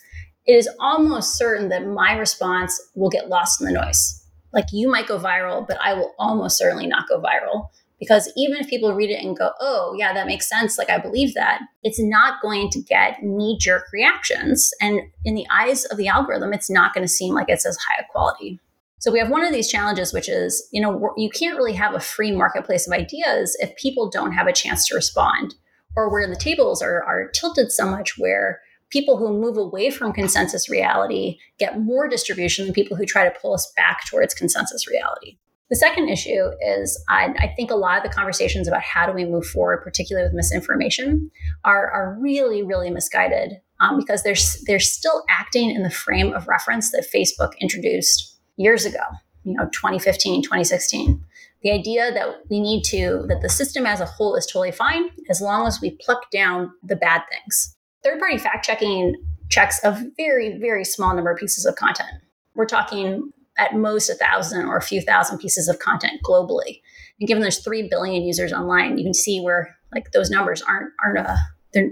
it 0.46 0.54
is 0.54 0.70
almost 0.80 1.38
certain 1.38 1.70
that 1.70 1.86
my 1.86 2.14
response 2.18 2.80
will 2.96 3.10
get 3.10 3.30
lost 3.30 3.62
in 3.62 3.68
the 3.68 3.74
noise 3.74 4.26
like 4.54 4.66
you 4.72 4.90
might 4.90 5.08
go 5.08 5.20
viral 5.20 5.68
but 5.68 5.78
i 5.82 5.94
will 5.94 6.14
almost 6.20 6.58
certainly 6.58 6.88
not 6.88 7.08
go 7.08 7.20
viral 7.20 7.70
because 8.02 8.34
even 8.36 8.58
if 8.58 8.68
people 8.68 8.96
read 8.96 9.12
it 9.12 9.24
and 9.24 9.38
go, 9.38 9.52
oh, 9.60 9.94
yeah, 9.96 10.12
that 10.12 10.26
makes 10.26 10.50
sense, 10.50 10.80
like 10.80 10.90
I 10.90 10.98
believe 10.98 11.36
that, 11.36 11.62
it's 11.84 12.02
not 12.02 12.42
going 12.42 12.72
to 12.72 12.82
get 12.82 13.22
knee 13.22 13.60
jerk 13.60 13.84
reactions. 13.94 14.72
And 14.82 15.02
in 15.24 15.36
the 15.36 15.46
eyes 15.52 15.86
of 15.86 15.98
the 15.98 16.08
algorithm, 16.08 16.52
it's 16.52 16.70
not 16.70 16.96
going 16.96 17.04
to 17.04 17.08
seem 17.08 17.36
like 17.36 17.46
it's 17.48 17.66
as 17.66 17.78
high 17.78 18.02
a 18.02 18.12
quality. 18.12 18.60
So 19.02 19.12
we 19.12 19.18
have 19.18 19.32
one 19.32 19.44
of 19.44 19.52
these 19.52 19.68
challenges, 19.68 20.14
which 20.14 20.30
is, 20.30 20.70
you 20.72 20.80
know, 20.80 21.12
you 21.18 21.32
can't 21.32 21.58
really 21.58 21.74
have 21.74 21.96
a 21.96 22.00
free 22.00 22.32
marketplace 22.32 22.86
of 22.86 22.94
ideas 22.94 23.58
if 23.60 23.76
people 23.76 24.12
don't 24.12 24.34
have 24.34 24.46
a 24.46 24.54
chance 24.54 24.88
to 24.88 24.96
respond, 24.96 25.56
or 25.96 26.12
where 26.12 26.28
the 26.28 26.36
tables 26.36 26.84
are, 26.84 27.04
are 27.04 27.28
tilted 27.34 27.72
so 27.72 27.88
much 27.88 28.20
where 28.20 28.62
people 28.92 29.18
who 29.18 29.34
move 29.34 29.58
away 29.58 29.90
from 29.90 30.14
consensus 30.14 30.70
reality 30.70 31.40
get 31.58 31.82
more 31.82 32.08
distribution 32.08 32.66
than 32.66 32.76
people 32.76 32.96
who 32.96 33.08
try 33.08 33.28
to 33.28 33.40
pull 33.42 33.56
us 33.56 33.74
back 33.76 34.06
towards 34.08 34.36
consensus 34.36 34.88
reality. 34.88 35.40
The 35.72 35.78
second 35.78 36.10
issue 36.10 36.52
is 36.62 37.04
I, 37.10 37.34
I, 37.40 37.48
think 37.56 37.72
a 37.72 37.76
lot 37.76 37.98
of 37.98 38.04
the 38.04 38.16
conversations 38.16 38.68
about 38.68 38.84
how 38.84 39.08
do 39.08 39.14
we 39.14 39.26
move 39.26 39.48
forward, 39.48 39.82
particularly 39.84 40.28
with 40.28 40.36
misinformation, 40.36 41.32
are, 41.64 41.90
are 41.90 42.18
really, 42.20 42.62
really 42.62 42.92
misguided 42.92 43.54
um, 43.80 43.98
because 43.98 44.22
they're, 44.22 44.36
they're 44.68 44.80
still 44.80 45.24
acting 45.28 45.72
in 45.72 45.82
the 45.82 45.90
frame 45.90 46.34
of 46.34 46.48
reference 46.48 46.92
that 46.92 47.08
Facebook 47.12 47.54
introduced 47.60 48.31
years 48.62 48.86
ago, 48.86 49.04
you 49.44 49.54
know, 49.54 49.66
2015, 49.66 50.44
2016. 50.44 51.24
The 51.64 51.72
idea 51.72 52.12
that 52.12 52.44
we 52.50 52.60
need 52.60 52.84
to, 52.86 53.26
that 53.28 53.42
the 53.42 53.50
system 53.50 53.86
as 53.86 54.00
a 54.00 54.06
whole 54.06 54.36
is 54.36 54.46
totally 54.46 54.72
fine 54.72 55.10
as 55.30 55.42
long 55.42 55.68
as 55.68 55.80
we 55.80 55.98
pluck 56.02 56.32
down 56.32 56.72
the 56.84 56.96
bad 56.96 57.22
things. 57.30 57.76
Third 58.04 58.20
party 58.20 58.38
fact 58.38 58.66
checking 58.66 59.16
checks 59.50 59.80
a 59.84 60.04
very, 60.18 60.58
very 60.58 60.84
small 60.84 61.14
number 61.14 61.32
of 61.32 61.38
pieces 61.38 61.66
of 61.66 61.76
content. 61.76 62.10
We're 62.56 62.66
talking 62.66 63.32
at 63.58 63.76
most 63.76 64.10
a 64.10 64.16
thousand 64.16 64.66
or 64.66 64.78
a 64.78 64.82
few 64.82 65.02
thousand 65.02 65.38
pieces 65.38 65.68
of 65.68 65.80
content 65.80 66.22
globally. 66.26 66.82
And 67.20 67.28
given 67.28 67.42
there's 67.42 67.60
three 67.60 67.88
billion 67.88 68.24
users 68.24 68.54
online, 68.54 68.98
you 68.98 69.04
can 69.04 69.14
see 69.14 69.40
where 69.40 69.76
like 69.94 70.12
those 70.12 70.30
numbers 70.30 70.62
aren't 70.62 70.92
aren't 71.04 71.20
a 71.20 71.38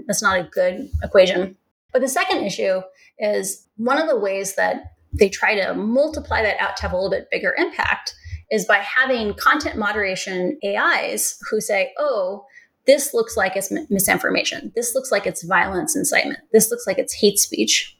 that's 0.06 0.22
not 0.22 0.38
a 0.38 0.44
good 0.44 0.90
equation. 1.02 1.56
But 1.92 2.02
the 2.02 2.08
second 2.08 2.44
issue 2.44 2.82
is 3.18 3.66
one 3.76 3.98
of 3.98 4.08
the 4.08 4.18
ways 4.18 4.56
that 4.56 4.94
they 5.12 5.28
try 5.28 5.54
to 5.54 5.74
multiply 5.74 6.42
that 6.42 6.60
out 6.60 6.76
to 6.76 6.82
have 6.82 6.92
a 6.92 6.96
little 6.96 7.10
bit 7.10 7.28
bigger 7.30 7.54
impact 7.58 8.14
is 8.50 8.64
by 8.64 8.78
having 8.78 9.34
content 9.34 9.76
moderation 9.76 10.58
AIs 10.64 11.38
who 11.50 11.60
say, 11.60 11.92
oh, 11.98 12.44
this 12.86 13.14
looks 13.14 13.36
like 13.36 13.56
it's 13.56 13.72
misinformation. 13.90 14.72
This 14.74 14.94
looks 14.94 15.12
like 15.12 15.26
it's 15.26 15.44
violence 15.44 15.94
incitement. 15.94 16.40
This 16.52 16.70
looks 16.70 16.86
like 16.86 16.98
it's 16.98 17.14
hate 17.14 17.38
speech. 17.38 17.96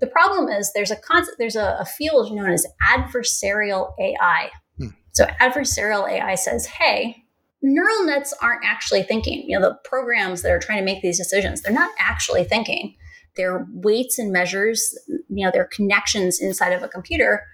The 0.00 0.06
problem 0.06 0.48
is 0.48 0.72
there's 0.72 0.90
a 0.90 0.96
concept, 0.96 1.36
there's 1.38 1.56
a, 1.56 1.76
a 1.78 1.84
field 1.84 2.34
known 2.34 2.50
as 2.50 2.66
adversarial 2.90 3.92
AI. 4.00 4.50
Hmm. 4.78 4.88
So 5.12 5.26
adversarial 5.40 6.10
AI 6.10 6.34
says, 6.34 6.66
hey, 6.66 7.24
neural 7.62 8.04
nets 8.06 8.34
aren't 8.40 8.64
actually 8.64 9.02
thinking. 9.02 9.44
You 9.46 9.58
know, 9.58 9.68
the 9.68 9.78
programs 9.84 10.42
that 10.42 10.52
are 10.52 10.58
trying 10.58 10.78
to 10.78 10.84
make 10.84 11.02
these 11.02 11.18
decisions, 11.18 11.60
they're 11.60 11.72
not 11.72 11.92
actually 11.98 12.44
thinking. 12.44 12.96
They're 13.36 13.66
weights 13.72 14.18
and 14.18 14.32
measures, 14.32 14.98
you 15.08 15.44
know, 15.44 15.50
they're 15.52 15.64
connections 15.64 16.40
inside 16.40 16.72
of 16.72 16.82
a 16.82 16.88
computer. 16.88 17.44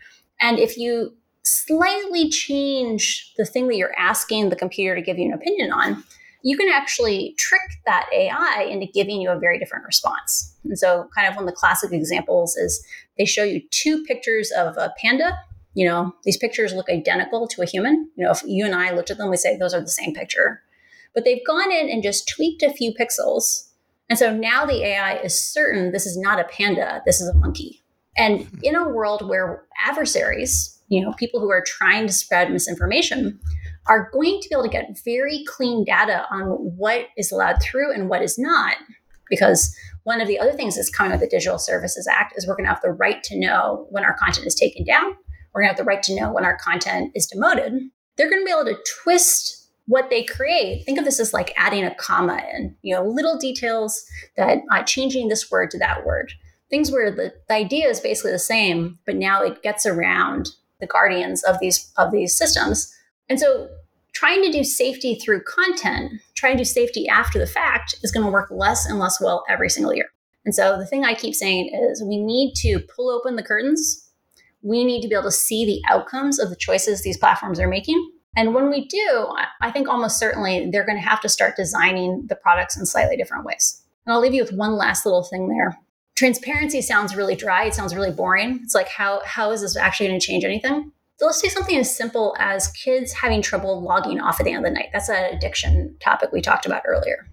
And 0.41 0.59
if 0.59 0.77
you 0.77 1.15
slightly 1.43 2.29
change 2.29 3.33
the 3.37 3.45
thing 3.45 3.69
that 3.69 3.77
you're 3.77 3.97
asking 3.99 4.49
the 4.49 4.57
computer 4.57 4.97
to 4.97 5.03
give 5.03 5.19
you 5.19 5.27
an 5.27 5.33
opinion 5.33 5.73
on, 5.73 6.03
you 6.43 6.57
can 6.57 6.69
actually 6.69 7.35
trick 7.39 7.61
that 7.87 8.07
AI 8.13 8.69
into 8.71 8.87
giving 8.87 9.21
you 9.21 9.31
a 9.31 9.39
very 9.39 9.59
different 9.59 9.85
response. 9.85 10.55
And 10.65 10.79
so, 10.79 11.09
kind 11.15 11.27
of 11.27 11.35
one 11.35 11.45
of 11.45 11.51
the 11.51 11.57
classic 11.57 11.93
examples 11.93 12.57
is 12.57 12.87
they 13.19 13.25
show 13.25 13.43
you 13.43 13.63
two 13.71 14.05
pictures 14.05 14.53
of 14.53 14.77
a 14.77 14.93
panda. 15.01 15.37
You 15.75 15.87
know, 15.87 16.15
these 16.25 16.37
pictures 16.37 16.73
look 16.73 16.89
identical 16.89 17.49
to 17.49 17.63
a 17.63 17.67
human. 17.67 18.09
You 18.17 18.25
know, 18.25 18.31
if 18.31 18.43
you 18.45 18.65
and 18.65 18.75
I 18.75 18.93
looked 18.93 19.11
at 19.11 19.19
them, 19.19 19.29
we 19.29 19.37
say 19.37 19.57
those 19.57 19.75
are 19.75 19.81
the 19.81 19.89
same 19.89 20.15
picture. 20.15 20.63
But 21.15 21.25
they've 21.25 21.45
gone 21.47 21.73
in 21.73 21.91
and 21.91 22.03
just 22.03 22.29
tweaked 22.29 22.63
a 22.63 22.73
few 22.73 22.93
pixels. 22.95 23.66
And 24.09 24.19
so 24.19 24.35
now 24.35 24.65
the 24.65 24.85
AI 24.85 25.17
is 25.17 25.39
certain 25.39 25.93
this 25.93 26.07
is 26.07 26.17
not 26.17 26.41
a 26.41 26.45
panda, 26.45 27.03
this 27.05 27.21
is 27.21 27.29
a 27.29 27.35
monkey. 27.35 27.83
And 28.17 28.49
in 28.63 28.77
a 28.77 28.89
world 28.89 29.29
where 29.29 29.65
adversaries, 29.85 30.81
you 30.89 31.03
know, 31.03 31.13
people 31.15 31.41
who 31.41 31.51
are 31.51 31.65
trying 31.67 32.07
to 32.07 32.13
spread 32.13 32.51
misinformation, 32.51 33.39
are 33.89 34.11
going 34.13 34.41
to 34.41 34.49
be 34.49 34.55
able 34.55 34.65
to 34.65 34.69
get 34.69 34.99
very 35.05 35.45
clean 35.47 35.85
data 35.85 36.27
on 36.31 36.47
what 36.77 37.07
is 37.17 37.31
allowed 37.31 37.63
through 37.63 37.93
and 37.93 38.09
what 38.09 38.23
is 38.23 38.39
not. 38.39 38.77
Because 39.29 39.77
one 40.05 40.21
of 40.21 40.29
the 40.29 40.39
other 40.39 40.53
things 40.53 40.77
that's 40.77 40.91
coming 40.91 41.13
with 41.13 41.21
the 41.21 41.29
Digital 41.29 41.59
Services 41.59 42.09
Act 42.11 42.35
is 42.37 42.47
we're 42.47 42.55
going 42.55 42.65
to 42.65 42.73
have 42.73 42.83
the 42.83 42.91
right 42.91 43.23
to 43.25 43.39
know 43.39 43.87
when 43.91 44.05
our 44.05 44.15
content 44.15 44.47
is 44.47 44.55
taken 44.55 44.85
down. 44.85 45.17
We're 45.53 45.63
going 45.63 45.75
to 45.75 45.77
have 45.77 45.79
the 45.79 45.85
right 45.85 46.03
to 46.05 46.15
know 46.15 46.33
when 46.33 46.45
our 46.45 46.57
content 46.57 47.13
is 47.15 47.27
demoted. 47.27 47.73
They're 48.17 48.31
going 48.31 48.43
to 48.43 48.45
be 48.45 48.53
able 48.53 48.65
to 48.67 48.79
twist 49.03 49.56
what 49.87 50.11
they 50.11 50.25
create. 50.25 50.85
Think 50.85 50.99
of 50.99 51.05
this 51.05 51.21
as 51.21 51.33
like 51.33 51.53
adding 51.57 51.85
a 51.85 51.95
comma 51.95 52.41
in, 52.55 52.77
you 52.83 52.95
know, 52.95 53.05
little 53.05 53.39
details 53.39 54.05
that 54.37 54.59
uh, 54.73 54.83
changing 54.83 55.29
this 55.29 55.51
word 55.51 55.71
to 55.71 55.79
that 55.79 56.05
word. 56.05 56.33
Things 56.69 56.91
where 56.91 57.11
the, 57.11 57.33
the 57.49 57.55
idea 57.55 57.89
is 57.89 58.01
basically 58.01 58.33
the 58.33 58.39
same, 58.39 58.99
but 59.07 59.15
now 59.15 59.43
it 59.43 59.63
gets 59.63 59.87
around 59.87 60.51
the 60.81 60.87
guardians 60.87 61.43
of 61.45 61.59
these 61.61 61.93
of 61.97 62.13
these 62.13 62.37
systems 62.37 62.93
and 63.29 63.41
so 63.41 63.69
trying 64.13 64.43
to 64.43 64.51
do 64.51 64.65
safety 64.65 65.15
through 65.15 65.43
content, 65.43 66.13
trying 66.35 66.57
to 66.57 66.63
do 66.63 66.65
safety 66.65 67.09
after 67.09 67.39
the 67.39 67.47
fact 67.47 67.97
is 68.03 68.13
going 68.13 68.25
to 68.25 68.33
work 68.33 68.51
less 68.51 68.87
and 68.87 68.99
less 68.99 69.21
well 69.21 69.45
every 69.49 69.69
single 69.69 69.95
year. 69.95 70.07
And 70.45 70.55
so 70.55 70.79
the 70.79 70.87
thing 70.87 71.05
I 71.05 71.15
keep 71.15 71.35
saying 71.35 71.71
is 71.75 72.03
we 72.03 72.17
need 72.17 72.55
to 72.57 72.79
pull 72.95 73.11
open 73.11 73.37
the 73.37 73.43
curtains. 73.43 74.09
We 74.63 74.85
need 74.85 75.03
to 75.03 75.09
be 75.09 75.15
able 75.15 75.25
to 75.25 75.31
see 75.31 75.67
the 75.67 75.83
outcomes 75.93 76.39
of 76.39 76.51
the 76.51 76.57
choices 76.57 77.03
these 77.03 77.19
platforms 77.19 77.61
are 77.61 77.69
making. 77.69 78.13
And 78.37 78.55
when 78.55 78.69
we 78.69 78.87
do, 78.87 79.35
I 79.63 79.71
think 79.71 79.89
almost 79.89 80.19
certainly 80.19 80.71
they're 80.71 80.85
going 80.85 80.99
to 80.99 81.09
have 81.09 81.23
to 81.23 81.29
start 81.29 81.57
designing 81.57 82.27
the 82.29 82.37
products 82.37 82.77
in 82.77 82.85
slightly 82.85 83.17
different 83.17 83.45
ways. 83.45 83.83
And 84.05 84.13
I'll 84.13 84.21
leave 84.21 84.35
you 84.35 84.43
with 84.43 84.53
one 84.53 84.77
last 84.77 85.07
little 85.07 85.25
thing 85.25 85.49
there. 85.49 85.77
Transparency 86.17 86.83
sounds 86.83 87.17
really 87.17 87.35
dry. 87.35 87.65
It 87.65 87.75
sounds 87.75 87.95
really 87.95 88.11
boring. 88.11 88.61
It's 88.63 88.75
like, 88.75 88.89
how, 88.89 89.23
how 89.25 89.51
is 89.51 89.63
this 89.63 89.77
actually 89.77 90.09
going 90.09 90.21
to 90.21 90.27
change 90.27 90.45
anything? 90.45 90.93
So 91.19 91.25
let's 91.25 91.41
take 91.41 91.51
something 91.51 91.79
as 91.79 91.95
simple 91.95 92.37
as 92.39 92.69
kids 92.69 93.13
having 93.15 93.41
trouble 93.41 93.81
logging 93.81 94.21
off 94.21 94.39
at 94.39 94.45
the 94.45 94.53
end 94.53 94.67
of 94.67 94.71
the 94.71 94.79
night. 94.79 94.91
That's 94.93 95.09
an 95.09 95.35
addiction 95.35 95.97
topic 96.01 96.31
we 96.31 96.43
talked 96.43 96.67
about 96.67 96.83
earlier. 96.87 97.27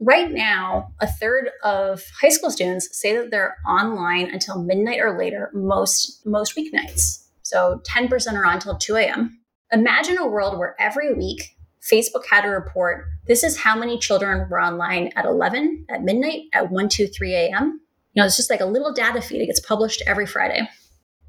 Right 0.00 0.30
now, 0.30 0.92
a 1.00 1.06
third 1.06 1.50
of 1.62 2.02
high 2.20 2.28
school 2.28 2.50
students 2.50 2.88
say 2.92 3.16
that 3.16 3.30
they're 3.30 3.56
online 3.66 4.30
until 4.30 4.62
midnight 4.62 5.00
or 5.00 5.16
later 5.16 5.50
most 5.54 6.24
most 6.24 6.56
weeknights. 6.56 7.24
So 7.42 7.80
10% 7.88 8.34
are 8.34 8.44
on 8.44 8.54
until 8.54 8.76
2 8.76 8.96
a.m. 8.96 9.40
Imagine 9.72 10.18
a 10.18 10.26
world 10.26 10.58
where 10.58 10.74
every 10.78 11.14
week 11.14 11.56
Facebook 11.82 12.24
had 12.30 12.44
a 12.44 12.48
report 12.48 13.06
this 13.26 13.44
is 13.44 13.58
how 13.58 13.76
many 13.78 13.98
children 13.98 14.48
were 14.48 14.60
online 14.60 15.12
at 15.14 15.26
11, 15.26 15.84
at 15.90 16.02
midnight, 16.02 16.44
at 16.54 16.70
1, 16.70 16.88
2, 16.88 17.06
3 17.08 17.34
a.m. 17.34 17.80
You 18.14 18.22
know, 18.22 18.26
it's 18.26 18.38
just 18.38 18.48
like 18.48 18.62
a 18.62 18.66
little 18.66 18.92
data 18.92 19.20
feed. 19.20 19.42
It 19.42 19.46
gets 19.46 19.60
published 19.60 20.02
every 20.06 20.24
Friday. 20.24 20.66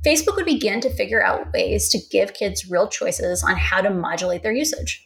Facebook 0.06 0.38
would 0.38 0.46
begin 0.46 0.80
to 0.80 0.90
figure 0.90 1.22
out 1.22 1.52
ways 1.52 1.90
to 1.90 2.00
give 2.10 2.34
kids 2.34 2.70
real 2.70 2.88
choices 2.88 3.44
on 3.44 3.58
how 3.58 3.82
to 3.82 3.90
modulate 3.90 4.44
their 4.44 4.54
usage. 4.54 5.06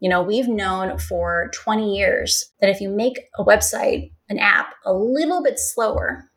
You 0.00 0.10
know, 0.10 0.22
we've 0.22 0.48
known 0.48 0.98
for 0.98 1.50
20 1.54 1.96
years 1.96 2.52
that 2.60 2.68
if 2.68 2.82
you 2.82 2.90
make 2.90 3.18
a 3.38 3.44
website, 3.44 4.12
an 4.28 4.38
app, 4.38 4.74
a 4.84 4.92
little 4.92 5.42
bit 5.42 5.58
slower, 5.58 6.30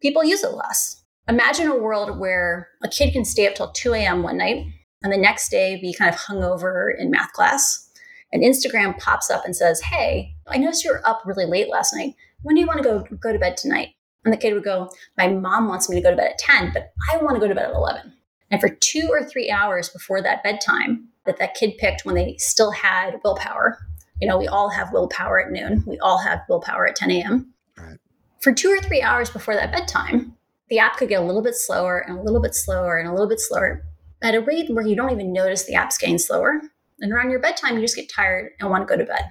people 0.00 0.22
use 0.22 0.44
it 0.44 0.54
less. 0.54 1.02
Imagine 1.28 1.66
a 1.66 1.76
world 1.76 2.20
where 2.20 2.68
a 2.84 2.88
kid 2.88 3.12
can 3.12 3.24
stay 3.24 3.48
up 3.48 3.56
till 3.56 3.72
2 3.72 3.94
a.m. 3.94 4.22
one 4.22 4.38
night 4.38 4.64
and 5.02 5.12
the 5.12 5.18
next 5.18 5.50
day 5.50 5.80
be 5.80 5.94
kind 5.94 6.12
of 6.12 6.20
hungover 6.20 6.90
in 6.96 7.10
math 7.10 7.32
class. 7.32 7.88
And 8.32 8.42
Instagram 8.42 8.98
pops 8.98 9.30
up 9.30 9.44
and 9.44 9.56
says, 9.56 9.80
Hey, 9.80 10.34
I 10.46 10.58
noticed 10.58 10.84
you 10.84 10.92
were 10.92 11.08
up 11.08 11.22
really 11.24 11.46
late 11.46 11.68
last 11.68 11.94
night. 11.94 12.14
When 12.42 12.54
do 12.54 12.60
you 12.60 12.66
want 12.66 12.82
to 12.82 12.84
go, 12.84 13.04
go 13.16 13.32
to 13.32 13.38
bed 13.38 13.56
tonight? 13.56 13.90
And 14.24 14.32
the 14.32 14.38
kid 14.38 14.54
would 14.54 14.64
go, 14.64 14.90
My 15.16 15.28
mom 15.28 15.68
wants 15.68 15.88
me 15.88 15.96
to 15.96 16.02
go 16.02 16.10
to 16.10 16.16
bed 16.16 16.32
at 16.32 16.38
10, 16.38 16.72
but 16.72 16.92
I 17.12 17.16
want 17.18 17.36
to 17.36 17.40
go 17.40 17.48
to 17.48 17.54
bed 17.54 17.70
at 17.70 17.74
11. 17.74 18.12
And 18.50 18.60
for 18.60 18.68
two 18.68 19.08
or 19.10 19.24
three 19.24 19.50
hours 19.50 19.88
before 19.88 20.22
that 20.22 20.42
bedtime 20.42 21.08
that 21.24 21.38
that 21.38 21.54
kid 21.54 21.78
picked 21.78 22.04
when 22.04 22.14
they 22.14 22.36
still 22.38 22.70
had 22.70 23.20
willpower, 23.24 23.78
you 24.20 24.28
know, 24.28 24.38
we 24.38 24.48
all 24.48 24.68
have 24.70 24.92
willpower 24.92 25.44
at 25.44 25.52
noon, 25.52 25.82
we 25.86 25.98
all 26.00 26.18
have 26.18 26.40
willpower 26.48 26.86
at 26.86 26.96
10 26.96 27.10
a.m. 27.10 27.54
Right. 27.78 27.96
For 28.40 28.52
two 28.52 28.68
or 28.68 28.80
three 28.80 29.02
hours 29.02 29.30
before 29.30 29.54
that 29.54 29.72
bedtime, 29.72 30.36
the 30.68 30.78
app 30.78 30.96
could 30.96 31.08
get 31.08 31.20
a 31.20 31.24
little 31.24 31.42
bit 31.42 31.54
slower 31.54 31.98
and 31.98 32.18
a 32.18 32.22
little 32.22 32.40
bit 32.40 32.54
slower 32.54 32.98
and 32.98 33.08
a 33.08 33.12
little 33.12 33.28
bit 33.28 33.40
slower 33.40 33.84
at 34.22 34.34
a 34.34 34.40
rate 34.40 34.70
where 34.70 34.86
you 34.86 34.96
don't 34.96 35.10
even 35.10 35.32
notice 35.32 35.64
the 35.64 35.74
app's 35.74 35.98
getting 35.98 36.18
slower. 36.18 36.60
And 37.00 37.12
around 37.12 37.30
your 37.30 37.40
bedtime, 37.40 37.76
you 37.76 37.80
just 37.80 37.96
get 37.96 38.10
tired 38.10 38.52
and 38.60 38.70
want 38.70 38.86
to 38.86 38.94
go 38.94 38.98
to 38.98 39.06
bed. 39.06 39.30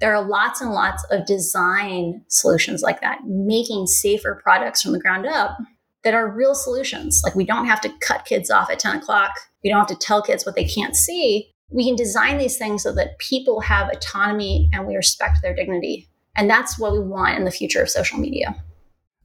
There 0.00 0.14
are 0.14 0.26
lots 0.26 0.60
and 0.60 0.72
lots 0.72 1.04
of 1.10 1.26
design 1.26 2.22
solutions 2.28 2.82
like 2.82 3.00
that, 3.00 3.20
making 3.24 3.86
safer 3.86 4.38
products 4.42 4.82
from 4.82 4.92
the 4.92 5.00
ground 5.00 5.26
up 5.26 5.56
that 6.04 6.14
are 6.14 6.30
real 6.30 6.54
solutions. 6.54 7.22
Like 7.24 7.34
we 7.34 7.44
don't 7.44 7.66
have 7.66 7.80
to 7.80 7.92
cut 8.00 8.26
kids 8.26 8.50
off 8.50 8.70
at 8.70 8.78
10 8.78 8.96
o'clock. 8.96 9.32
We 9.64 9.70
don't 9.70 9.78
have 9.78 9.88
to 9.88 10.06
tell 10.06 10.22
kids 10.22 10.44
what 10.44 10.54
they 10.54 10.64
can't 10.64 10.94
see. 10.94 11.50
We 11.70 11.86
can 11.86 11.96
design 11.96 12.38
these 12.38 12.58
things 12.58 12.82
so 12.82 12.92
that 12.94 13.18
people 13.18 13.60
have 13.60 13.88
autonomy 13.88 14.68
and 14.72 14.86
we 14.86 14.94
respect 14.94 15.38
their 15.42 15.54
dignity. 15.54 16.08
And 16.36 16.48
that's 16.50 16.78
what 16.78 16.92
we 16.92 17.00
want 17.00 17.38
in 17.38 17.44
the 17.44 17.50
future 17.50 17.82
of 17.82 17.88
social 17.88 18.18
media. 18.18 18.54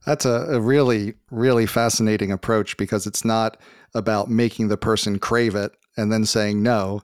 That's 0.06 0.24
a, 0.24 0.46
a 0.48 0.60
really, 0.60 1.14
really 1.30 1.66
fascinating 1.66 2.32
approach 2.32 2.76
because 2.76 3.06
it's 3.06 3.24
not 3.24 3.58
about 3.94 4.30
making 4.30 4.68
the 4.68 4.76
person 4.76 5.18
crave 5.18 5.54
it 5.54 5.72
and 5.96 6.12
then 6.12 6.24
saying 6.24 6.62
no. 6.62 7.00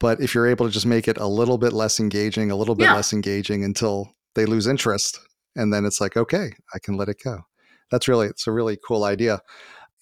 But 0.00 0.20
if 0.20 0.34
you're 0.34 0.46
able 0.46 0.66
to 0.66 0.72
just 0.72 0.86
make 0.86 1.08
it 1.08 1.18
a 1.18 1.26
little 1.26 1.58
bit 1.58 1.72
less 1.72 2.00
engaging, 2.00 2.50
a 2.50 2.56
little 2.56 2.74
bit 2.74 2.84
yeah. 2.84 2.94
less 2.94 3.12
engaging 3.12 3.64
until 3.64 4.10
they 4.34 4.44
lose 4.46 4.66
interest, 4.66 5.18
and 5.56 5.72
then 5.72 5.84
it's 5.84 6.00
like, 6.00 6.16
okay, 6.16 6.52
I 6.74 6.78
can 6.78 6.96
let 6.96 7.08
it 7.08 7.18
go. 7.22 7.42
That's 7.90 8.08
really 8.08 8.26
it's 8.26 8.46
a 8.46 8.52
really 8.52 8.76
cool 8.86 9.04
idea. 9.04 9.40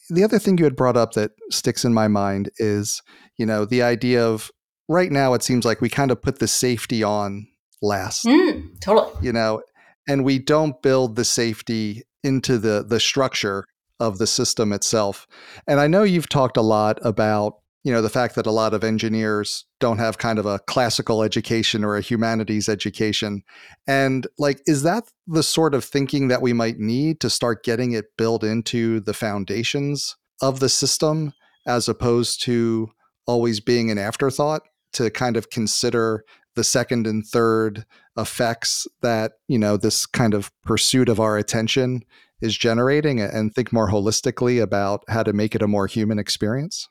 The 0.09 0.24
other 0.24 0.39
thing 0.39 0.59
you 0.59 0.64
had 0.64 0.76
brought 0.76 0.97
up 0.97 1.12
that 1.12 1.33
sticks 1.51 1.85
in 1.85 1.95
my 1.95 2.09
mind 2.09 2.51
is, 2.57 3.03
you 3.37 3.47
know, 3.47 3.64
the 3.64 3.83
idea 3.83 4.26
of 4.26 4.51
right 4.89 5.12
now 5.12 5.35
it 5.35 5.43
seems 5.43 5.64
like 5.64 5.80
we 5.80 5.89
kind 5.89 6.11
of 6.11 6.22
put 6.22 6.39
the 6.39 6.49
safety 6.49 7.03
on 7.03 7.47
last. 7.80 8.24
Mm, 8.24 8.80
totally. 8.80 9.12
You 9.20 9.33
know, 9.33 9.62
and 10.09 10.24
we 10.24 10.39
don't 10.39 10.80
build 10.83 11.16
the 11.16 11.24
safety 11.24 12.03
into 12.24 12.59
the 12.59 12.85
the 12.87 13.01
structure 13.01 13.66
of 14.03 14.18
the 14.18 14.26
system 14.26 14.72
itself. 14.72 15.28
And 15.68 15.78
I 15.78 15.86
know 15.86 16.03
you've 16.03 16.28
talked 16.28 16.57
a 16.57 16.62
lot 16.62 16.98
about 17.03 17.55
you 17.84 17.92
know 17.92 18.03
the 18.03 18.11
fact 18.11 18.36
that 18.36 18.46
a 18.46 18.53
lot 18.53 18.74
of 18.74 18.84
engineers 18.84 19.64
don't 19.80 19.98
have 19.98 20.18
kind 20.18 20.38
of 20.38 20.46
a 20.46 20.61
classical 20.61 21.22
education 21.22 21.82
or 21.84 21.96
a 21.96 22.00
humanities 22.00 22.68
education 22.68 23.42
and 23.88 24.28
like 24.38 24.61
is 24.66 24.84
that 24.84 25.03
the 25.26 25.42
sort 25.42 25.74
of 25.74 25.84
thinking 25.84 26.28
that 26.28 26.42
we 26.42 26.53
might 26.53 26.78
need 26.78 27.18
to 27.18 27.28
start 27.28 27.64
getting 27.64 27.90
it 27.90 28.05
built 28.16 28.44
into 28.44 29.00
the 29.00 29.14
foundations 29.14 30.14
of 30.40 30.61
the 30.61 30.68
system 30.68 31.32
as 31.66 31.88
opposed 31.88 32.40
to 32.42 32.88
always 33.26 33.59
being 33.59 33.90
an 33.90 33.98
afterthought 33.98 34.62
to 34.92 35.11
kind 35.11 35.36
of 35.36 35.50
consider 35.50 36.24
the 36.55 36.64
second 36.64 37.07
and 37.07 37.26
third 37.26 37.84
effects 38.17 38.87
that 39.01 39.33
you 39.49 39.59
know 39.59 39.77
this 39.77 40.07
kind 40.07 40.35
of 40.35 40.51
pursuit 40.63 41.09
of 41.09 41.21
our 41.21 41.39
attention 41.39 42.03
is 42.41 42.57
generating 42.57 43.21
and 43.21 43.55
think 43.55 43.73
more 43.73 43.89
holistically 43.89 44.63
about 44.63 45.05
how 45.09 45.23
to 45.23 45.33
make 45.33 45.55
it 45.55 45.63
a 45.63 45.69
more 45.69 45.87
human 45.87 46.19
experience 46.19 46.89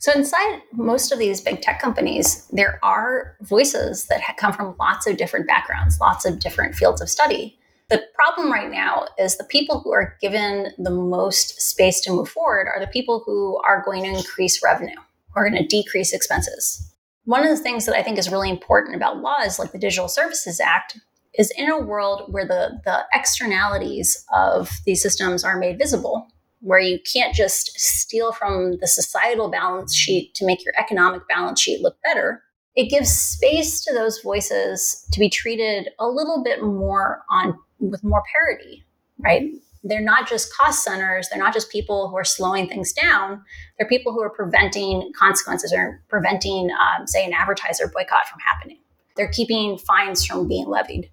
so, 0.00 0.12
inside 0.12 0.62
most 0.72 1.12
of 1.12 1.18
these 1.18 1.42
big 1.42 1.60
tech 1.60 1.78
companies, 1.78 2.46
there 2.52 2.80
are 2.82 3.36
voices 3.42 4.06
that 4.06 4.22
come 4.38 4.54
from 4.54 4.74
lots 4.80 5.06
of 5.06 5.18
different 5.18 5.46
backgrounds, 5.46 6.00
lots 6.00 6.24
of 6.24 6.38
different 6.38 6.74
fields 6.74 7.02
of 7.02 7.10
study. 7.10 7.58
The 7.90 8.02
problem 8.14 8.50
right 8.50 8.70
now 8.70 9.08
is 9.18 9.36
the 9.36 9.44
people 9.44 9.80
who 9.80 9.92
are 9.92 10.16
given 10.22 10.68
the 10.78 10.90
most 10.90 11.60
space 11.60 12.00
to 12.02 12.12
move 12.12 12.30
forward 12.30 12.66
are 12.66 12.80
the 12.80 12.86
people 12.86 13.22
who 13.26 13.60
are 13.68 13.82
going 13.84 14.04
to 14.04 14.08
increase 14.08 14.62
revenue, 14.64 14.96
are 15.36 15.46
going 15.46 15.62
to 15.62 15.68
decrease 15.68 16.14
expenses. 16.14 16.89
One 17.30 17.44
of 17.44 17.56
the 17.56 17.62
things 17.62 17.86
that 17.86 17.94
I 17.94 18.02
think 18.02 18.18
is 18.18 18.32
really 18.32 18.50
important 18.50 18.96
about 18.96 19.20
laws 19.20 19.60
like 19.60 19.70
the 19.70 19.78
Digital 19.78 20.08
Services 20.08 20.58
Act 20.58 20.98
is 21.38 21.52
in 21.56 21.70
a 21.70 21.78
world 21.78 22.24
where 22.26 22.44
the, 22.44 22.80
the 22.84 23.04
externalities 23.14 24.24
of 24.34 24.80
these 24.84 25.00
systems 25.00 25.44
are 25.44 25.56
made 25.56 25.78
visible, 25.78 26.26
where 26.58 26.80
you 26.80 26.98
can't 27.12 27.32
just 27.32 27.78
steal 27.78 28.32
from 28.32 28.78
the 28.78 28.88
societal 28.88 29.48
balance 29.48 29.94
sheet 29.94 30.34
to 30.34 30.44
make 30.44 30.64
your 30.64 30.74
economic 30.76 31.22
balance 31.28 31.60
sheet 31.60 31.80
look 31.80 32.02
better. 32.02 32.42
It 32.74 32.90
gives 32.90 33.12
space 33.12 33.80
to 33.84 33.94
those 33.94 34.20
voices 34.22 35.06
to 35.12 35.20
be 35.20 35.30
treated 35.30 35.90
a 36.00 36.08
little 36.08 36.42
bit 36.42 36.64
more 36.64 37.22
on 37.30 37.56
with 37.78 38.02
more 38.02 38.24
parity, 38.34 38.84
right? 39.20 39.52
They're 39.82 40.02
not 40.02 40.28
just 40.28 40.54
cost 40.54 40.84
centers. 40.84 41.28
They're 41.28 41.38
not 41.38 41.54
just 41.54 41.70
people 41.70 42.08
who 42.08 42.16
are 42.16 42.24
slowing 42.24 42.68
things 42.68 42.92
down. 42.92 43.42
They're 43.78 43.88
people 43.88 44.12
who 44.12 44.22
are 44.22 44.30
preventing 44.30 45.10
consequences 45.18 45.72
or 45.72 46.02
preventing, 46.08 46.70
um, 46.70 47.06
say, 47.06 47.24
an 47.24 47.32
advertiser 47.32 47.88
boycott 47.88 48.28
from 48.28 48.40
happening. 48.40 48.78
they're 49.16 49.28
keeping 49.32 49.76
fines 49.76 50.24
from 50.24 50.48
being 50.48 50.66
levied. 50.68 51.10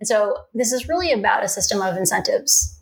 And 0.00 0.08
so 0.08 0.36
this 0.54 0.72
is 0.72 0.88
really 0.88 1.12
about 1.12 1.44
a 1.44 1.48
system 1.48 1.82
of 1.82 1.96
incentives. 1.96 2.80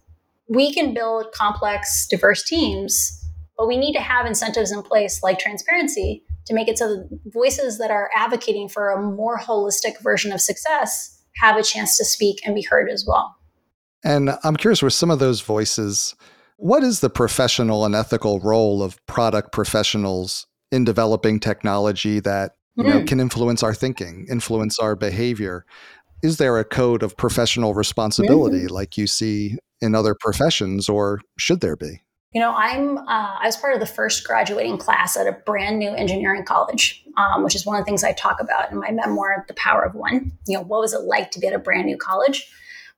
We 0.48 0.72
can 0.72 0.94
build 0.94 1.32
complex, 1.32 2.06
diverse 2.08 2.42
teams, 2.44 3.24
but 3.56 3.66
we 3.66 3.76
need 3.76 3.92
to 3.94 4.00
have 4.00 4.26
incentives 4.26 4.72
in 4.72 4.82
place 4.82 5.22
like 5.22 5.38
transparency 5.38 6.24
to 6.46 6.54
make 6.54 6.68
it 6.68 6.78
so 6.78 6.88
that 6.88 7.20
voices 7.26 7.78
that 7.78 7.90
are 7.90 8.10
advocating 8.14 8.68
for 8.68 8.90
a 8.90 9.00
more 9.00 9.38
holistic 9.38 10.00
version 10.02 10.32
of 10.32 10.40
success 10.40 11.20
have 11.36 11.56
a 11.56 11.62
chance 11.62 11.96
to 11.96 12.04
speak 12.04 12.40
and 12.44 12.54
be 12.54 12.62
heard 12.62 12.90
as 12.90 13.04
well. 13.06 13.36
And 14.04 14.30
I'm 14.42 14.56
curious 14.56 14.82
with 14.82 14.92
some 14.92 15.10
of 15.10 15.18
those 15.18 15.40
voices, 15.40 16.14
what 16.56 16.82
is 16.82 17.00
the 17.00 17.10
professional 17.10 17.84
and 17.84 17.94
ethical 17.94 18.40
role 18.40 18.82
of 18.82 19.04
product 19.06 19.52
professionals 19.52 20.46
in 20.70 20.84
developing 20.84 21.40
technology 21.40 22.20
that 22.20 22.52
you 22.76 22.84
know, 22.84 23.00
mm. 23.00 23.06
can 23.06 23.20
influence 23.20 23.62
our 23.62 23.74
thinking, 23.74 24.26
influence 24.30 24.78
our 24.78 24.96
behavior? 24.96 25.64
Is 26.22 26.38
there 26.38 26.58
a 26.58 26.64
code 26.64 27.02
of 27.02 27.16
professional 27.16 27.74
responsibility 27.74 28.64
mm-hmm. 28.64 28.74
like 28.74 28.96
you 28.96 29.06
see 29.06 29.58
in 29.80 29.94
other 29.94 30.14
professions, 30.18 30.88
or 30.88 31.20
should 31.36 31.60
there 31.60 31.76
be? 31.76 32.00
You 32.32 32.40
know, 32.40 32.54
I'm 32.54 32.96
uh, 32.96 33.36
I 33.40 33.42
was 33.44 33.56
part 33.56 33.74
of 33.74 33.80
the 33.80 33.86
first 33.86 34.26
graduating 34.26 34.78
class 34.78 35.16
at 35.16 35.26
a 35.26 35.32
brand 35.32 35.78
new 35.78 35.90
engineering 35.90 36.44
college, 36.44 37.04
um, 37.18 37.42
which 37.42 37.54
is 37.54 37.66
one 37.66 37.76
of 37.76 37.82
the 37.82 37.84
things 37.84 38.04
I 38.04 38.12
talk 38.12 38.40
about 38.40 38.70
in 38.70 38.78
my 38.78 38.90
memoir, 38.90 39.44
"The 39.48 39.54
Power 39.54 39.82
of 39.82 39.94
One." 39.94 40.32
You 40.46 40.58
know, 40.58 40.64
what 40.64 40.80
was 40.80 40.94
it 40.94 41.02
like 41.02 41.30
to 41.32 41.40
be 41.40 41.48
at 41.48 41.52
a 41.52 41.58
brand 41.58 41.86
new 41.86 41.98
college? 41.98 42.48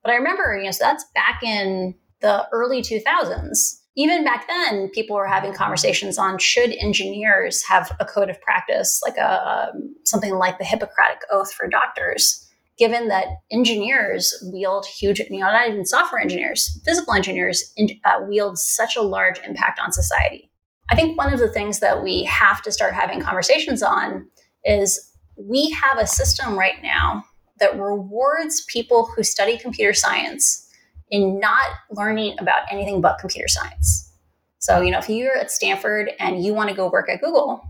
But 0.05 0.13
I 0.13 0.17
remember, 0.17 0.57
you 0.57 0.65
know, 0.65 0.71
so 0.71 0.85
that's 0.85 1.05
back 1.15 1.43
in 1.43 1.95
the 2.21 2.47
early 2.53 2.83
2000s. 2.83 3.81
Even 3.97 4.25
back 4.25 4.47
then, 4.49 4.89
people 4.91 5.17
were 5.17 5.27
having 5.27 5.55
conversations 5.55 6.19
on 6.19 6.39
should 6.39 6.73
engineers 6.73 7.65
have 7.65 7.91
a 8.01 8.05
code 8.05 8.29
of 8.29 8.41
practice, 8.43 9.01
like 9.05 9.17
a 9.17 9.71
um, 9.73 9.95
something 10.05 10.35
like 10.35 10.59
the 10.59 10.65
Hippocratic 10.65 11.21
Oath 11.33 11.53
for 11.53 11.69
doctors 11.69 12.45
given 12.79 13.09
that 13.09 13.27
engineers 13.53 14.35
wield 14.53 14.87
huge, 14.87 15.21
you 15.21 15.39
know, 15.39 15.47
not 15.47 15.69
even 15.69 15.87
software 15.87 16.21
engineers, 16.21 16.81
physical 16.85 17.15
engineers 17.15 17.73
uh, 18.05 18.21
wield 18.29 18.59
such 18.59 18.97
a 18.97 19.03
large 19.03 19.39
impact 19.47 19.79
on 19.79 19.93
society. 19.93 20.51
I 20.91 20.97
think 20.97 21.17
one 21.17 21.33
of 21.33 21.39
the 21.39 21.49
things 21.49 21.81
that 21.81 22.03
we 22.03 22.25
have 22.25 22.63
to 22.63 22.73
start 22.73 22.93
having 22.93 23.21
conversations 23.21 23.83
on 23.83 24.27
is 24.65 25.13
we 25.37 25.71
have 25.71 25.99
a 25.99 26.07
system 26.07 26.59
right 26.59 26.83
now 26.83 27.25
that 27.61 27.79
rewards 27.79 28.65
people 28.65 29.07
who 29.07 29.23
study 29.23 29.59
computer 29.59 29.93
science 29.93 30.69
in 31.11 31.39
not 31.39 31.67
learning 31.91 32.37
about 32.39 32.63
anything 32.71 33.01
but 33.01 33.19
computer 33.19 33.49
science. 33.49 34.13
So, 34.59 34.81
you 34.81 34.91
know, 34.91 34.99
if 34.99 35.09
you're 35.09 35.37
at 35.37 35.51
Stanford 35.51 36.11
and 36.19 36.43
you 36.43 36.55
want 36.55 36.71
to 36.71 36.77
go 36.77 36.91
work 36.91 37.09
at 37.11 37.21
Google, 37.21 37.63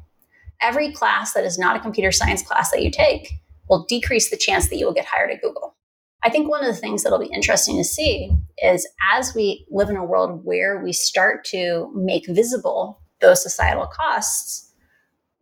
every 0.62 0.93
class 0.93 1.32
that 1.35 1.45
is 1.45 1.59
not 1.59 1.76
a 1.76 1.80
computer 1.80 2.12
science 2.12 2.43
class 2.43 2.70
that 2.70 2.82
you 2.82 2.91
take 2.91 3.32
will 3.68 3.85
decrease 3.87 4.30
the 4.30 4.37
chance 4.37 4.68
that 4.68 4.76
you 4.76 4.87
will 4.87 4.95
get 4.95 5.07
hired 5.07 5.30
at 5.30 5.43
Google. 5.43 5.76
I 6.22 6.30
think 6.30 6.49
one 6.49 6.64
of 6.64 6.74
the 6.74 6.80
things 6.80 7.03
that'll 7.03 7.18
be 7.18 7.26
interesting 7.26 7.76
to 7.76 7.85
see 7.85 8.30
is 8.59 8.89
as 9.12 9.35
we 9.35 9.66
live 9.70 9.91
in 9.91 9.97
a 9.97 10.05
world 10.05 10.41
where 10.45 10.82
we 10.82 10.93
start 10.93 11.45
to 11.47 11.93
make 11.95 12.26
visible 12.28 13.03
those 13.20 13.43
societal 13.43 13.87
costs, 13.87 14.72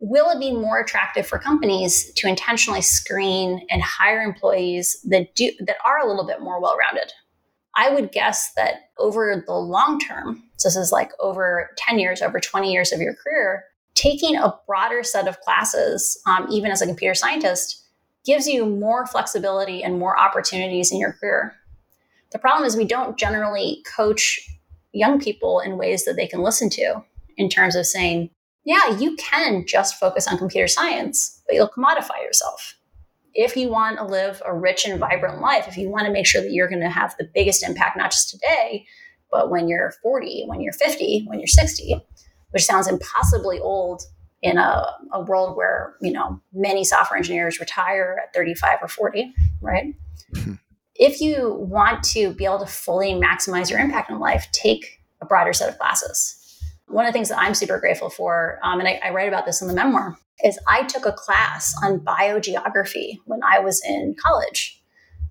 will 0.03 0.29
it 0.31 0.39
be 0.39 0.51
more 0.51 0.79
attractive 0.79 1.25
for 1.25 1.39
companies 1.39 2.11
to 2.15 2.27
intentionally 2.27 2.81
screen 2.81 3.65
and 3.69 3.81
hire 3.81 4.21
employees 4.21 4.99
that 5.05 5.33
do 5.33 5.49
that 5.61 5.77
are 5.85 5.99
a 5.99 6.05
little 6.05 6.27
bit 6.27 6.41
more 6.41 6.61
well-rounded? 6.61 7.13
I 7.75 7.89
would 7.89 8.11
guess 8.11 8.51
that 8.55 8.89
over 8.97 9.41
the 9.47 9.53
long 9.53 9.99
term, 9.99 10.43
so 10.57 10.67
this 10.67 10.75
is 10.75 10.91
like 10.91 11.11
over 11.21 11.69
10 11.77 11.99
years, 11.99 12.21
over 12.21 12.41
20 12.41 12.69
years 12.69 12.91
of 12.91 12.99
your 12.99 13.15
career, 13.15 13.63
taking 13.95 14.35
a 14.35 14.53
broader 14.67 15.03
set 15.03 15.27
of 15.27 15.39
classes, 15.39 16.21
um, 16.27 16.47
even 16.51 16.69
as 16.69 16.81
a 16.81 16.85
computer 16.85 17.15
scientist, 17.15 17.85
gives 18.25 18.45
you 18.45 18.65
more 18.65 19.07
flexibility 19.07 19.83
and 19.83 19.99
more 19.99 20.19
opportunities 20.19 20.91
in 20.91 20.99
your 20.99 21.13
career. 21.13 21.55
The 22.33 22.39
problem 22.39 22.67
is 22.67 22.75
we 22.75 22.85
don't 22.85 23.17
generally 23.17 23.81
coach 23.95 24.37
young 24.91 25.21
people 25.21 25.61
in 25.61 25.77
ways 25.77 26.03
that 26.03 26.17
they 26.17 26.27
can 26.27 26.41
listen 26.41 26.69
to 26.71 27.03
in 27.37 27.47
terms 27.47 27.77
of 27.77 27.85
saying, 27.85 28.31
yeah, 28.65 28.97
you 28.97 29.15
can 29.17 29.65
just 29.67 29.99
focus 29.99 30.27
on 30.27 30.37
computer 30.37 30.67
science, 30.67 31.41
but 31.47 31.55
you'll 31.55 31.69
commodify 31.69 32.21
yourself. 32.23 32.75
If 33.33 33.57
you 33.57 33.69
want 33.69 33.97
to 33.97 34.05
live 34.05 34.41
a 34.45 34.53
rich 34.53 34.85
and 34.85 34.99
vibrant 34.99 35.41
life, 35.41 35.67
if 35.67 35.75
you 35.75 35.89
want 35.89 36.05
to 36.05 36.13
make 36.13 36.27
sure 36.27 36.41
that 36.41 36.51
you're 36.51 36.69
going 36.69 36.81
to 36.81 36.89
have 36.89 37.15
the 37.17 37.29
biggest 37.33 37.63
impact, 37.63 37.97
not 37.97 38.11
just 38.11 38.29
today, 38.29 38.85
but 39.31 39.49
when 39.49 39.67
you're 39.67 39.93
40, 40.03 40.45
when 40.47 40.61
you're 40.61 40.73
50, 40.73 41.25
when 41.27 41.39
you're 41.39 41.47
60, 41.47 42.05
which 42.51 42.63
sounds 42.63 42.87
impossibly 42.87 43.59
old 43.59 44.03
in 44.43 44.57
a, 44.57 44.85
a 45.13 45.21
world 45.21 45.55
where 45.57 45.95
you 46.01 46.11
know 46.11 46.39
many 46.53 46.83
software 46.83 47.17
engineers 47.17 47.59
retire 47.59 48.19
at 48.21 48.33
35 48.33 48.79
or 48.81 48.87
40 48.87 49.33
right 49.61 49.95
mm-hmm. 50.33 50.53
if 50.95 51.21
you 51.21 51.53
want 51.53 52.03
to 52.03 52.33
be 52.33 52.43
able 52.43 52.59
to 52.59 52.65
fully 52.65 53.13
maximize 53.13 53.69
your 53.69 53.79
impact 53.79 54.11
in 54.11 54.19
life 54.19 54.45
take 54.51 55.01
a 55.21 55.25
broader 55.25 55.53
set 55.53 55.69
of 55.69 55.79
classes 55.79 56.42
one 56.87 57.05
of 57.05 57.09
the 57.09 57.13
things 57.13 57.29
that 57.29 57.39
i'm 57.39 57.53
super 57.53 57.79
grateful 57.79 58.09
for 58.09 58.59
um, 58.63 58.79
and 58.79 58.87
I, 58.87 58.99
I 59.03 59.09
write 59.11 59.27
about 59.27 59.45
this 59.45 59.61
in 59.61 59.67
the 59.67 59.73
memoir 59.73 60.17
is 60.43 60.59
i 60.67 60.83
took 60.83 61.05
a 61.05 61.11
class 61.11 61.73
on 61.83 61.99
biogeography 61.99 63.17
when 63.25 63.41
i 63.43 63.59
was 63.59 63.81
in 63.85 64.15
college. 64.23 64.79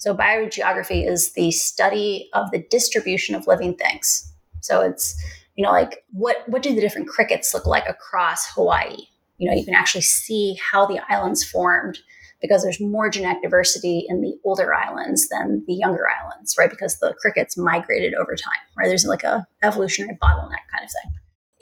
So 0.02 0.12
biogeography 0.16 1.08
is 1.08 1.30
the 1.34 1.52
study 1.52 2.28
of 2.32 2.50
the 2.50 2.66
distribution 2.70 3.36
of 3.36 3.46
living 3.46 3.76
things. 3.76 4.32
So 4.58 4.80
it's 4.80 5.14
you 5.54 5.62
know 5.62 5.70
like 5.70 6.04
what 6.10 6.42
what 6.48 6.60
do 6.60 6.74
the 6.74 6.80
different 6.80 7.06
crickets 7.06 7.54
look 7.54 7.66
like 7.66 7.88
across 7.88 8.52
hawaii? 8.52 8.96
You 9.38 9.48
know 9.48 9.56
you 9.56 9.64
can 9.64 9.74
actually 9.74 10.00
see 10.00 10.58
how 10.72 10.86
the 10.86 11.00
islands 11.08 11.44
formed 11.44 12.00
because 12.40 12.64
there's 12.64 12.80
more 12.80 13.10
genetic 13.10 13.42
diversity 13.42 14.04
in 14.08 14.22
the 14.22 14.34
older 14.44 14.74
islands 14.74 15.28
than 15.28 15.62
the 15.68 15.74
younger 15.74 16.06
islands 16.08 16.56
right? 16.58 16.68
Because 16.68 16.98
the 16.98 17.14
crickets 17.20 17.56
migrated 17.56 18.12
over 18.14 18.34
time 18.34 18.58
right? 18.76 18.88
There's 18.88 19.04
like 19.04 19.22
a 19.22 19.46
evolutionary 19.62 20.18
bottleneck 20.20 20.66
kind 20.72 20.82
of 20.82 20.90
thing 20.90 21.12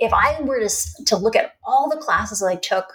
if 0.01 0.13
i 0.13 0.41
were 0.41 0.61
to, 0.61 1.05
to 1.07 1.17
look 1.17 1.37
at 1.37 1.55
all 1.65 1.89
the 1.89 1.97
classes 1.97 2.43
i 2.43 2.57
took 2.57 2.93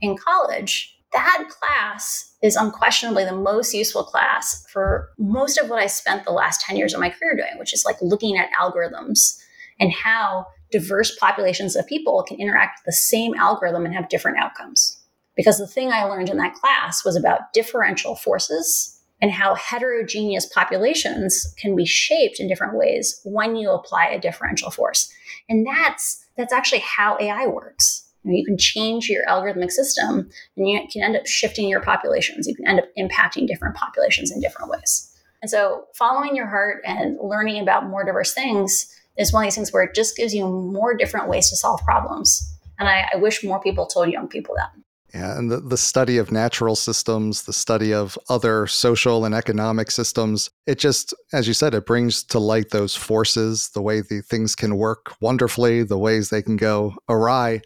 in 0.00 0.16
college 0.16 0.94
that 1.14 1.46
class 1.48 2.34
is 2.42 2.56
unquestionably 2.56 3.24
the 3.24 3.32
most 3.32 3.72
useful 3.72 4.02
class 4.02 4.66
for 4.68 5.10
most 5.16 5.56
of 5.56 5.70
what 5.70 5.80
I 5.80 5.86
spent 5.86 6.24
the 6.24 6.32
last 6.32 6.60
10 6.62 6.76
years 6.76 6.92
of 6.92 6.98
my 6.98 7.08
career 7.08 7.36
doing, 7.36 7.56
which 7.58 7.72
is 7.72 7.84
like 7.84 7.96
looking 8.02 8.36
at 8.36 8.50
algorithms 8.60 9.40
and 9.78 9.92
how 9.92 10.46
diverse 10.72 11.16
populations 11.16 11.76
of 11.76 11.86
people 11.86 12.24
can 12.26 12.40
interact 12.40 12.80
with 12.80 12.86
the 12.86 12.92
same 12.92 13.34
algorithm 13.34 13.84
and 13.84 13.94
have 13.94 14.08
different 14.08 14.38
outcomes. 14.38 15.00
Because 15.36 15.58
the 15.58 15.68
thing 15.68 15.92
I 15.92 16.04
learned 16.04 16.28
in 16.28 16.36
that 16.38 16.54
class 16.54 17.04
was 17.04 17.16
about 17.16 17.52
differential 17.52 18.16
forces 18.16 19.00
and 19.22 19.30
how 19.30 19.54
heterogeneous 19.54 20.46
populations 20.46 21.54
can 21.58 21.76
be 21.76 21.86
shaped 21.86 22.40
in 22.40 22.48
different 22.48 22.76
ways 22.76 23.20
when 23.24 23.54
you 23.54 23.70
apply 23.70 24.06
a 24.06 24.20
differential 24.20 24.70
force. 24.70 25.12
And 25.48 25.64
that's 25.64 26.23
that's 26.36 26.52
actually 26.52 26.80
how 26.80 27.16
AI 27.20 27.46
works. 27.46 28.08
You, 28.22 28.30
know, 28.30 28.36
you 28.36 28.44
can 28.44 28.58
change 28.58 29.08
your 29.08 29.24
algorithmic 29.26 29.70
system 29.70 30.30
and 30.56 30.68
you 30.68 30.80
can 30.90 31.02
end 31.02 31.16
up 31.16 31.26
shifting 31.26 31.68
your 31.68 31.80
populations. 31.80 32.46
You 32.46 32.54
can 32.54 32.66
end 32.66 32.80
up 32.80 32.86
impacting 32.98 33.46
different 33.46 33.76
populations 33.76 34.32
in 34.32 34.40
different 34.40 34.70
ways. 34.70 35.10
And 35.42 35.50
so 35.50 35.84
following 35.94 36.34
your 36.34 36.46
heart 36.46 36.82
and 36.86 37.18
learning 37.22 37.60
about 37.60 37.86
more 37.86 38.04
diverse 38.04 38.32
things 38.32 38.90
is 39.18 39.32
one 39.32 39.44
of 39.44 39.46
these 39.46 39.54
things 39.54 39.72
where 39.72 39.82
it 39.82 39.94
just 39.94 40.16
gives 40.16 40.34
you 40.34 40.46
more 40.46 40.96
different 40.96 41.28
ways 41.28 41.50
to 41.50 41.56
solve 41.56 41.80
problems. 41.84 42.50
And 42.78 42.88
I, 42.88 43.08
I 43.12 43.16
wish 43.18 43.44
more 43.44 43.60
people 43.60 43.86
told 43.86 44.08
young 44.08 44.28
people 44.28 44.54
that. 44.56 44.72
And 45.14 45.48
the, 45.48 45.60
the 45.60 45.76
study 45.76 46.18
of 46.18 46.32
natural 46.32 46.74
systems, 46.74 47.44
the 47.44 47.52
study 47.52 47.94
of 47.94 48.18
other 48.28 48.66
social 48.66 49.24
and 49.24 49.32
economic 49.32 49.92
systems, 49.92 50.50
it 50.66 50.80
just, 50.80 51.14
as 51.32 51.46
you 51.46 51.54
said, 51.54 51.72
it 51.72 51.86
brings 51.86 52.24
to 52.24 52.40
light 52.40 52.70
those 52.70 52.96
forces, 52.96 53.70
the 53.74 53.80
way 53.80 54.00
the 54.00 54.22
things 54.22 54.56
can 54.56 54.76
work 54.76 55.14
wonderfully, 55.20 55.84
the 55.84 55.98
ways 55.98 56.30
they 56.30 56.42
can 56.42 56.56
go 56.56 56.94
awry. 57.08 57.60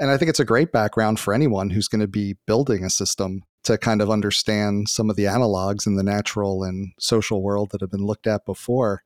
And 0.00 0.10
I 0.10 0.16
think 0.16 0.28
it's 0.28 0.40
a 0.40 0.44
great 0.44 0.72
background 0.72 1.20
for 1.20 1.32
anyone 1.32 1.70
who's 1.70 1.86
going 1.86 2.00
to 2.00 2.08
be 2.08 2.36
building 2.48 2.84
a 2.84 2.90
system 2.90 3.42
to 3.62 3.78
kind 3.78 4.02
of 4.02 4.10
understand 4.10 4.88
some 4.88 5.08
of 5.08 5.14
the 5.14 5.24
analogs 5.24 5.86
in 5.86 5.94
the 5.94 6.02
natural 6.02 6.64
and 6.64 6.92
social 6.98 7.42
world 7.44 7.70
that 7.70 7.80
have 7.80 7.92
been 7.92 8.06
looked 8.06 8.26
at 8.26 8.44
before. 8.44 9.04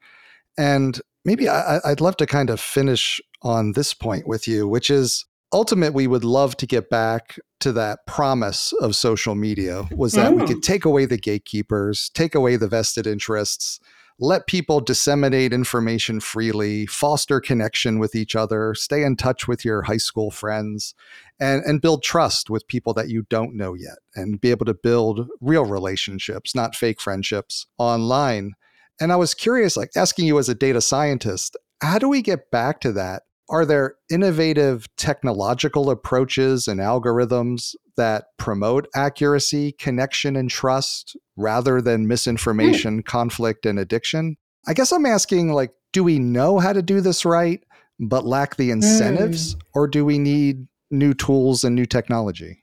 And 0.57 0.99
maybe 1.27 1.47
I, 1.47 1.79
would 1.85 2.01
love 2.01 2.17
to 2.19 2.27
kind 2.27 2.49
of 2.49 2.59
finish 2.59 3.21
on 3.43 3.73
this 3.73 3.93
point 3.93 4.27
with 4.27 4.49
you, 4.49 4.67
which 4.67 4.89
is 4.91 5.27
ultimate 5.53 5.95
we 5.95 6.07
would 6.07 6.25
love 6.25 6.57
to 6.57 6.67
get 6.67 6.91
back 6.91 7.39
to 7.61 7.73
that 7.73 8.07
promise 8.07 8.73
of 8.81 8.97
social 8.97 9.35
media 9.35 9.85
was 9.95 10.13
that 10.13 10.33
mm. 10.33 10.41
we 10.41 10.47
could 10.47 10.57
mm. 10.59 10.63
take 10.63 10.85
away 10.85 11.05
the 11.05 11.19
gatekeepers, 11.19 12.11
take 12.15 12.35
away 12.35 12.57
the 12.57 12.69
vested 12.69 13.07
interests, 13.07 13.79
let 14.19 14.47
people 14.47 14.81
disseminate 14.81 15.53
information 15.53 16.21
freely, 16.21 16.87
foster 16.87 17.41
connection 17.41 17.99
with 17.99 18.15
each 18.15 18.37
other, 18.37 18.75
stay 18.75 19.03
in 19.03 19.17
touch 19.17 19.49
with 19.49 19.65
your 19.65 19.83
high 19.83 19.97
school 19.97 20.31
friends, 20.31 20.95
and, 21.41 21.63
and 21.65 21.81
build 21.81 22.03
trust 22.03 22.49
with 22.49 22.67
people 22.67 22.95
that 22.95 23.09
you 23.09 23.25
don't 23.29 23.57
know 23.57 23.75
yet, 23.75 23.99
and 24.15 24.41
be 24.41 24.51
able 24.51 24.67
to 24.67 24.75
build 24.75 25.29
real 25.41 25.65
relationships, 25.65 26.55
not 26.55 26.77
fake 26.77 27.01
friendships 27.01 27.67
online. 27.79 28.53
And 29.01 29.13
I 29.13 29.17
was 29.17 29.35
curious, 29.35 29.77
like 29.77 29.91
asking 29.97 30.27
you 30.27 30.39
as 30.39 30.49
a 30.49 30.55
data 30.55 30.81
scientist, 30.81 31.57
how 31.81 31.99
do 31.99 32.09
we 32.09 32.23
get 32.23 32.51
back 32.51 32.81
to 32.83 32.93
that 32.93 33.23
Are 33.49 33.65
there 33.67 33.97
innovative 34.11 34.87
technological 34.97 35.91
approaches 35.91 36.69
and 36.69 36.81
algorithms 36.81 37.75
that 37.97 38.27
promote 38.39 38.89
accuracy, 38.95 39.73
connection, 39.73 40.37
and 40.37 40.49
trust 40.49 41.17
rather 41.37 41.81
than 41.81 42.07
misinformation, 42.07 43.03
mm. 43.03 43.05
conflict, 43.05 43.67
and 43.67 43.79
addiction? 43.79 44.37
I 44.67 44.75
guess 44.75 44.93
I'm 44.93 45.07
asking 45.07 45.53
like, 45.53 45.73
do 45.93 46.05
we 46.05 46.19
know 46.19 46.59
how 46.59 46.73
to 46.73 46.83
do 46.83 47.01
this 47.01 47.25
right, 47.25 47.63
but 48.01 48.25
lack 48.25 48.57
the 48.57 48.71
incentives, 48.71 49.55
mm. 49.55 49.61
or 49.75 49.87
do 49.89 50.05
we 50.05 50.19
need 50.19 50.67
new 50.91 51.13
tools 51.13 51.65
and 51.65 51.75
new 51.75 51.87
technology? 51.87 52.63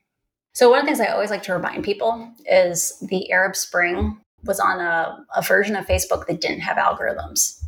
So, 0.54 0.70
one 0.70 0.80
of 0.80 0.86
the 0.86 0.88
things 0.88 1.00
I 1.00 1.12
always 1.12 1.30
like 1.30 1.44
to 1.44 1.54
remind 1.54 1.84
people 1.84 2.34
is 2.46 2.98
the 3.08 3.32
Arab 3.32 3.56
Spring 3.56 4.20
was 4.44 4.60
on 4.60 4.80
a, 4.80 5.24
a 5.36 5.42
version 5.42 5.76
of 5.76 5.86
Facebook 5.86 6.28
that 6.28 6.42
didn't 6.42 6.62
have 6.62 6.78
algorithms. 6.78 7.64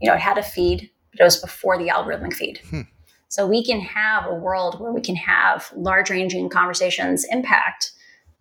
You 0.00 0.08
know, 0.08 0.14
it 0.14 0.20
had 0.20 0.38
a 0.38 0.42
feed, 0.42 0.90
but 1.16 1.22
it 1.22 1.24
was 1.24 1.40
before 1.40 1.78
the 1.78 1.88
algorithmic 1.88 2.34
feed. 2.34 2.60
Hmm. 2.70 2.82
So 3.28 3.46
we 3.46 3.64
can 3.64 3.80
have 3.80 4.26
a 4.26 4.34
world 4.34 4.80
where 4.80 4.92
we 4.92 5.00
can 5.00 5.16
have 5.16 5.70
large 5.74 6.10
ranging 6.10 6.48
conversations 6.48 7.26
impact, 7.30 7.92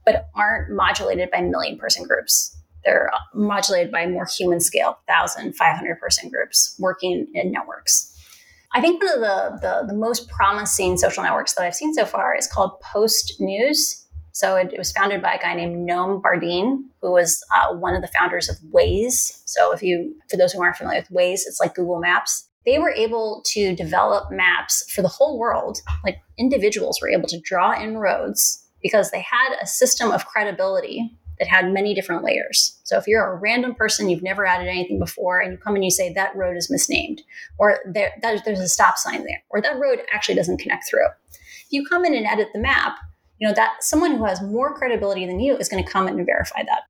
but 0.06 0.28
aren't 0.36 0.72
modulated 0.72 1.32
by 1.32 1.42
million 1.42 1.78
person 1.78 2.06
groups. 2.06 2.56
They're 2.84 3.10
modulated 3.34 3.92
by 3.92 4.06
more 4.06 4.26
human 4.26 4.60
scale, 4.60 5.00
1,000, 5.08 5.54
500 5.54 6.00
person 6.00 6.30
groups 6.30 6.76
working 6.80 7.28
in 7.34 7.52
networks. 7.52 8.12
I 8.74 8.82
think 8.82 9.02
one 9.02 9.14
of 9.16 9.22
the, 9.22 9.60
the, 9.62 9.88
the, 9.88 9.98
most 9.98 10.30
promising 10.30 10.98
social 10.98 11.24
networks 11.24 11.54
that 11.54 11.64
I've 11.64 11.76
seen 11.76 11.94
so 11.94 12.06
far 12.06 12.36
is 12.36 12.46
called 12.46 12.80
Post 12.82 13.36
News. 13.40 14.06
So 14.34 14.58
it, 14.58 14.74
it 14.74 14.78
was 14.78 14.92
founded 14.92 15.22
by 15.22 15.36
a 15.36 15.40
guy 15.40 15.56
named 15.56 15.90
Noam 15.90 16.22
Bardin, 16.22 16.84
who 17.02 17.12
was 17.12 17.42
uh, 17.56 17.74
one 17.74 17.96
of 17.96 18.02
the 18.02 18.10
founders 18.10 18.50
of 18.50 18.58
Waze. 18.72 19.42
So 19.46 19.72
if 19.72 19.82
you, 19.82 20.14
for 20.30 20.36
those 20.36 20.52
who 20.52 20.62
aren't 20.62 20.76
familiar 20.76 21.00
with 21.00 21.10
Waze, 21.10 21.48
it's 21.48 21.60
like 21.62 21.74
Google 21.74 22.02
Maps. 22.02 22.45
They 22.66 22.80
were 22.80 22.92
able 22.92 23.44
to 23.54 23.76
develop 23.76 24.32
maps 24.32 24.92
for 24.92 25.02
the 25.02 25.08
whole 25.08 25.38
world. 25.38 25.80
Like 26.04 26.18
individuals 26.38 27.00
were 27.02 27.10
able 27.10 27.28
to 27.28 27.40
draw 27.40 27.80
in 27.80 27.98
roads 27.98 28.66
because 28.82 29.12
they 29.12 29.22
had 29.22 29.56
a 29.62 29.68
system 29.68 30.12
of 30.12 30.26
credibility 30.26 31.18
that 31.40 31.48
had 31.48 31.72
many 31.72 31.94
different 31.94 32.24
layers. 32.24 32.80
So 32.84 32.98
if 32.98 33.08
you're 33.08 33.26
a 33.26 33.36
random 33.36 33.76
person, 33.76 34.10
you've 34.10 34.24
never 34.24 34.46
added 34.46 34.68
anything 34.68 35.00
before, 35.00 35.40
and 35.40 35.52
you 35.52 35.58
come 35.58 35.76
and 35.76 35.84
you 35.84 35.92
say 35.92 36.14
that 36.14 36.36
road 36.36 36.56
is 36.56 36.72
misnamed, 36.72 37.22
or 37.58 37.80
there, 37.86 38.14
that, 38.22 38.46
there's 38.46 38.60
a 38.60 38.70
stop 38.70 38.98
sign 38.98 39.26
there, 39.26 39.44
or 39.50 39.62
that 39.62 39.80
road 39.80 40.00
actually 40.14 40.36
doesn't 40.36 40.60
connect 40.60 40.88
through. 40.90 41.08
If 41.32 41.72
you 41.72 41.86
come 41.86 42.06
in 42.06 42.14
and 42.14 42.26
edit 42.26 42.50
the 42.54 42.60
map, 42.60 42.98
you 43.40 43.48
know 43.48 43.54
that 43.54 43.84
someone 43.84 44.16
who 44.16 44.24
has 44.24 44.42
more 44.42 44.74
credibility 44.78 45.26
than 45.26 45.42
you 45.42 45.58
is 45.58 45.68
going 45.68 45.84
to 45.84 45.92
come 45.92 46.08
in 46.08 46.18
and 46.18 46.26
verify 46.26 46.64
that. 46.64 46.84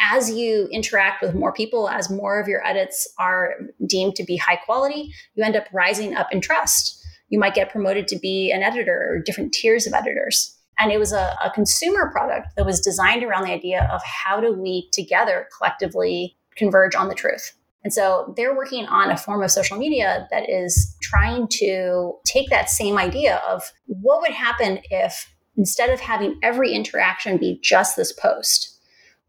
As 0.00 0.30
you 0.30 0.66
interact 0.72 1.22
with 1.22 1.34
more 1.34 1.52
people, 1.52 1.88
as 1.88 2.10
more 2.10 2.40
of 2.40 2.48
your 2.48 2.66
edits 2.66 3.06
are 3.18 3.54
deemed 3.86 4.16
to 4.16 4.24
be 4.24 4.36
high 4.36 4.56
quality, 4.56 5.12
you 5.34 5.44
end 5.44 5.56
up 5.56 5.66
rising 5.72 6.14
up 6.14 6.32
in 6.32 6.40
trust. 6.40 6.96
You 7.28 7.38
might 7.38 7.54
get 7.54 7.70
promoted 7.70 8.08
to 8.08 8.18
be 8.18 8.50
an 8.50 8.62
editor 8.62 9.08
or 9.10 9.22
different 9.22 9.52
tiers 9.52 9.86
of 9.86 9.92
editors 9.92 10.56
and 10.80 10.90
it 10.90 10.98
was 10.98 11.12
a, 11.12 11.36
a 11.44 11.50
consumer 11.50 12.10
product 12.10 12.48
that 12.56 12.64
was 12.64 12.80
designed 12.80 13.22
around 13.22 13.44
the 13.44 13.52
idea 13.52 13.88
of 13.92 14.00
how 14.02 14.40
do 14.40 14.52
we 14.52 14.88
together 14.92 15.46
collectively 15.56 16.36
converge 16.56 16.94
on 16.94 17.08
the 17.08 17.14
truth. 17.14 17.52
And 17.84 17.92
so 17.92 18.32
they're 18.36 18.56
working 18.56 18.86
on 18.86 19.10
a 19.10 19.16
form 19.16 19.42
of 19.42 19.50
social 19.50 19.76
media 19.76 20.26
that 20.30 20.48
is 20.48 20.96
trying 21.02 21.48
to 21.52 22.14
take 22.24 22.50
that 22.50 22.70
same 22.70 22.98
idea 22.98 23.36
of 23.48 23.70
what 23.86 24.20
would 24.22 24.32
happen 24.32 24.80
if 24.90 25.32
instead 25.56 25.90
of 25.90 26.00
having 26.00 26.38
every 26.42 26.72
interaction 26.72 27.36
be 27.36 27.58
just 27.62 27.96
this 27.96 28.12
post, 28.12 28.78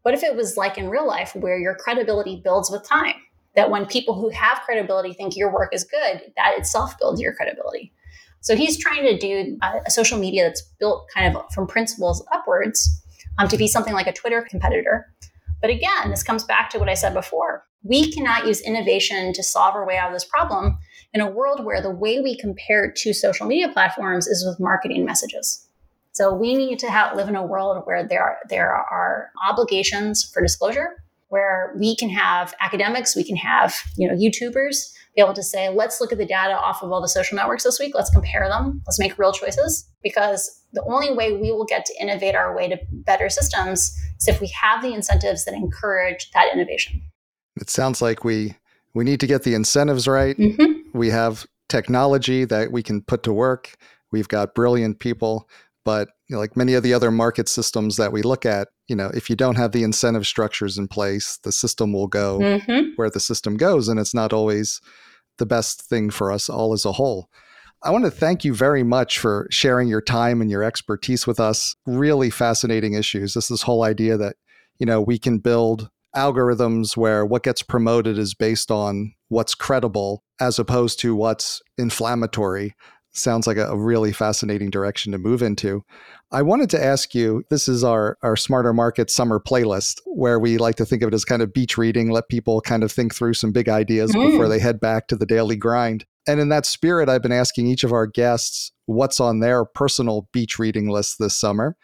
what 0.02 0.14
if 0.14 0.22
it 0.22 0.36
was 0.36 0.56
like 0.56 0.78
in 0.78 0.90
real 0.90 1.06
life 1.06 1.34
where 1.34 1.58
your 1.58 1.74
credibility 1.74 2.40
builds 2.42 2.70
with 2.70 2.86
time? 2.86 3.14
That 3.54 3.70
when 3.70 3.86
people 3.86 4.14
who 4.14 4.30
have 4.30 4.62
credibility 4.64 5.12
think 5.12 5.36
your 5.36 5.52
work 5.52 5.74
is 5.74 5.84
good, 5.84 6.22
that 6.36 6.58
itself 6.58 6.98
builds 6.98 7.20
your 7.20 7.34
credibility. 7.34 7.92
So 8.40 8.56
he's 8.56 8.76
trying 8.76 9.04
to 9.04 9.18
do 9.18 9.58
a, 9.62 9.90
social 9.90 10.18
media 10.18 10.44
that's 10.44 10.62
built 10.80 11.08
kind 11.14 11.34
of 11.34 11.44
from 11.52 11.66
principles 11.66 12.26
upwards 12.32 13.02
um, 13.38 13.48
to 13.48 13.56
be 13.56 13.68
something 13.68 13.94
like 13.94 14.08
a 14.08 14.12
Twitter 14.12 14.44
competitor. 14.48 15.12
But 15.60 15.70
again, 15.70 16.10
this 16.10 16.24
comes 16.24 16.42
back 16.42 16.70
to 16.70 16.78
what 16.78 16.88
I 16.88 16.94
said 16.94 17.14
before. 17.14 17.64
We 17.84 18.10
cannot 18.12 18.46
use 18.46 18.60
innovation 18.60 19.32
to 19.34 19.42
solve 19.44 19.76
our 19.76 19.86
way 19.86 19.96
out 19.96 20.08
of 20.08 20.14
this 20.14 20.24
problem 20.24 20.76
in 21.14 21.20
a 21.20 21.30
world 21.30 21.64
where 21.64 21.80
the 21.80 21.90
way 21.90 22.20
we 22.20 22.36
compare 22.36 22.90
to 22.90 23.12
social 23.12 23.46
media 23.46 23.68
platforms 23.68 24.26
is 24.26 24.44
with 24.44 24.58
marketing 24.58 25.04
messages. 25.04 25.68
So 26.12 26.32
we 26.32 26.54
need 26.54 26.78
to 26.80 26.90
have, 26.90 27.16
live 27.16 27.28
in 27.28 27.36
a 27.36 27.44
world 27.44 27.82
where 27.86 28.06
there 28.06 28.22
are, 28.22 28.38
there 28.48 28.72
are 28.72 29.30
obligations 29.48 30.24
for 30.24 30.42
disclosure, 30.42 31.02
where 31.28 31.74
we 31.78 31.96
can 31.96 32.10
have 32.10 32.54
academics, 32.60 33.16
we 33.16 33.24
can 33.24 33.36
have 33.36 33.74
you 33.96 34.06
know 34.06 34.14
YouTubers 34.14 34.92
be 35.14 35.20
able 35.22 35.34
to 35.34 35.42
say, 35.42 35.68
let's 35.68 36.00
look 36.00 36.12
at 36.12 36.18
the 36.18 36.26
data 36.26 36.54
off 36.54 36.82
of 36.82 36.90
all 36.90 37.00
the 37.00 37.08
social 37.08 37.36
networks 37.36 37.64
this 37.64 37.78
week. 37.78 37.94
Let's 37.94 38.10
compare 38.10 38.48
them. 38.48 38.82
Let's 38.86 38.98
make 38.98 39.18
real 39.18 39.32
choices 39.32 39.86
because 40.02 40.62
the 40.72 40.82
only 40.84 41.12
way 41.12 41.32
we 41.32 41.52
will 41.52 41.66
get 41.66 41.84
to 41.86 41.94
innovate 42.00 42.34
our 42.34 42.56
way 42.56 42.68
to 42.68 42.78
better 42.90 43.28
systems 43.28 43.94
is 44.18 44.28
if 44.28 44.40
we 44.40 44.48
have 44.48 44.82
the 44.82 44.94
incentives 44.94 45.44
that 45.44 45.54
encourage 45.54 46.30
that 46.32 46.48
innovation. 46.52 47.02
It 47.60 47.68
sounds 47.68 48.00
like 48.00 48.24
we 48.24 48.56
we 48.94 49.04
need 49.04 49.20
to 49.20 49.26
get 49.26 49.42
the 49.42 49.54
incentives 49.54 50.06
right. 50.06 50.36
Mm-hmm. 50.36 50.98
We 50.98 51.10
have 51.10 51.46
technology 51.68 52.44
that 52.44 52.72
we 52.72 52.82
can 52.82 53.02
put 53.02 53.22
to 53.22 53.32
work. 53.32 53.74
We've 54.10 54.28
got 54.28 54.54
brilliant 54.54 54.98
people, 54.98 55.48
but 55.84 56.08
you 56.28 56.36
know, 56.36 56.40
like 56.40 56.56
many 56.56 56.74
of 56.74 56.82
the 56.82 56.94
other 56.94 57.10
market 57.10 57.48
systems 57.48 57.96
that 57.96 58.12
we 58.12 58.22
look 58.22 58.46
at, 58.46 58.68
you 58.88 58.96
know, 58.96 59.10
if 59.14 59.28
you 59.28 59.36
don't 59.36 59.56
have 59.56 59.72
the 59.72 59.82
incentive 59.82 60.26
structures 60.26 60.78
in 60.78 60.88
place, 60.88 61.38
the 61.42 61.52
system 61.52 61.92
will 61.92 62.06
go 62.06 62.38
mm-hmm. 62.38 62.90
where 62.96 63.10
the 63.10 63.20
system 63.20 63.56
goes, 63.56 63.88
and 63.88 63.98
it's 63.98 64.14
not 64.14 64.32
always 64.32 64.80
the 65.38 65.46
best 65.46 65.82
thing 65.82 66.10
for 66.10 66.30
us 66.30 66.48
all 66.48 66.72
as 66.72 66.84
a 66.84 66.92
whole. 66.92 67.28
I 67.84 67.90
want 67.90 68.04
to 68.04 68.10
thank 68.10 68.44
you 68.44 68.54
very 68.54 68.84
much 68.84 69.18
for 69.18 69.48
sharing 69.50 69.88
your 69.88 70.00
time 70.00 70.40
and 70.40 70.50
your 70.50 70.62
expertise 70.62 71.26
with 71.26 71.40
us. 71.40 71.74
Really 71.84 72.30
fascinating 72.30 72.94
issues. 72.94 73.34
This 73.34 73.48
this 73.48 73.62
whole 73.62 73.82
idea 73.82 74.16
that 74.16 74.36
you 74.78 74.86
know 74.86 75.00
we 75.00 75.18
can 75.18 75.38
build 75.38 75.90
algorithms 76.14 76.96
where 76.96 77.24
what 77.24 77.42
gets 77.42 77.62
promoted 77.62 78.18
is 78.18 78.34
based 78.34 78.70
on 78.70 79.14
what's 79.28 79.54
credible 79.54 80.22
as 80.40 80.58
opposed 80.58 81.00
to 81.00 81.16
what's 81.16 81.62
inflammatory 81.78 82.74
sounds 83.12 83.46
like 83.46 83.56
a, 83.56 83.76
really 83.76 84.12
fascinating 84.12 84.70
direction 84.70 85.12
to 85.12 85.18
move 85.18 85.42
into. 85.42 85.84
I 86.30 86.42
wanted 86.42 86.70
to 86.70 86.82
ask 86.82 87.14
you 87.14 87.44
this 87.50 87.68
is 87.68 87.84
our, 87.84 88.16
our 88.22 88.36
Smarter 88.36 88.72
Market 88.72 89.10
summer 89.10 89.38
playlist, 89.38 90.00
where 90.06 90.38
we 90.38 90.58
like 90.58 90.76
to 90.76 90.86
think 90.86 91.02
of 91.02 91.08
it 91.08 91.14
as 91.14 91.24
kind 91.24 91.42
of 91.42 91.52
beach 91.52 91.76
reading, 91.76 92.10
let 92.10 92.28
people 92.28 92.60
kind 92.60 92.82
of 92.82 92.90
think 92.90 93.14
through 93.14 93.34
some 93.34 93.52
big 93.52 93.68
ideas 93.68 94.12
mm. 94.12 94.30
before 94.30 94.48
they 94.48 94.58
head 94.58 94.80
back 94.80 95.08
to 95.08 95.16
the 95.16 95.26
daily 95.26 95.56
grind. 95.56 96.04
And 96.26 96.40
in 96.40 96.48
that 96.50 96.66
spirit, 96.66 97.08
I've 97.08 97.22
been 97.22 97.32
asking 97.32 97.66
each 97.66 97.84
of 97.84 97.92
our 97.92 98.06
guests 98.06 98.72
what's 98.86 99.20
on 99.20 99.40
their 99.40 99.64
personal 99.64 100.28
beach 100.32 100.58
reading 100.58 100.88
list 100.88 101.16
this 101.18 101.36
summer. 101.36 101.76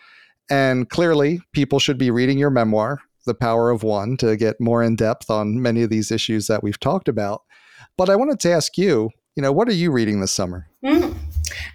And 0.51 0.89
clearly, 0.89 1.41
people 1.53 1.79
should 1.79 1.99
be 1.99 2.11
reading 2.11 2.39
your 2.39 2.51
memoir, 2.51 3.01
The 3.26 3.35
Power 3.35 3.70
of 3.70 3.83
One, 3.83 4.16
to 4.18 4.37
get 4.37 4.61
more 4.61 4.83
in 4.83 4.97
depth 4.97 5.29
on 5.29 5.61
many 5.61 5.83
of 5.83 5.91
these 5.91 6.11
issues 6.11 6.47
that 6.47 6.62
we've 6.62 6.81
talked 6.81 7.09
about. 7.09 7.43
But 7.99 8.09
I 8.09 8.16
wanted 8.16 8.41
to 8.41 8.53
ask 8.53 8.79
you 8.79 9.11
you 9.39 9.43
know, 9.43 9.53
what 9.53 9.68
are 9.68 9.72
you 9.72 9.93
reading 9.93 10.20
this 10.20 10.33
summer? 10.33 10.66
Mm. 10.85 11.14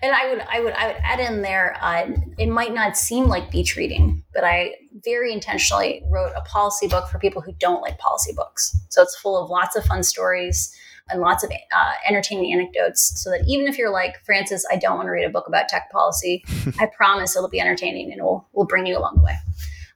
And 0.02 0.14
I 0.14 0.30
would, 0.30 0.42
I 0.42 0.60
would, 0.60 0.74
I 0.74 0.88
would 0.88 0.98
add 1.04 1.20
in 1.20 1.42
there. 1.42 1.78
Uh, 1.82 2.12
it 2.38 2.48
might 2.48 2.74
not 2.74 2.98
seem 2.98 3.26
like 3.26 3.52
beach 3.52 3.76
reading, 3.76 4.24
but 4.34 4.44
I 4.44 4.76
very 5.04 5.34
intentionally 5.34 6.04
wrote 6.10 6.32
a 6.36 6.42
policy 6.42 6.88
book 6.88 7.10
for 7.10 7.20
people 7.20 7.42
who 7.42 7.54
don't 7.54 7.82
like 7.82 7.98
policy 7.98 8.34
books. 8.36 8.76
So 8.90 9.02
it's 9.02 9.16
full 9.18 9.42
of 9.42 9.50
lots 9.50 9.76
of 9.76 9.86
fun 9.86 10.04
stories 10.04 10.76
and 11.10 11.22
lots 11.22 11.44
of 11.44 11.52
uh, 11.52 11.92
entertaining 12.08 12.54
anecdotes, 12.54 13.22
so 13.22 13.30
that 13.30 13.44
even 13.48 13.68
if 13.68 13.78
you're 13.78 13.92
like 13.92 14.24
Frances, 14.26 14.66
I 14.72 14.78
don't 14.78 14.96
want 14.96 15.08
to 15.08 15.12
read 15.12 15.26
a 15.26 15.30
book 15.30 15.48
about 15.48 15.68
tech 15.68 15.92
policy, 15.92 16.46
I 16.80 16.88
promise 16.96 17.36
it'll 17.36 17.50
be 17.50 17.60
entertaining 17.60 18.12
and 18.14 18.22
will 18.22 18.48
will 18.54 18.66
bring 18.66 18.86
you 18.86 18.98
along 18.98 19.18
the 19.18 19.24
way. 19.24 19.36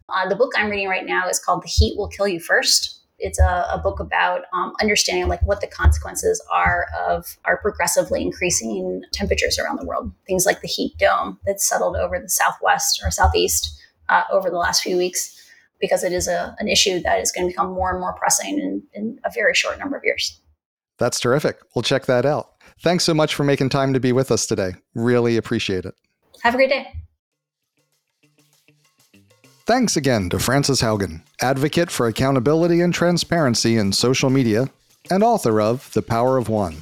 Uh, 0.10 0.28
the 0.28 0.36
book 0.36 0.52
I'm 0.56 0.70
reading 0.70 0.90
right 0.90 1.06
now 1.06 1.28
is 1.30 1.40
called 1.40 1.64
"The 1.64 1.70
Heat 1.70 1.98
Will 1.98 2.10
Kill 2.10 2.28
You 2.28 2.40
First 2.40 2.97
it's 3.20 3.40
a, 3.40 3.68
a 3.72 3.80
book 3.84 4.00
about 4.00 4.42
um, 4.54 4.74
understanding 4.82 5.28
like 5.28 5.42
what 5.42 5.62
the 5.62 5.68
consequences 5.68 6.44
are 6.54 6.88
of 7.08 7.38
our 7.46 7.58
progressively 7.58 8.22
increasing 8.22 9.02
temperatures 9.12 9.58
around 9.58 9.80
the 9.80 9.86
world. 9.86 10.12
Things 10.28 10.46
like 10.46 10.62
the 10.62 10.68
heat 10.68 10.98
dome 10.98 11.40
that's 11.46 11.68
settled 11.68 11.96
over 11.96 12.20
the 12.20 12.30
southwest 12.30 13.02
or 13.04 13.12
southeast 13.12 13.82
uh, 14.10 14.24
over 14.32 14.50
the 14.50 14.58
last 14.58 14.84
few 14.84 14.98
weeks, 14.98 15.34
because 15.80 16.04
it 16.04 16.14
is 16.14 16.28
a, 16.28 16.56
an 16.60 16.68
issue 16.68 17.00
that 17.02 17.20
is 17.20 17.32
going 17.32 17.48
to 17.48 17.52
become 17.52 17.72
more 17.72 17.92
and 17.92 18.00
more 18.00 18.14
pressing 18.14 18.58
in, 18.60 18.84
in 18.94 19.20
a 19.26 19.32
very 19.34 19.54
short 19.54 19.80
number 19.80 19.98
of 19.98 20.04
years. 20.04 20.40
That's 20.98 21.20
terrific. 21.20 21.60
We'll 21.76 21.84
check 21.84 22.06
that 22.06 22.26
out. 22.26 22.52
Thanks 22.82 23.04
so 23.04 23.14
much 23.14 23.36
for 23.36 23.44
making 23.44 23.70
time 23.70 23.94
to 23.94 24.00
be 24.00 24.12
with 24.12 24.32
us 24.32 24.46
today. 24.46 24.74
Really 24.94 25.38
appreciate 25.38 25.86
it. 25.86 25.96
Have 26.44 26.54
a 26.54 26.58
great 26.58 26.70
day. 26.70 26.88
Thanks 29.66 29.98
again 29.98 30.30
to 30.30 30.40
Frances 30.40 30.82
Haugen, 30.82 31.22
advocate 31.42 31.92
for 31.92 32.08
accountability 32.08 32.82
and 32.82 32.94
transparency 32.94 33.78
in 33.78 33.94
social 33.94 34.30
media 34.30 34.70
and 35.12 35.24
author 35.24 35.62
of 35.62 35.92
The 35.94 36.02
Power 36.02 36.38
of 36.38 36.50
One. 36.50 36.78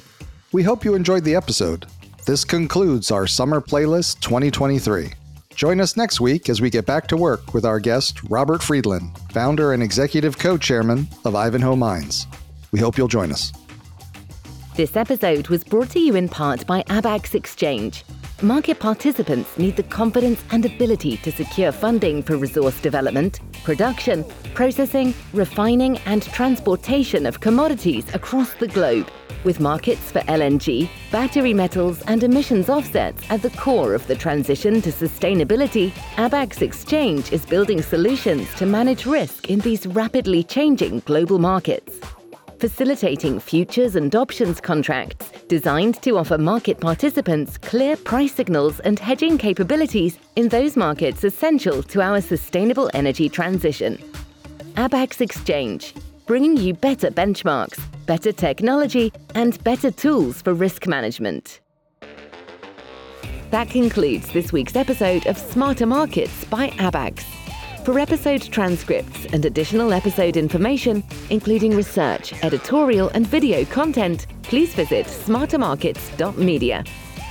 We 0.52 0.62
hope 0.62 0.84
you 0.84 0.94
enjoyed 0.94 1.24
the 1.24 1.34
episode. 1.34 1.86
This 2.24 2.44
concludes 2.44 3.10
our 3.10 3.26
Summer 3.26 3.60
Playlist 3.60 4.20
2023. 4.20 5.12
Join 5.54 5.80
us 5.80 5.96
next 5.96 6.20
week 6.20 6.48
as 6.48 6.60
we 6.60 6.70
get 6.70 6.86
back 6.86 7.06
to 7.08 7.16
work 7.16 7.54
with 7.54 7.64
our 7.64 7.78
guest, 7.78 8.22
Robert 8.24 8.62
Friedland, 8.62 9.16
founder 9.30 9.72
and 9.72 9.82
executive 9.82 10.38
co 10.38 10.56
chairman 10.58 11.06
of 11.24 11.34
Ivanhoe 11.34 11.76
Mines. 11.76 12.26
We 12.72 12.80
hope 12.80 12.98
you'll 12.98 13.08
join 13.08 13.32
us. 13.32 13.52
This 14.74 14.96
episode 14.96 15.48
was 15.48 15.64
brought 15.64 15.90
to 15.90 15.98
you 15.98 16.16
in 16.16 16.28
part 16.28 16.66
by 16.66 16.82
Abaxx 16.84 17.34
Exchange. 17.34 18.04
Market 18.42 18.78
participants 18.78 19.56
need 19.56 19.76
the 19.76 19.82
confidence 19.82 20.44
and 20.50 20.66
ability 20.66 21.16
to 21.16 21.32
secure 21.32 21.72
funding 21.72 22.22
for 22.22 22.36
resource 22.36 22.78
development, 22.82 23.40
production, 23.64 24.26
processing, 24.52 25.14
refining, 25.32 25.96
and 26.00 26.22
transportation 26.22 27.24
of 27.24 27.40
commodities 27.40 28.14
across 28.14 28.52
the 28.52 28.68
globe, 28.68 29.10
with 29.44 29.58
markets 29.58 30.12
for 30.12 30.20
LNG, 30.20 30.86
battery 31.10 31.54
metals, 31.54 32.02
and 32.02 32.22
emissions 32.22 32.68
offsets 32.68 33.22
at 33.30 33.40
the 33.40 33.50
core 33.50 33.94
of 33.94 34.06
the 34.06 34.14
transition 34.14 34.82
to 34.82 34.92
sustainability. 34.92 35.90
Abaxx 36.16 36.60
Exchange 36.60 37.32
is 37.32 37.46
building 37.46 37.80
solutions 37.80 38.52
to 38.56 38.66
manage 38.66 39.06
risk 39.06 39.48
in 39.48 39.60
these 39.60 39.86
rapidly 39.86 40.44
changing 40.44 41.00
global 41.06 41.38
markets 41.38 41.98
facilitating 42.58 43.38
futures 43.40 43.96
and 43.96 44.14
options 44.14 44.60
contracts 44.60 45.30
designed 45.48 46.00
to 46.02 46.18
offer 46.18 46.38
market 46.38 46.80
participants 46.80 47.58
clear 47.58 47.96
price 47.96 48.34
signals 48.34 48.80
and 48.80 48.98
hedging 48.98 49.38
capabilities 49.38 50.18
in 50.36 50.48
those 50.48 50.76
markets 50.76 51.24
essential 51.24 51.82
to 51.82 52.00
our 52.00 52.20
sustainable 52.20 52.90
energy 52.94 53.28
transition. 53.28 53.96
Abaxx 54.74 55.20
Exchange, 55.20 55.94
bringing 56.26 56.56
you 56.56 56.74
better 56.74 57.10
benchmarks, 57.10 57.80
better 58.06 58.32
technology, 58.32 59.12
and 59.34 59.62
better 59.64 59.90
tools 59.90 60.42
for 60.42 60.54
risk 60.54 60.86
management. 60.86 61.60
That 63.50 63.70
concludes 63.70 64.32
this 64.32 64.52
week's 64.52 64.76
episode 64.76 65.26
of 65.26 65.38
Smarter 65.38 65.86
Markets 65.86 66.44
by 66.46 66.68
Abaxx. 66.70 67.35
For 67.86 68.00
episode 68.00 68.42
transcripts 68.42 69.26
and 69.26 69.44
additional 69.44 69.92
episode 69.92 70.36
information, 70.36 71.04
including 71.30 71.76
research, 71.76 72.32
editorial, 72.42 73.10
and 73.10 73.24
video 73.24 73.64
content, 73.64 74.26
please 74.42 74.74
visit 74.74 75.06
smartermarkets.media. 75.06 76.82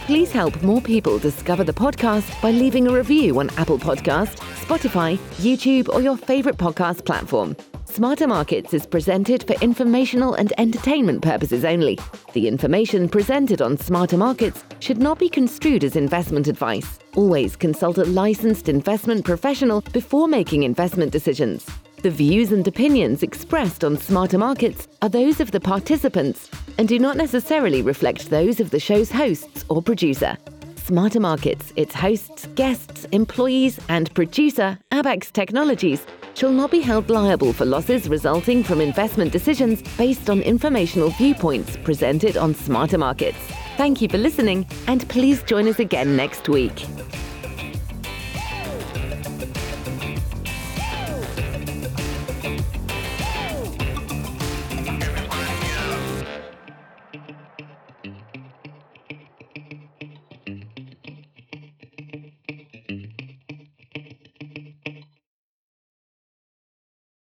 Please 0.05 0.31
help 0.31 0.63
more 0.63 0.79
people 0.79 1.19
discover 1.19 1.65
the 1.65 1.73
podcast 1.73 2.41
by 2.41 2.51
leaving 2.51 2.87
a 2.87 2.93
review 2.93 3.37
on 3.41 3.49
Apple 3.57 3.77
Podcast, 3.77 4.37
Spotify, 4.63 5.17
YouTube, 5.43 5.89
or 5.89 6.01
your 6.01 6.15
favorite 6.15 6.55
podcast 6.55 7.03
platform. 7.03 7.57
Smarter 7.95 8.27
Markets 8.27 8.73
is 8.73 8.85
presented 8.85 9.47
for 9.47 9.53
informational 9.63 10.33
and 10.33 10.51
entertainment 10.57 11.21
purposes 11.21 11.63
only. 11.63 11.97
The 12.33 12.45
information 12.45 13.07
presented 13.07 13.61
on 13.61 13.77
Smarter 13.77 14.17
Markets 14.17 14.65
should 14.81 14.97
not 14.97 15.17
be 15.17 15.29
construed 15.29 15.81
as 15.85 15.95
investment 15.95 16.49
advice. 16.49 16.99
Always 17.15 17.55
consult 17.55 17.97
a 17.97 18.03
licensed 18.03 18.67
investment 18.67 19.23
professional 19.23 19.79
before 19.93 20.27
making 20.27 20.63
investment 20.63 21.13
decisions. 21.13 21.65
The 22.01 22.09
views 22.09 22.51
and 22.51 22.67
opinions 22.67 23.23
expressed 23.23 23.85
on 23.85 23.97
Smarter 23.97 24.39
Markets 24.39 24.89
are 25.01 25.07
those 25.07 25.39
of 25.39 25.51
the 25.51 25.61
participants 25.61 26.51
and 26.77 26.89
do 26.89 26.99
not 26.99 27.15
necessarily 27.15 27.81
reflect 27.81 28.29
those 28.29 28.59
of 28.59 28.71
the 28.71 28.79
show's 28.79 29.09
hosts 29.09 29.63
or 29.69 29.81
producer. 29.81 30.37
Smarter 30.85 31.19
Markets, 31.19 31.73
its 31.75 31.95
hosts, 31.95 32.47
guests, 32.53 33.05
employees, 33.05 33.79
and 33.89 34.13
producer, 34.13 34.77
Abaxx 34.91 35.31
Technologies, 35.31 36.05
shall 36.35 36.51
not 36.51 36.69
be 36.69 36.79
held 36.79 37.09
liable 37.09 37.53
for 37.53 37.65
losses 37.65 38.07
resulting 38.07 38.63
from 38.63 38.79
investment 38.79 39.31
decisions 39.31 39.81
based 39.97 40.29
on 40.29 40.43
informational 40.43 41.09
viewpoints 41.09 41.75
presented 41.77 42.37
on 42.37 42.53
Smarter 42.53 42.99
Markets. 42.99 43.39
Thank 43.77 43.99
you 43.99 44.07
for 44.07 44.19
listening, 44.19 44.67
and 44.85 45.09
please 45.09 45.41
join 45.41 45.67
us 45.67 45.79
again 45.79 46.15
next 46.15 46.47
week. 46.49 46.85